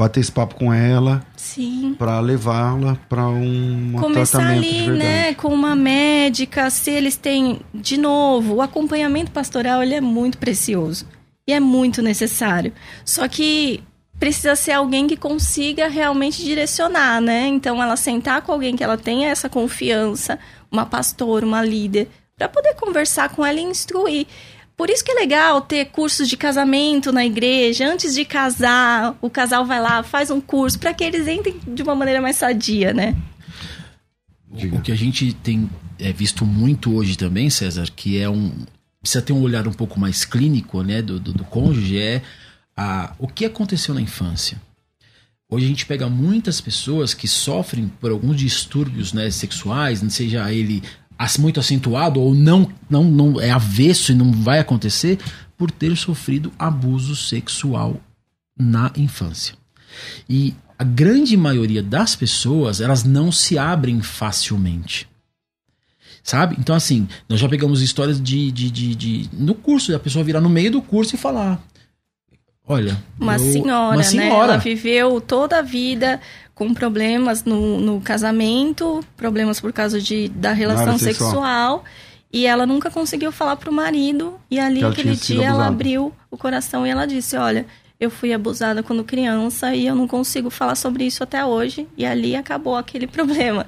bater 0.00 0.20
esse 0.20 0.32
papo 0.32 0.54
com 0.54 0.72
ela. 0.72 1.22
Sim. 1.36 1.94
Para 1.98 2.18
levá-la 2.20 2.96
para 3.08 3.26
um 3.28 3.92
Começar 3.98 4.38
tratamento 4.38 4.66
ali, 4.66 4.98
né, 4.98 5.34
com 5.34 5.48
uma 5.48 5.76
médica, 5.76 6.70
se 6.70 6.90
eles 6.90 7.16
têm, 7.16 7.60
de 7.74 7.96
novo, 7.96 8.54
o 8.54 8.62
acompanhamento 8.62 9.30
pastoral 9.30 9.82
ele 9.82 9.94
é 9.94 10.00
muito 10.00 10.38
precioso 10.38 11.06
e 11.46 11.52
é 11.52 11.60
muito 11.60 12.02
necessário. 12.02 12.72
Só 13.04 13.28
que 13.28 13.82
precisa 14.18 14.54
ser 14.56 14.72
alguém 14.72 15.06
que 15.06 15.16
consiga 15.16 15.88
realmente 15.88 16.42
direcionar, 16.44 17.20
né? 17.20 17.46
Então 17.46 17.82
ela 17.82 17.96
sentar 17.96 18.42
com 18.42 18.52
alguém 18.52 18.76
que 18.76 18.84
ela 18.84 18.96
tenha 18.96 19.28
essa 19.28 19.48
confiança, 19.48 20.38
uma 20.70 20.86
pastora, 20.86 21.44
uma 21.44 21.62
líder, 21.62 22.08
para 22.36 22.48
poder 22.48 22.74
conversar 22.74 23.28
com 23.30 23.44
ela 23.44 23.58
e 23.60 23.64
instruir. 23.64 24.26
Por 24.80 24.88
isso 24.88 25.04
que 25.04 25.12
é 25.12 25.14
legal 25.14 25.60
ter 25.60 25.84
cursos 25.90 26.26
de 26.26 26.38
casamento 26.38 27.12
na 27.12 27.22
igreja. 27.22 27.86
Antes 27.86 28.14
de 28.14 28.24
casar, 28.24 29.14
o 29.20 29.28
casal 29.28 29.66
vai 29.66 29.78
lá, 29.78 30.02
faz 30.02 30.30
um 30.30 30.40
curso 30.40 30.78
para 30.78 30.94
que 30.94 31.04
eles 31.04 31.28
entrem 31.28 31.60
de 31.66 31.82
uma 31.82 31.94
maneira 31.94 32.18
mais 32.18 32.36
sadia, 32.36 32.94
né? 32.94 33.14
O 34.50 34.80
que 34.80 34.90
a 34.90 34.96
gente 34.96 35.34
tem 35.34 35.68
é, 35.98 36.10
visto 36.14 36.46
muito 36.46 36.94
hoje 36.94 37.18
também, 37.18 37.50
César, 37.50 37.88
que 37.94 38.18
é 38.18 38.30
um. 38.30 38.52
Precisa 39.02 39.20
ter 39.20 39.34
um 39.34 39.42
olhar 39.42 39.68
um 39.68 39.72
pouco 39.74 40.00
mais 40.00 40.24
clínico 40.24 40.82
né, 40.82 41.02
do, 41.02 41.20
do, 41.20 41.34
do 41.34 41.44
cônjuge, 41.44 41.98
é 41.98 42.22
a, 42.74 43.12
o 43.18 43.28
que 43.28 43.44
aconteceu 43.44 43.94
na 43.94 44.00
infância. 44.00 44.58
Hoje 45.50 45.66
a 45.66 45.68
gente 45.68 45.84
pega 45.84 46.08
muitas 46.08 46.58
pessoas 46.58 47.12
que 47.12 47.28
sofrem 47.28 47.92
por 48.00 48.10
alguns 48.10 48.38
distúrbios 48.38 49.12
né, 49.12 49.30
sexuais, 49.30 50.00
não 50.00 50.08
seja 50.08 50.50
ele 50.50 50.82
muito 51.36 51.60
acentuado 51.60 52.20
ou 52.20 52.34
não, 52.34 52.70
não, 52.88 53.04
não 53.04 53.40
é 53.40 53.50
avesso 53.50 54.12
e 54.12 54.14
não 54.14 54.32
vai 54.32 54.58
acontecer 54.58 55.18
por 55.56 55.70
ter 55.70 55.96
sofrido 55.96 56.52
abuso 56.58 57.14
sexual 57.14 58.00
na 58.58 58.90
infância. 58.96 59.54
E 60.28 60.54
a 60.78 60.84
grande 60.84 61.36
maioria 61.36 61.82
das 61.82 62.16
pessoas, 62.16 62.80
elas 62.80 63.04
não 63.04 63.30
se 63.30 63.58
abrem 63.58 64.00
facilmente. 64.00 65.06
Sabe? 66.22 66.56
Então, 66.58 66.74
assim, 66.74 67.08
nós 67.28 67.40
já 67.40 67.48
pegamos 67.48 67.82
histórias 67.82 68.20
de, 68.20 68.50
de, 68.50 68.70
de, 68.70 68.94
de 68.94 69.30
no 69.32 69.54
curso, 69.54 69.94
a 69.94 69.98
pessoa 69.98 70.24
virar 70.24 70.40
no 70.40 70.48
meio 70.48 70.70
do 70.70 70.82
curso 70.82 71.14
e 71.14 71.18
falar: 71.18 71.62
Olha. 72.66 73.02
Uma, 73.18 73.34
eu, 73.34 73.52
senhora, 73.52 73.96
uma 73.96 74.02
senhora, 74.02 74.28
né? 74.28 74.54
Ela 74.54 74.56
viveu 74.58 75.20
toda 75.20 75.58
a 75.58 75.62
vida 75.62 76.20
com 76.60 76.74
problemas 76.74 77.42
no, 77.42 77.80
no 77.80 78.02
casamento, 78.02 79.02
problemas 79.16 79.58
por 79.58 79.72
causa 79.72 79.98
de, 79.98 80.28
da 80.28 80.52
relação 80.52 80.98
sexual. 80.98 81.30
sexual. 81.30 81.84
E 82.30 82.44
ela 82.44 82.66
nunca 82.66 82.90
conseguiu 82.90 83.32
falar 83.32 83.56
pro 83.56 83.72
marido. 83.72 84.38
E 84.50 84.60
ali, 84.60 84.84
aquele 84.84 85.16
dia, 85.16 85.46
ela 85.46 85.66
abriu 85.66 86.12
o 86.30 86.36
coração 86.36 86.86
e 86.86 86.90
ela 86.90 87.06
disse: 87.06 87.34
Olha, 87.34 87.64
eu 87.98 88.10
fui 88.10 88.34
abusada 88.34 88.82
quando 88.82 89.02
criança 89.02 89.74
e 89.74 89.86
eu 89.86 89.94
não 89.94 90.06
consigo 90.06 90.50
falar 90.50 90.74
sobre 90.74 91.04
isso 91.04 91.22
até 91.22 91.42
hoje. 91.42 91.88
E 91.96 92.04
ali 92.04 92.36
acabou 92.36 92.76
aquele 92.76 93.06
problema 93.08 93.64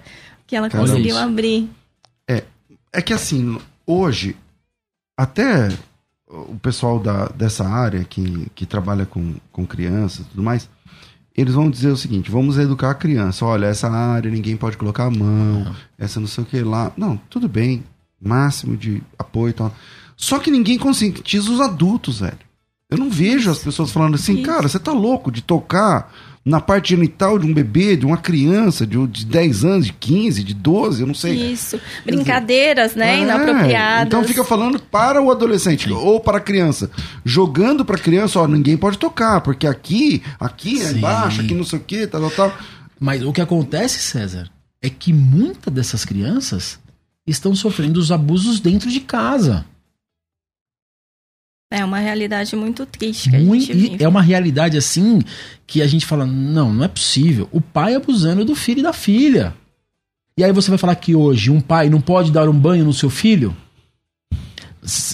que 0.47 0.55
ela 0.55 0.69
Caramba. 0.69 0.91
conseguiu 0.91 1.17
abrir. 1.17 1.71
É, 2.29 2.45
é 2.93 3.01
que 3.01 3.15
assim, 3.15 3.59
hoje, 3.87 4.37
até 5.17 5.71
o 6.29 6.59
pessoal 6.61 7.01
da, 7.01 7.29
dessa 7.29 7.67
área 7.67 8.05
que, 8.05 8.51
que 8.55 8.67
trabalha 8.67 9.07
com, 9.07 9.37
com 9.51 9.67
crianças 9.67 10.27
e 10.27 10.29
tudo 10.29 10.43
mais, 10.43 10.69
eles 11.37 11.55
vão 11.55 11.71
dizer 11.71 11.89
o 11.89 11.97
seguinte: 11.97 12.31
vamos 12.31 12.59
educar 12.59 12.91
a 12.91 12.95
criança. 12.95 13.45
Olha, 13.45 13.67
essa 13.67 13.91
área 13.91 14.31
ninguém 14.31 14.57
pode 14.57 14.77
colocar 14.77 15.07
a 15.07 15.11
mão, 15.11 15.63
uhum. 15.63 15.75
essa 15.99 16.21
não 16.21 16.27
sei 16.27 16.45
o 16.45 16.47
que 16.47 16.61
lá. 16.61 16.93
Não, 16.97 17.17
tudo 17.31 17.49
bem, 17.49 17.85
máximo 18.21 18.77
de 18.77 19.03
apoio 19.19 19.51
e 19.51 19.55
tal. 19.55 19.75
Só 20.17 20.39
que 20.39 20.51
ninguém 20.51 20.79
conscientiza 20.79 21.51
os 21.51 21.61
adultos, 21.61 22.21
velho. 22.21 22.39
Eu 22.89 22.99
não 22.99 23.11
vejo 23.11 23.51
as 23.51 23.59
pessoas 23.59 23.91
falando 23.91 24.17
assim, 24.17 24.35
Isso. 24.35 24.43
cara, 24.43 24.69
você 24.69 24.79
tá 24.79 24.93
louco 24.93 25.33
de 25.33 25.41
tocar 25.41 26.13
na 26.45 26.61
parte 26.61 26.91
genital 26.91 27.39
de 27.39 27.47
um 27.47 27.55
bebê, 27.55 27.97
de 27.97 28.05
uma 28.05 28.17
criança 28.17 28.85
de, 28.85 29.07
de 29.07 29.25
10 29.25 29.65
anos, 29.65 29.87
de 29.87 29.93
15, 29.93 30.43
de 30.43 30.55
12, 30.55 31.01
eu 31.03 31.07
não 31.07 31.15
sei. 31.15 31.53
Isso. 31.53 31.81
Brincadeiras, 32.05 32.97
né? 32.97 33.19
É, 33.19 33.23
inapropriadas. 33.23 34.07
Então 34.07 34.25
fica 34.25 34.43
falando 34.43 34.81
para 34.81 35.23
o 35.23 35.31
adolescente 35.31 35.91
ou 35.93 36.19
para 36.19 36.39
a 36.39 36.41
criança. 36.41 36.91
Jogando 37.25 37.85
para 37.85 37.97
a 37.97 38.01
criança, 38.01 38.41
ó, 38.41 38.49
ninguém 38.49 38.77
pode 38.77 38.99
tocar, 38.99 39.41
porque 39.41 39.67
aqui, 39.67 40.23
aqui 40.41 40.83
é 40.83 40.91
embaixo, 40.91 41.41
aqui 41.41 41.55
não 41.55 41.65
sei 41.65 41.79
o 41.79 41.83
que, 41.83 42.07
tal, 42.07 42.21
tal, 42.23 42.31
tal. 42.31 42.59
Mas 42.99 43.23
o 43.23 43.33
que 43.33 43.41
acontece, 43.41 44.01
César, 44.01 44.51
é 44.81 44.91
que 44.91 45.13
muitas 45.13 45.73
dessas 45.73 46.05
crianças 46.05 46.79
estão 47.25 47.55
sofrendo 47.55 48.01
os 48.01 48.11
abusos 48.11 48.59
dentro 48.59 48.91
de 48.91 49.01
casa. 49.01 49.65
É 51.73 51.83
uma 51.83 51.99
realidade 51.99 52.55
muito 52.55 52.85
triste 52.85 53.31
que 53.31 53.39
muito, 53.39 53.63
a 53.63 53.67
gente 53.67 53.91
vive. 53.91 54.05
É 54.05 54.07
uma 54.07 54.21
realidade 54.21 54.77
assim 54.77 55.21
que 55.67 55.81
a 55.81 55.87
gente 55.87 56.05
fala: 56.05 56.27
não, 56.27 56.71
não 56.71 56.85
é 56.85 56.89
possível. 56.89 57.49
O 57.51 57.63
pai 57.63 57.95
abusando 57.95 58.45
do 58.45 58.55
filho 58.55 58.81
e 58.81 58.83
da 58.83 58.93
filha. 58.93 59.55
E 60.37 60.45
aí 60.45 60.53
você 60.53 60.69
vai 60.69 60.77
falar 60.77 60.95
que 60.97 61.15
hoje 61.15 61.51
um 61.51 61.63
pai 61.63 61.89
não 61.89 62.01
pode 62.01 62.31
dar 62.31 62.47
um 62.47 62.59
banho 62.59 62.85
no 62.85 62.93
seu 62.93 63.09
filho? 63.09 63.57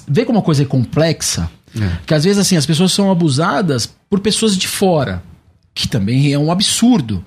Vê 0.08 0.24
como 0.24 0.40
a 0.40 0.42
coisa 0.42 0.64
é 0.64 0.66
complexa? 0.66 1.48
É. 1.80 1.98
Que 2.04 2.14
às 2.14 2.24
vezes 2.24 2.38
assim, 2.38 2.56
as 2.56 2.66
pessoas 2.66 2.92
são 2.92 3.08
abusadas 3.10 3.94
por 4.10 4.18
pessoas 4.18 4.56
de 4.56 4.66
fora, 4.66 5.22
que 5.72 5.86
também 5.86 6.32
é 6.32 6.38
um 6.38 6.50
absurdo 6.50 7.24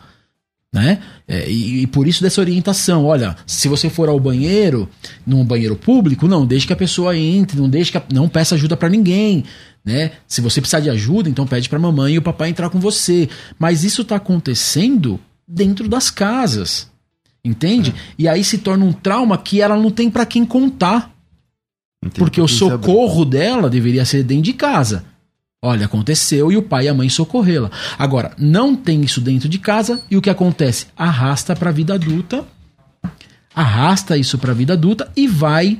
né? 0.73 0.99
É, 1.27 1.49
e, 1.49 1.81
e, 1.81 1.87
por 1.87 2.07
isso 2.07 2.23
dessa 2.23 2.39
orientação, 2.39 3.05
olha, 3.05 3.35
se 3.45 3.67
você 3.67 3.89
for 3.89 4.07
ao 4.07 4.19
banheiro, 4.19 4.87
num 5.27 5.43
banheiro 5.43 5.75
público, 5.75 6.27
não 6.27 6.45
deixe 6.45 6.65
que 6.65 6.71
a 6.73 6.77
pessoa 6.77 7.17
entre, 7.17 7.59
não 7.59 7.69
deixe 7.69 7.91
que 7.91 7.97
a, 7.97 8.03
não 8.11 8.29
peça 8.29 8.55
ajuda 8.55 8.77
para 8.77 8.87
ninguém, 8.87 9.43
né? 9.83 10.11
Se 10.27 10.39
você 10.39 10.61
precisar 10.61 10.79
de 10.79 10.89
ajuda, 10.89 11.27
então 11.27 11.45
pede 11.45 11.67
para 11.67 11.77
mamãe 11.77 12.13
e 12.13 12.17
o 12.17 12.21
papai 12.21 12.49
entrar 12.49 12.69
com 12.69 12.79
você. 12.79 13.27
Mas 13.59 13.83
isso 13.83 14.05
tá 14.05 14.15
acontecendo 14.15 15.19
dentro 15.45 15.89
das 15.89 16.09
casas. 16.09 16.89
Entende? 17.43 17.89
É. 17.89 17.93
E 18.19 18.27
aí 18.27 18.43
se 18.43 18.59
torna 18.59 18.85
um 18.85 18.93
trauma 18.93 19.37
que 19.37 19.61
ela 19.61 19.75
não 19.75 19.91
tem 19.91 20.09
para 20.09 20.25
quem 20.25 20.45
contar. 20.45 21.11
Entendi. 22.03 22.19
Porque 22.19 22.39
o 22.39 22.47
socorro 22.47 23.25
dela 23.25 23.69
deveria 23.69 24.05
ser 24.05 24.23
dentro 24.23 24.43
de 24.43 24.53
casa. 24.53 25.03
Olha, 25.63 25.85
aconteceu 25.85 26.51
e 26.51 26.57
o 26.57 26.63
pai 26.63 26.85
e 26.85 26.89
a 26.89 26.93
mãe 26.93 27.07
socorrê-la. 27.07 27.69
Agora, 27.95 28.31
não 28.35 28.75
tem 28.75 29.01
isso 29.01 29.21
dentro 29.21 29.47
de 29.47 29.59
casa 29.59 30.01
e 30.09 30.17
o 30.17 30.21
que 30.21 30.29
acontece? 30.31 30.87
Arrasta 30.97 31.55
para 31.55 31.69
a 31.69 31.71
vida 31.71 31.93
adulta, 31.93 32.43
arrasta 33.53 34.17
isso 34.17 34.39
para 34.39 34.53
a 34.53 34.55
vida 34.55 34.73
adulta 34.73 35.11
e 35.15 35.27
vai 35.27 35.79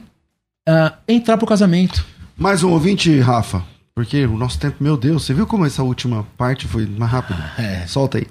uh, 0.69 0.95
entrar 1.07 1.36
pro 1.36 1.47
casamento. 1.47 2.05
Mais 2.38 2.61
um 2.61 2.71
ouvinte, 2.73 3.19
Rafa, 3.21 3.63
porque 3.95 4.23
o 4.23 4.38
nosso 4.38 4.59
tempo, 4.59 4.75
meu 4.79 4.95
Deus, 4.95 5.25
você 5.25 5.34
viu 5.34 5.47
como 5.47 5.65
essa 5.65 5.82
última 5.82 6.27
parte 6.38 6.67
foi 6.67 6.86
mais 6.86 7.11
rápida? 7.11 7.51
É. 7.57 7.88
Solta 7.88 8.19
aí. 8.19 8.27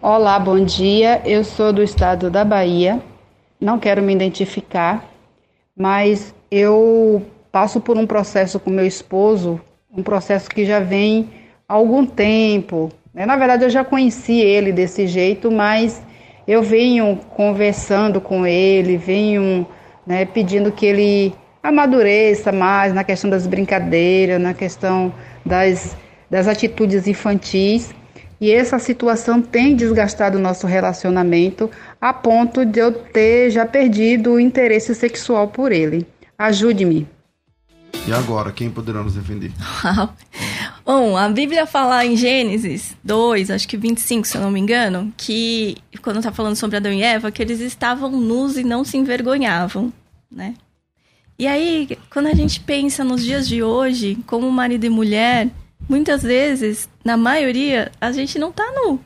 Olá, 0.00 0.38
bom 0.38 0.64
dia. 0.64 1.22
Eu 1.26 1.42
sou 1.42 1.72
do 1.72 1.82
estado 1.82 2.30
da 2.30 2.44
Bahia. 2.44 3.02
Não 3.60 3.80
quero 3.80 4.00
me 4.00 4.14
identificar, 4.14 5.04
mas 5.76 6.32
eu 6.52 7.26
passo 7.50 7.80
por 7.80 7.98
um 7.98 8.06
processo 8.06 8.60
com 8.60 8.70
meu 8.70 8.86
esposo 8.86 9.60
um 9.98 10.02
processo 10.02 10.48
que 10.48 10.64
já 10.64 10.78
vem 10.78 11.28
há 11.68 11.74
algum 11.74 12.06
tempo. 12.06 12.90
Né? 13.12 13.26
Na 13.26 13.36
verdade, 13.36 13.64
eu 13.64 13.70
já 13.70 13.84
conheci 13.84 14.40
ele 14.40 14.72
desse 14.72 15.06
jeito, 15.06 15.50
mas 15.50 16.00
eu 16.46 16.62
venho 16.62 17.18
conversando 17.30 18.20
com 18.20 18.46
ele, 18.46 18.96
venho 18.96 19.66
né, 20.06 20.24
pedindo 20.24 20.70
que 20.70 20.86
ele 20.86 21.34
amadureça 21.62 22.52
mais 22.52 22.94
na 22.94 23.02
questão 23.02 23.28
das 23.28 23.46
brincadeiras, 23.46 24.40
na 24.40 24.54
questão 24.54 25.12
das, 25.44 25.96
das 26.30 26.46
atitudes 26.46 27.06
infantis. 27.06 27.92
E 28.40 28.52
essa 28.52 28.78
situação 28.78 29.42
tem 29.42 29.74
desgastado 29.74 30.38
o 30.38 30.40
nosso 30.40 30.64
relacionamento 30.64 31.68
a 32.00 32.12
ponto 32.12 32.64
de 32.64 32.78
eu 32.78 32.92
ter 32.92 33.50
já 33.50 33.66
perdido 33.66 34.34
o 34.34 34.40
interesse 34.40 34.94
sexual 34.94 35.48
por 35.48 35.72
ele. 35.72 36.06
Ajude-me. 36.38 37.17
E 38.06 38.12
agora, 38.12 38.52
quem 38.52 38.70
poderá 38.70 39.02
nos 39.02 39.14
defender? 39.14 39.52
Bom, 40.84 41.16
a 41.16 41.28
Bíblia 41.28 41.66
fala 41.66 42.04
em 42.04 42.16
Gênesis 42.16 42.96
2, 43.04 43.50
acho 43.50 43.68
que 43.68 43.76
25, 43.76 44.26
se 44.26 44.36
eu 44.36 44.40
não 44.40 44.50
me 44.50 44.58
engano, 44.58 45.12
que 45.16 45.76
quando 46.00 46.18
está 46.18 46.32
falando 46.32 46.56
sobre 46.56 46.78
Adão 46.78 46.92
e 46.92 47.02
Eva, 47.02 47.30
que 47.30 47.42
eles 47.42 47.60
estavam 47.60 48.10
nus 48.10 48.56
e 48.56 48.64
não 48.64 48.84
se 48.84 48.96
envergonhavam, 48.96 49.92
né? 50.30 50.54
E 51.38 51.46
aí, 51.46 51.96
quando 52.10 52.26
a 52.26 52.34
gente 52.34 52.60
pensa 52.60 53.04
nos 53.04 53.22
dias 53.22 53.46
de 53.46 53.62
hoje, 53.62 54.18
como 54.26 54.50
marido 54.50 54.86
e 54.86 54.90
mulher, 54.90 55.48
muitas 55.88 56.22
vezes, 56.22 56.88
na 57.04 57.16
maioria, 57.16 57.92
a 58.00 58.10
gente 58.10 58.38
não 58.38 58.50
tá 58.50 58.64
nu. 58.74 58.98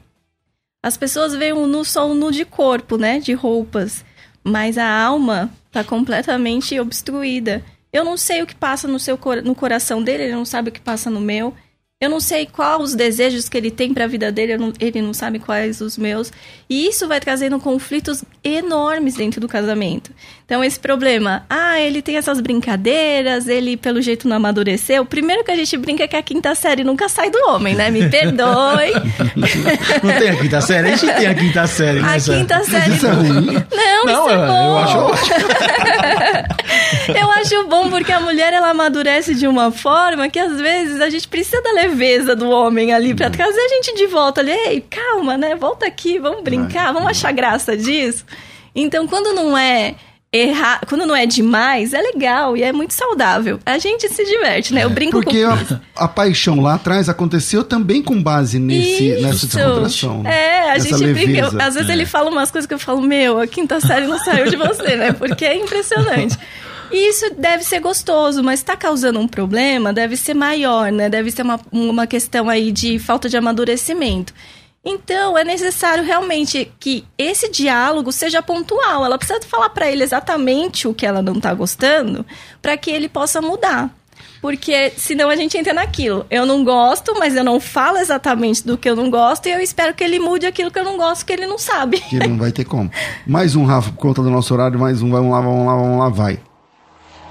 As 0.82 0.96
pessoas 0.96 1.34
veem 1.34 1.52
o 1.52 1.66
nu 1.66 1.84
só 1.84 2.10
o 2.10 2.14
nu 2.14 2.32
de 2.32 2.44
corpo, 2.44 2.96
né? 2.96 3.20
De 3.20 3.32
roupas. 3.34 4.04
Mas 4.42 4.78
a 4.78 4.88
alma 4.88 5.50
tá 5.70 5.84
completamente 5.84 6.78
obstruída. 6.80 7.62
Eu 7.92 8.04
não 8.04 8.16
sei 8.16 8.42
o 8.42 8.46
que 8.46 8.54
passa 8.54 8.88
no 8.88 8.98
seu 8.98 9.18
no 9.44 9.54
coração 9.54 10.02
dele, 10.02 10.24
ele 10.24 10.32
não 10.32 10.46
sabe 10.46 10.70
o 10.70 10.72
que 10.72 10.80
passa 10.80 11.10
no 11.10 11.20
meu. 11.20 11.54
Eu 12.02 12.10
não 12.10 12.18
sei 12.18 12.46
quais 12.46 12.82
os 12.82 12.94
desejos 12.96 13.48
que 13.48 13.56
ele 13.56 13.70
tem 13.70 13.94
para 13.94 14.06
a 14.06 14.08
vida 14.08 14.32
dele, 14.32 14.58
não, 14.58 14.72
ele 14.80 15.00
não 15.00 15.14
sabe 15.14 15.38
quais 15.38 15.80
os 15.80 15.96
meus. 15.96 16.32
E 16.68 16.88
isso 16.88 17.06
vai 17.06 17.20
trazendo 17.20 17.60
conflitos 17.60 18.24
enormes 18.42 19.14
dentro 19.14 19.40
do 19.40 19.46
casamento. 19.46 20.10
Então, 20.44 20.64
esse 20.64 20.80
problema, 20.80 21.46
ah, 21.48 21.78
ele 21.78 22.02
tem 22.02 22.16
essas 22.16 22.40
brincadeiras, 22.40 23.46
ele 23.46 23.76
pelo 23.76 24.02
jeito 24.02 24.26
não 24.26 24.34
amadureceu. 24.34 25.06
Primeiro 25.06 25.44
que 25.44 25.52
a 25.52 25.56
gente 25.56 25.76
brinca 25.76 26.02
é 26.02 26.08
que 26.08 26.16
a 26.16 26.22
quinta 26.22 26.52
série 26.56 26.82
nunca 26.82 27.08
sai 27.08 27.30
do 27.30 27.38
homem, 27.46 27.76
né? 27.76 27.88
Me 27.88 28.06
perdoe. 28.10 28.92
não 30.02 30.18
tem 30.18 30.30
a 30.30 30.36
quinta 30.36 30.60
série? 30.60 30.88
A 30.88 30.96
gente 30.96 31.14
tem 31.14 31.26
a 31.28 31.34
quinta 31.36 31.66
série. 31.68 31.98
A 32.00 32.02
nessa... 32.02 32.36
quinta 32.36 32.64
série. 32.64 32.96
Isso 32.96 33.06
é 33.06 33.12
ruim? 33.12 33.30
Não, 33.30 34.04
não 34.06 34.26
isso 34.26 34.30
é 34.30 34.46
bom. 34.48 34.66
eu 34.66 34.78
acho 34.78 34.98
ótimo. 34.98 35.36
eu 37.16 37.30
acho 37.30 37.68
bom 37.68 37.88
porque 37.88 38.10
a 38.10 38.18
mulher 38.18 38.52
ela 38.52 38.70
amadurece 38.70 39.36
de 39.36 39.46
uma 39.46 39.70
forma 39.70 40.28
que 40.28 40.40
às 40.40 40.60
vezes 40.60 41.00
a 41.00 41.08
gente 41.08 41.28
precisa 41.28 41.62
da 41.62 41.72
leveza 41.92 42.34
do 42.34 42.48
homem 42.50 42.92
ali 42.92 43.14
para 43.14 43.30
trazer 43.30 43.60
a 43.60 43.68
gente 43.68 43.94
de 43.94 44.06
volta 44.06 44.40
ali. 44.40 44.50
Ei, 44.50 44.80
calma, 44.80 45.36
né? 45.36 45.54
Volta 45.54 45.86
aqui, 45.86 46.18
vamos 46.18 46.42
brincar, 46.42 46.92
vamos 46.92 47.10
achar 47.10 47.32
graça 47.32 47.76
disso. 47.76 48.24
Então, 48.74 49.06
quando 49.06 49.34
não 49.34 49.56
é 49.56 49.94
errar, 50.34 50.80
quando 50.88 51.04
não 51.04 51.14
é 51.14 51.26
demais, 51.26 51.92
é 51.92 52.00
legal 52.00 52.56
e 52.56 52.62
é 52.62 52.72
muito 52.72 52.94
saudável. 52.94 53.60
A 53.66 53.76
gente 53.76 54.08
se 54.08 54.24
diverte, 54.24 54.72
né? 54.72 54.84
Eu 54.84 54.88
brinco 54.90 55.20
Porque 55.20 55.44
com 55.44 55.56
Porque 55.56 55.74
a, 55.94 56.04
a, 56.04 56.08
paixão 56.08 56.58
lá 56.60 56.74
atrás 56.74 57.10
aconteceu 57.10 57.62
também 57.62 58.02
com 58.02 58.20
base 58.22 58.58
nesse, 58.58 59.10
Isso. 59.10 59.22
nessa 59.22 59.46
descontração. 59.46 60.26
É, 60.26 60.70
a 60.70 60.78
gente 60.78 60.94
leveza. 60.94 61.50
brinca. 61.50 61.64
Às 61.64 61.74
vezes 61.74 61.90
é. 61.90 61.92
ele 61.92 62.06
fala 62.06 62.30
umas 62.30 62.50
coisas 62.50 62.66
que 62.66 62.72
eu 62.72 62.78
falo, 62.78 63.02
meu, 63.02 63.38
a 63.38 63.46
quinta 63.46 63.78
série 63.78 64.06
não 64.06 64.18
saiu 64.18 64.48
de 64.48 64.56
você, 64.56 64.96
né? 64.96 65.12
Porque 65.12 65.44
é 65.44 65.54
impressionante. 65.54 66.38
E 66.92 67.08
isso 67.08 67.34
deve 67.36 67.64
ser 67.64 67.80
gostoso, 67.80 68.42
mas 68.42 68.60
está 68.60 68.76
causando 68.76 69.18
um 69.18 69.26
problema, 69.26 69.92
deve 69.92 70.14
ser 70.16 70.34
maior, 70.34 70.92
né? 70.92 71.08
Deve 71.08 71.30
ser 71.30 71.40
uma, 71.42 71.58
uma 71.72 72.06
questão 72.06 72.50
aí 72.50 72.70
de 72.70 72.98
falta 72.98 73.30
de 73.30 73.36
amadurecimento. 73.36 74.34
Então, 74.84 75.38
é 75.38 75.44
necessário 75.44 76.04
realmente 76.04 76.70
que 76.78 77.04
esse 77.16 77.48
diálogo 77.50 78.10
seja 78.10 78.42
pontual. 78.42 79.04
Ela 79.04 79.16
precisa 79.16 79.40
falar 79.42 79.70
para 79.70 79.90
ele 79.90 80.02
exatamente 80.02 80.88
o 80.88 80.92
que 80.92 81.06
ela 81.06 81.22
não 81.22 81.34
está 81.34 81.54
gostando, 81.54 82.26
para 82.60 82.76
que 82.76 82.90
ele 82.90 83.08
possa 83.08 83.40
mudar. 83.40 83.90
Porque 84.42 84.90
senão 84.96 85.30
a 85.30 85.36
gente 85.36 85.56
entra 85.56 85.72
naquilo. 85.72 86.26
Eu 86.28 86.44
não 86.44 86.64
gosto, 86.64 87.14
mas 87.16 87.36
eu 87.36 87.44
não 87.44 87.60
falo 87.60 87.98
exatamente 87.98 88.66
do 88.66 88.76
que 88.76 88.90
eu 88.90 88.96
não 88.96 89.08
gosto 89.08 89.46
e 89.46 89.52
eu 89.52 89.60
espero 89.60 89.94
que 89.94 90.02
ele 90.02 90.18
mude 90.18 90.46
aquilo 90.46 90.70
que 90.70 90.80
eu 90.80 90.84
não 90.84 90.96
gosto, 90.96 91.24
que 91.24 91.32
ele 91.32 91.46
não 91.46 91.56
sabe. 91.56 92.00
Que 92.00 92.18
não 92.18 92.36
vai 92.36 92.50
ter 92.50 92.64
como. 92.64 92.90
Mais 93.24 93.54
um, 93.54 93.64
Rafa, 93.64 93.92
por 93.92 93.98
conta 93.98 94.20
do 94.20 94.30
nosso 94.30 94.52
horário, 94.52 94.80
mais 94.80 95.00
um, 95.00 95.10
vamos 95.10 95.30
lá, 95.30 95.40
vamos 95.40 95.64
lá, 95.64 95.76
vamos 95.76 95.98
lá, 96.00 96.08
vai. 96.08 96.40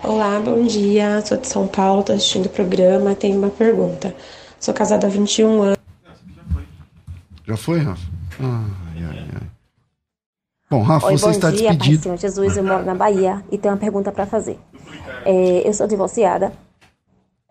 Olá, 0.04 0.40
bom 0.40 0.64
dia. 0.64 1.24
Sou 1.26 1.38
de 1.38 1.48
São 1.48 1.68
Paulo, 1.68 2.02
estou 2.02 2.16
assistindo 2.16 2.48
o 2.48 2.50
programa. 2.50 3.14
Tenho 3.16 3.38
uma 3.38 3.50
pergunta. 3.50 4.16
Sou 4.60 4.74
casada 4.74 5.08
há 5.08 5.10
21 5.10 5.62
anos. 5.62 5.78
Já 7.48 7.58
foi, 7.58 7.80
Rafa? 7.80 8.02
Ai, 8.40 9.04
ai, 9.04 9.28
ai. 9.36 9.48
Bom, 10.70 10.82
Rafa, 10.82 11.08
Oi, 11.08 11.18
você 11.18 11.26
bom 11.26 11.32
está 11.32 11.52
dia, 11.52 11.68
Pai 11.68 11.78
despedido. 11.78 12.04
Senhor 12.04 12.18
Jesus. 12.18 12.58
Eu 12.58 12.64
moro 12.64 12.84
na 12.86 12.96
Bahia 12.96 13.44
e 13.52 13.58
tenho 13.58 13.74
uma 13.74 13.80
pergunta 13.80 14.12
para 14.12 14.26
fazer. 14.26 14.58
É, 15.26 15.68
eu 15.68 15.74
sou 15.74 15.86
divorciada 15.86 16.52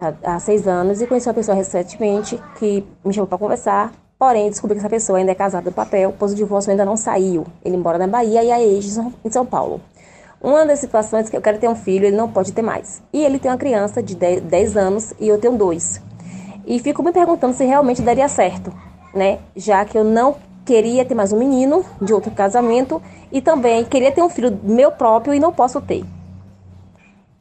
há, 0.01 0.35
há 0.35 0.41
seis 0.41 0.67
anos 0.67 1.01
e 1.01 1.07
conheci 1.07 1.29
uma 1.29 1.35
pessoa 1.35 1.55
recentemente 1.57 2.41
que 2.59 2.85
me 3.05 3.13
chamou 3.13 3.29
para 3.29 3.39
conversar. 3.39 3.93
Porém, 4.19 4.51
descobri 4.51 4.75
que 4.75 4.81
essa 4.81 4.91
pessoa 4.91 5.19
ainda 5.19 5.33
é 5.33 5.35
casada 5.35 5.71
no 5.71 5.75
papel, 5.75 6.15
pois 6.19 6.33
o 6.33 6.35
divórcio 6.35 6.71
ainda 6.71 6.85
não 6.85 6.97
saiu. 6.97 7.47
Ele 7.65 7.77
mora 7.77 7.97
na 7.97 8.07
Bahia 8.07 8.43
e 8.43 8.51
a 8.51 8.61
ex 8.61 8.99
em 9.25 9.31
São 9.31 9.47
Paulo. 9.47 9.81
Uma 10.43 10.65
das 10.65 10.79
situações 10.79 11.27
é 11.27 11.31
que 11.31 11.37
eu 11.37 11.43
quero 11.43 11.59
ter 11.59 11.69
um 11.69 11.75
filho, 11.75 12.07
ele 12.07 12.17
não 12.17 12.27
pode 12.27 12.53
ter 12.53 12.63
mais. 12.63 13.03
E 13.13 13.23
ele 13.23 13.39
tem 13.39 13.51
uma 13.51 13.59
criança 13.59 14.03
de 14.03 14.17
10, 14.17 14.41
10 14.43 14.77
anos 14.77 15.13
e 15.21 15.29
eu 15.29 15.39
tenho 15.39 15.55
dois. 15.55 16.01
E 16.67 16.79
fico 16.79 17.03
me 17.03 17.13
perguntando 17.13 17.53
se 17.53 17.65
realmente 17.65 18.01
daria 18.01 18.27
certo, 18.27 18.73
né? 19.15 19.39
Já 19.55 19.85
que 19.85 19.99
eu 19.99 20.05
não 20.05 20.37
queria 20.65 21.05
ter 21.05 21.15
mais 21.15 21.31
um 21.31 21.39
menino 21.39 21.85
de 22.01 22.15
outro 22.15 22.31
casamento 22.31 23.03
e 23.31 23.43
também 23.43 23.85
queria 23.85 24.11
ter 24.11 24.23
um 24.23 24.31
filho 24.31 24.59
meu 24.63 24.91
próprio 24.91 25.35
e 25.35 25.39
não 25.39 25.53
posso 25.53 25.79
ter. 25.79 26.05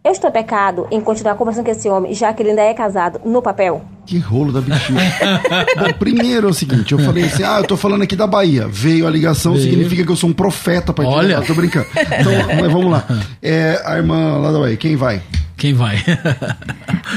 Eu 0.04 0.12
estou 0.12 0.30
pecado 0.30 0.86
em 0.92 1.00
continuar 1.00 1.36
conversando 1.36 1.66
com 1.66 1.72
esse 1.72 1.88
homem, 1.88 2.14
já 2.14 2.34
que 2.34 2.42
ele 2.42 2.50
ainda 2.50 2.64
é 2.64 2.74
casado 2.74 3.22
no 3.24 3.42
papel? 3.42 3.82
Que 4.10 4.18
rolo 4.18 4.52
da 4.52 4.60
bexiga. 4.60 5.00
Bom, 5.78 5.94
primeiro 6.00 6.48
é 6.48 6.50
o 6.50 6.54
seguinte, 6.54 6.94
eu 6.94 6.98
falei 6.98 7.26
assim, 7.26 7.44
ah, 7.44 7.60
eu 7.60 7.64
tô 7.64 7.78
falando 7.78 8.02
aqui 8.02 8.16
da 8.16 8.26
Bahia. 8.26 8.68
Veio 8.68 9.06
a 9.06 9.10
ligação, 9.12 9.54
Veio. 9.54 9.66
significa 9.66 10.04
que 10.04 10.12
eu 10.12 10.16
sou 10.16 10.32
um 10.32 10.34
profeta 10.34 10.92
pra 10.92 11.06
Olha. 11.08 11.40
Tô 11.42 11.54
brincando. 11.54 11.86
Então, 11.96 12.34
mas 12.60 12.72
vamos 12.72 12.92
lá. 12.92 13.06
É, 13.40 13.80
a 13.86 13.98
irmã 13.98 14.38
lá 14.38 14.52
da 14.52 14.58
Bahia, 14.58 14.76
quem 14.78 14.96
vai? 14.96 15.22
Quem 15.56 15.76
vai? 15.76 16.04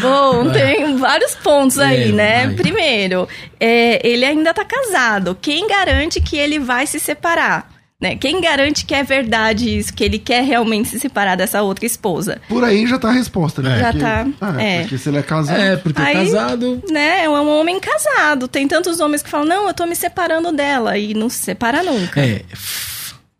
Bom, 0.02 0.50
tem 0.50 0.98
vários 0.98 1.34
pontos 1.36 1.78
aí, 1.78 2.10
É, 2.10 2.12
né? 2.12 2.46
vai. 2.48 2.54
Primeiro, 2.56 3.26
é, 3.58 4.06
ele 4.06 4.26
ainda 4.26 4.52
tá 4.52 4.64
casado. 4.64 5.34
Quem 5.40 5.66
garante 5.66 6.20
que 6.20 6.36
ele 6.36 6.58
vai 6.58 6.86
se 6.86 7.00
separar? 7.00 7.71
Né? 8.02 8.16
Quem 8.16 8.40
garante 8.40 8.84
que 8.84 8.92
é 8.96 9.04
verdade 9.04 9.78
isso, 9.78 9.94
que 9.94 10.02
ele 10.02 10.18
quer 10.18 10.42
realmente 10.42 10.88
se 10.88 10.98
separar 10.98 11.36
dessa 11.36 11.62
outra 11.62 11.86
esposa? 11.86 12.40
Por 12.48 12.64
aí 12.64 12.84
já 12.84 12.98
tá 12.98 13.10
a 13.10 13.12
resposta, 13.12 13.62
né? 13.62 13.78
Já 13.78 13.92
Porque- 13.92 13.98
tá, 14.04 14.26
Ah, 14.40 14.60
é. 14.60 14.80
Porque 14.80 14.98
se 14.98 15.08
ele 15.08 15.18
é 15.18 15.22
casado... 15.22 15.60
é, 15.60 15.76
porque 15.76 16.02
Aí- 16.02 16.14
casado. 16.14 16.82
Né? 16.90 17.24
É 17.24 17.30
um 17.30 17.48
homem 17.60 17.78
casado. 17.78 18.48
Tem 18.48 18.66
tantos 18.66 18.98
homens 18.98 19.22
que 19.22 19.30
falam, 19.30 19.46
não, 19.46 19.68
eu 19.68 19.72
tô 19.74 19.86
me 19.86 19.94
separando 19.94 20.50
dela. 20.50 20.98
E 20.98 21.14
não 21.14 21.28
se 21.28 21.38
separa 21.38 21.80
nunca. 21.84 22.20
É. 22.20 22.42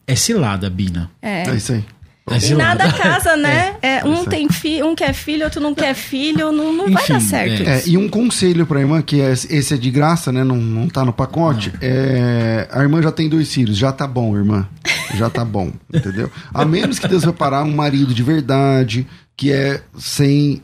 É 0.07 0.15
cilada, 0.15 0.71
Bina. 0.71 1.11
É. 1.21 1.43
É 1.49 1.55
isso 1.57 1.73
aí. 1.73 1.85
É 2.31 2.39
E 2.39 2.55
nada 2.55 2.91
casa, 2.93 3.37
né? 3.37 3.75
É, 3.83 4.05
um 4.05 4.13
Isso 4.15 4.23
aí. 4.23 4.29
tem 4.29 4.49
filho, 4.49 4.87
um 4.87 4.95
quer 4.95 5.13
filho, 5.13 5.45
outro 5.45 5.61
não 5.61 5.75
quer 5.75 5.93
filho, 5.95 6.53
não, 6.53 6.73
não 6.73 6.91
vai 6.93 7.03
Enfim, 7.03 7.13
dar 7.15 7.21
certo. 7.21 7.63
é. 7.69 7.79
É, 7.79 7.83
e 7.89 7.97
um 7.99 8.09
conselho 8.09 8.65
pra 8.65 8.79
irmã, 8.81 9.03
que 9.03 9.21
é- 9.21 9.33
esse 9.33 9.75
é 9.75 9.77
de 9.77 9.91
graça, 9.91 10.31
né? 10.31 10.45
Não, 10.45 10.57
não 10.57 10.89
tá 10.89 11.05
no 11.05 11.13
pacote. 11.13 11.73
É, 11.81 12.69
a 12.71 12.81
irmã 12.83 13.03
já 13.03 13.11
tem 13.11 13.29
dois 13.29 13.53
filhos. 13.53 13.77
Já 13.77 13.91
tá 13.93 14.07
bom, 14.07 14.37
irmã. 14.37 14.69
Já 15.17 15.29
tá 15.29 15.45
bom, 15.45 15.73
entendeu? 15.93 16.31
A 16.55 16.65
menos 16.65 16.99
que 16.99 17.09
Deus 17.09 17.25
vai 17.25 17.33
parar 17.35 17.65
um 17.65 17.75
marido 17.75 18.15
de 18.15 18.23
verdade, 18.23 19.07
que 19.37 19.51
é 19.51 19.83
sem 19.99 20.63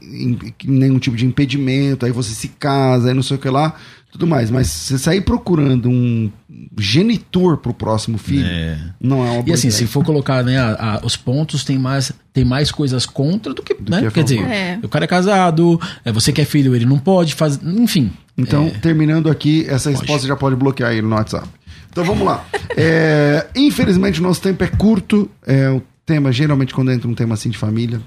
nenhum 0.65 0.99
tipo 1.01 1.17
de 1.17 1.27
impedimento, 1.27 2.07
aí 2.07 2.13
você 2.13 2.31
se 2.33 2.49
casa, 2.49 3.09
aí 3.09 3.15
não 3.15 3.23
sei 3.23 3.37
o 3.37 3.41
que 3.41 3.49
lá, 3.49 3.75
tudo 4.13 4.27
mais. 4.27 4.51
Mas 4.51 4.69
você 4.69 4.97
sair 4.97 5.23
procurando 5.23 5.89
um 5.91 6.31
genitor 6.77 7.57
pro 7.59 7.73
próximo 7.73 8.19
filho, 8.19 8.47
É. 8.47 8.79
não 9.01 9.25
é 9.27 9.31
uma 9.31 9.41
E 9.41 9.43
boa 9.45 9.55
assim, 9.55 9.69
ideia. 9.69 9.79
se 9.79 9.87
for 9.87 10.05
colocar 10.05 10.43
né, 10.45 10.59
a- 10.59 10.97
a- 10.97 11.01
os 11.07 11.17
pontos, 11.17 11.65
tem 11.65 11.79
mais, 11.79 12.13
tem 12.33 12.45
mais 12.45 12.71
coisas 12.71 13.07
contra 13.07 13.55
do 13.55 13.63
que. 13.63 13.75
né? 13.89 14.03
que 14.03 14.11
Quer 14.11 14.25
dizer. 14.25 14.41
É. 14.43 14.79
o 14.83 14.89
cara 14.89 15.05
é 15.05 15.09
casado, 15.09 15.81
é, 16.05 16.13
você 16.13 16.33
quer 16.33 16.45
filho, 16.45 16.75
ele 16.75 16.85
não 16.87 16.99
pode 16.99 17.35
fazer. 17.35 17.61
Enfim. 17.65 18.11
Então, 18.37 18.71
terminando 18.83 19.29
aqui, 19.31 19.67
essa 19.69 19.91
resposta 19.91 20.27
já 20.27 20.37
pode 20.37 20.55
bloquear 20.57 20.93
ele 20.93 21.03
no 21.03 21.15
WhatsApp. 21.17 21.49
Então 21.91 22.05
vamos 22.05 22.25
lá. 22.25 22.45
É, 22.77 23.47
infelizmente, 23.57 24.21
o 24.21 24.23
nosso 24.23 24.41
tempo 24.41 24.63
é 24.63 24.69
curto. 24.69 25.29
É, 25.47 25.69
o 25.71 25.83
tema, 26.07 26.31
geralmente, 26.31 26.73
quando 26.73 26.93
entra 26.93 27.09
um 27.09 27.15
tema 27.15 27.35
assim 27.35 27.51
de 27.51 27.59
família, 27.59 28.01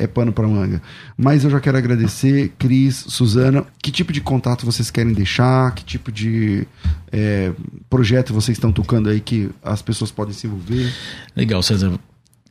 é 0.00 0.06
pano 0.06 0.32
para 0.32 0.48
manga. 0.48 0.80
Mas 1.16 1.44
eu 1.44 1.50
já 1.50 1.60
quero 1.60 1.76
agradecer, 1.76 2.52
Cris, 2.58 3.04
Suzana. 3.08 3.64
Que 3.82 3.92
tipo 3.92 4.12
de 4.12 4.20
contato 4.20 4.64
vocês 4.64 4.90
querem 4.90 5.12
deixar? 5.12 5.74
Que 5.74 5.84
tipo 5.84 6.10
de 6.10 6.66
é, 7.12 7.52
projeto 7.88 8.32
vocês 8.32 8.56
estão 8.56 8.72
tocando 8.72 9.10
aí 9.10 9.20
que 9.20 9.50
as 9.62 9.82
pessoas 9.82 10.10
podem 10.10 10.32
se 10.32 10.46
envolver? 10.46 10.90
Legal, 11.36 11.62
César. 11.62 11.92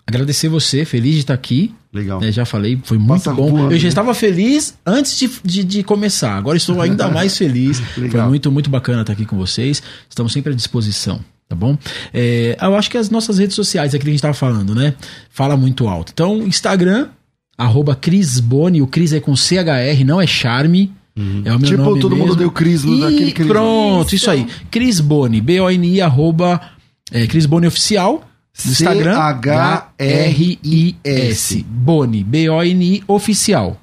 Agradecer 0.05 0.47
você, 0.47 0.85
feliz 0.85 1.15
de 1.15 1.19
estar 1.21 1.33
aqui. 1.33 1.73
Legal. 1.91 2.21
né, 2.21 2.31
já 2.31 2.45
falei, 2.45 2.79
foi 2.83 2.99
muito 2.99 3.23
Passa 3.23 3.33
bom. 3.33 3.49
voando, 3.49 3.73
eu 3.73 3.77
já 3.77 3.83
né? 3.83 3.89
estava 3.89 4.13
feliz 4.13 4.77
antes 4.85 5.17
de, 5.17 5.27
de, 5.43 5.63
de 5.63 5.83
começar. 5.83 6.35
Agora 6.37 6.55
estou 6.55 6.79
ainda 6.81 7.09
mais 7.09 7.35
feliz. 7.35 7.79
Foi 7.79 8.03
Legal. 8.03 8.29
muito, 8.29 8.51
muito 8.51 8.69
bacana 8.69 9.01
estar 9.01 9.13
aqui 9.13 9.25
com 9.25 9.37
vocês. 9.37 9.81
Estamos 10.07 10.31
sempre 10.31 10.53
à 10.53 10.55
disposição. 10.55 11.19
Tá 11.47 11.55
bom? 11.55 11.75
É, 12.13 12.55
eu 12.61 12.75
acho 12.75 12.91
que 12.91 12.97
as 12.97 13.09
nossas 13.09 13.39
redes 13.39 13.55
sociais, 13.55 13.95
aquilo 13.95 14.03
que 14.03 14.09
a 14.09 14.11
gente 14.11 14.19
estava 14.19 14.35
falando, 14.35 14.75
né? 14.75 14.93
Fala 15.31 15.57
muito 15.57 15.87
alto. 15.87 16.11
Então, 16.13 16.43
Instagram, 16.43 17.07
arroba 17.59 17.95
Cris 17.95 18.39
Boni, 18.39 18.81
o 18.81 18.87
Cris 18.87 19.13
é 19.13 19.19
com 19.19 19.35
CHR, 19.35 20.03
não 20.05 20.19
é 20.21 20.25
Charme. 20.25 20.91
É 21.43 21.53
o 21.53 21.59
meu 21.59 21.69
Tipo, 21.69 21.83
nome 21.83 21.99
todo 21.99 22.11
mundo 22.15 22.27
mesmo. 22.27 22.39
deu 22.39 22.49
Cris 22.51 22.83
no- 22.85 22.95
E 22.95 23.01
daquele 23.01 23.31
Cris. 23.33 23.47
Pronto, 23.47 24.07
isso, 24.07 24.15
Isso. 24.15 24.29
aí. 24.31 24.47
Cris 24.71 25.01
Boni, 25.01 25.41
B-O-N-I, 25.41 25.99
arroba 26.01 26.61
é, 27.11 27.27
Cris 27.27 27.45
Boni 27.45 27.67
Oficial. 27.67 28.23
No 28.65 28.71
Instagram, 28.71 29.13
C-H-R-I-S. 29.99 31.65
Boni, 31.69 32.23
B-O-N-I 32.23 33.03
Oficial. 33.07 33.79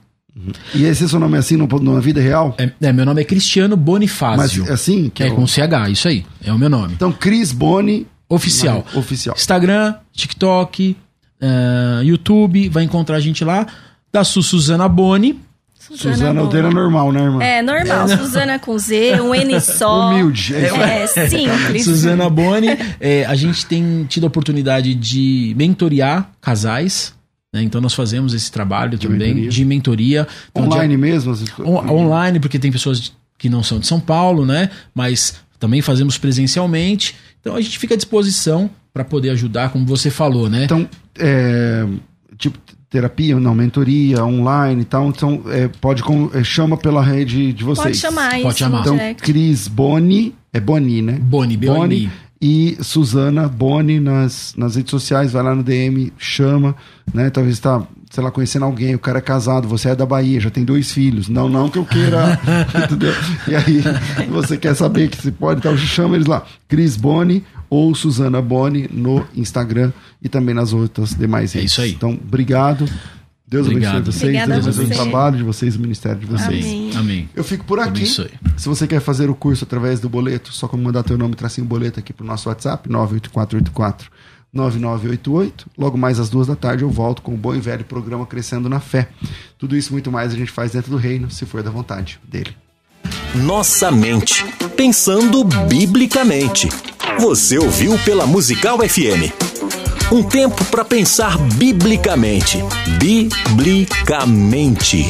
E 0.75 0.85
esse 0.85 1.05
é 1.05 1.09
seu 1.09 1.19
nome 1.19 1.37
assim 1.39 1.57
no, 1.57 1.67
na 1.81 1.99
vida 2.01 2.21
real? 2.21 2.55
É, 2.59 2.71
é, 2.81 2.93
meu 2.93 3.05
nome 3.07 3.21
é 3.23 3.25
Cristiano 3.25 3.75
Mas 3.77 3.85
Bonifácio. 3.85 4.67
é 4.69 4.73
assim? 4.73 5.11
Que 5.13 5.23
é 5.23 5.29
é 5.29 5.33
o- 5.33 5.35
com 5.35 5.47
CH, 5.47 5.91
isso 5.91 6.09
aí. 6.09 6.25
É 6.45 6.53
o 6.53 6.59
meu 6.59 6.69
nome. 6.69 6.93
Então, 6.95 7.11
Cris 7.13 7.53
Boni. 7.53 8.07
Oficial. 8.29 8.85
Não, 8.93 9.01
oficial. 9.01 9.37
Instagram, 9.37 9.95
TikTok, 10.13 10.97
ah, 11.41 12.01
YouTube, 12.03 12.69
vai 12.69 12.85
encontrar 12.85 13.17
a 13.17 13.21
gente 13.21 13.45
lá. 13.45 13.67
Da 14.13 14.25
Su 14.25 14.43
Suzana 14.43 14.89
Boni. 14.89 15.41
Suzana 15.79 16.29
Boni. 16.33 16.39
Aldeira 16.41 16.71
normal, 16.71 17.13
né, 17.13 17.23
irmã? 17.23 17.43
É, 17.45 17.63
normal. 17.63 18.09
Suzana 18.09 18.59
com 18.59 18.77
Z, 18.79 19.21
um 19.21 19.35
N 19.35 19.61
só. 19.61 20.11
Humilde. 20.11 20.55
É. 20.55 21.03
É, 21.03 21.07
simples. 21.07 21.85
Suzana 21.85 22.29
Boni. 22.29 22.69
É, 22.99 23.25
a 23.27 23.35
gente 23.35 23.67
tem 23.67 24.05
tido 24.09 24.25
a 24.25 24.27
oportunidade 24.29 24.95
de 24.95 25.55
mentorear 25.57 26.31
casais. 26.41 27.15
né? 27.53 27.63
Então 27.63 27.81
nós 27.81 27.95
fazemos 27.95 28.35
esse 28.35 28.51
trabalho 28.51 28.99
também 28.99 29.29
mentoria. 29.35 29.51
de 29.51 29.65
mentoria. 29.65 30.29
Então, 30.51 30.65
Online 30.65 30.97
mesmo? 30.97 31.33
essas 31.33 31.49
coisas? 31.49 31.73
On- 31.75 31.89
online, 31.93 32.41
porque 32.41 32.59
tem 32.59 32.73
pessoas 32.73 33.13
que 33.39 33.49
não 33.49 33.63
são 33.63 33.79
de 33.79 33.87
São 33.87 34.01
Paulo, 34.01 34.45
né? 34.47 34.71
Mas 34.95 35.37
também 35.61 35.83
fazemos 35.83 36.17
presencialmente. 36.19 37.15
Então 37.41 37.55
a 37.55 37.61
gente 37.61 37.79
fica 37.79 37.95
à 37.95 37.97
disposição 37.97 38.69
para 38.97 39.05
poder 39.05 39.29
ajudar, 39.29 39.69
como 39.71 39.85
você 39.85 40.09
falou, 40.09 40.49
né? 40.49 40.65
Então, 40.65 40.89
é, 41.19 41.87
tipo, 42.39 42.59
terapia, 42.89 43.39
não, 43.39 43.55
mentoria, 43.55 44.25
online 44.25 44.81
e 44.81 44.85
tal. 44.87 45.11
Então, 45.11 45.43
é, 45.49 45.69
pode 45.69 46.03
com- 46.03 46.31
é, 46.33 46.43
chama 46.43 46.79
pela 46.79 47.03
rede 47.03 47.53
de 47.53 47.63
vocês. 47.63 47.85
Pode 47.89 47.99
chamar 47.99 48.31
Pode 48.31 48.49
isso 48.49 48.59
chamar. 48.59 48.81
Então, 48.81 48.97
direct. 48.97 49.23
Cris 49.23 49.69
Boni, 49.69 50.35
é 50.51 50.59
Boni, 50.59 51.03
né? 51.03 51.19
Boni, 51.21 51.59
B-O-N-I. 51.59 52.11
e 52.41 52.79
Suzana 52.81 53.47
Boni 53.49 54.01
nas, 54.01 54.55
nas 54.57 54.77
redes 54.77 54.91
sociais, 54.93 55.33
vai 55.33 55.43
lá 55.43 55.55
no 55.55 55.63
DM, 55.63 56.11
chama, 56.17 56.75
né? 57.13 57.29
Talvez 57.29 57.59
tá, 57.61 57.87
sei 58.17 58.25
lá, 58.25 58.31
conhecendo 58.31 58.65
alguém, 58.65 58.95
o 58.95 58.99
cara 58.99 59.19
é 59.19 59.21
casado, 59.21 59.69
você 59.69 59.91
é 59.91 59.95
da 59.95 60.07
Bahia, 60.07 60.41
já 60.41 60.49
tem 60.49 60.65
dois 60.65 60.91
filhos. 60.91 61.29
Não, 61.29 61.51
não 61.51 61.69
que 61.69 61.77
eu 61.77 61.85
queira, 61.85 62.41
entendeu? 62.83 63.13
E 63.47 63.55
aí, 63.55 63.83
você 64.31 64.57
quer 64.57 64.75
saber 64.75 65.11
que 65.11 65.21
se 65.21 65.31
pode, 65.31 65.59
então 65.59 65.77
chama 65.77 66.15
eles 66.17 66.27
lá. 66.27 66.43
Cris 66.67 66.97
Boni 66.97 67.45
ou 67.69 67.95
Suzana 67.95 68.41
Boni 68.41 68.89
no 68.91 69.23
Instagram 69.37 69.93
e 70.23 70.31
também 70.31 70.55
nas 70.55 70.73
outras 70.73 71.11
demais 71.11 71.55
É 71.55 71.59
redes. 71.59 71.73
isso 71.73 71.83
aí. 71.83 71.91
Então, 71.93 72.13
obrigado. 72.27 72.89
Deus 73.47 73.67
Obrigado. 73.67 73.97
abençoe 73.99 74.13
vocês, 74.15 74.23
Obrigada 74.25 74.55
Deus 74.55 74.67
abençoe 74.67 74.85
o 74.85 74.89
você. 74.89 74.95
trabalho 74.95 75.37
de 75.37 75.43
vocês, 75.43 75.77
o 75.77 75.81
ministério 75.81 76.19
de 76.19 76.27
vocês. 76.27 76.65
Amém. 76.65 76.91
Amém. 76.97 77.29
Eu 77.37 77.45
fico 77.45 77.67
por 77.67 77.79
aqui. 77.79 77.89
Abençoe. 77.91 78.31
Se 78.57 78.67
você 78.67 78.87
quer 78.87 79.01
fazer 79.01 79.29
o 79.29 79.35
curso 79.35 79.65
através 79.65 80.01
do 80.01 80.09
boleto, 80.09 80.55
só 80.55 80.67
como 80.67 80.83
mandar 80.83 81.03
teu 81.03 81.19
nome 81.19 81.35
e 81.35 81.37
tracinho 81.37 81.67
boleto 81.67 82.01
aqui 82.01 82.15
pro 82.15 82.25
nosso 82.27 82.49
WhatsApp, 82.49 82.89
98484 82.91 84.11
9988. 84.53 85.67
Logo 85.77 85.99
mais 85.99 86.19
às 86.19 86.29
duas 86.29 86.47
da 86.47 86.57
tarde 86.57 86.83
eu 86.83 86.91
volto 86.91 87.23
com 87.23 87.35
o 87.35 87.37
bom 87.37 87.55
e 87.55 87.61
velho 87.61 87.85
programa 87.85 88.27
Crescendo 88.27 88.69
na 88.69 88.81
Fé. 88.81 89.09
Tudo 89.59 89.77
isso 89.77 89.93
muito 89.93 90.11
mais 90.11 90.33
a 90.33 90.37
gente 90.37 90.51
faz 90.51 90.73
dentro 90.73 90.91
do 90.91 90.97
reino, 90.97 91.31
se 91.31 91.47
for 91.47 91.63
da 91.63 91.71
vontade 91.71 92.19
dele. 92.25 92.57
Nossa 93.35 93.91
mente, 93.91 94.45
pensando 94.77 95.45
biblicamente. 95.69 96.69
Você 97.19 97.59
ouviu 97.59 97.99
pela 98.01 98.27
Musical 98.27 98.79
FM. 98.79 99.33
Um 100.13 100.23
tempo 100.23 100.65
para 100.67 100.85
pensar 100.85 101.39
biblicamente. 101.55 102.59
Biblicamente. 102.99 105.07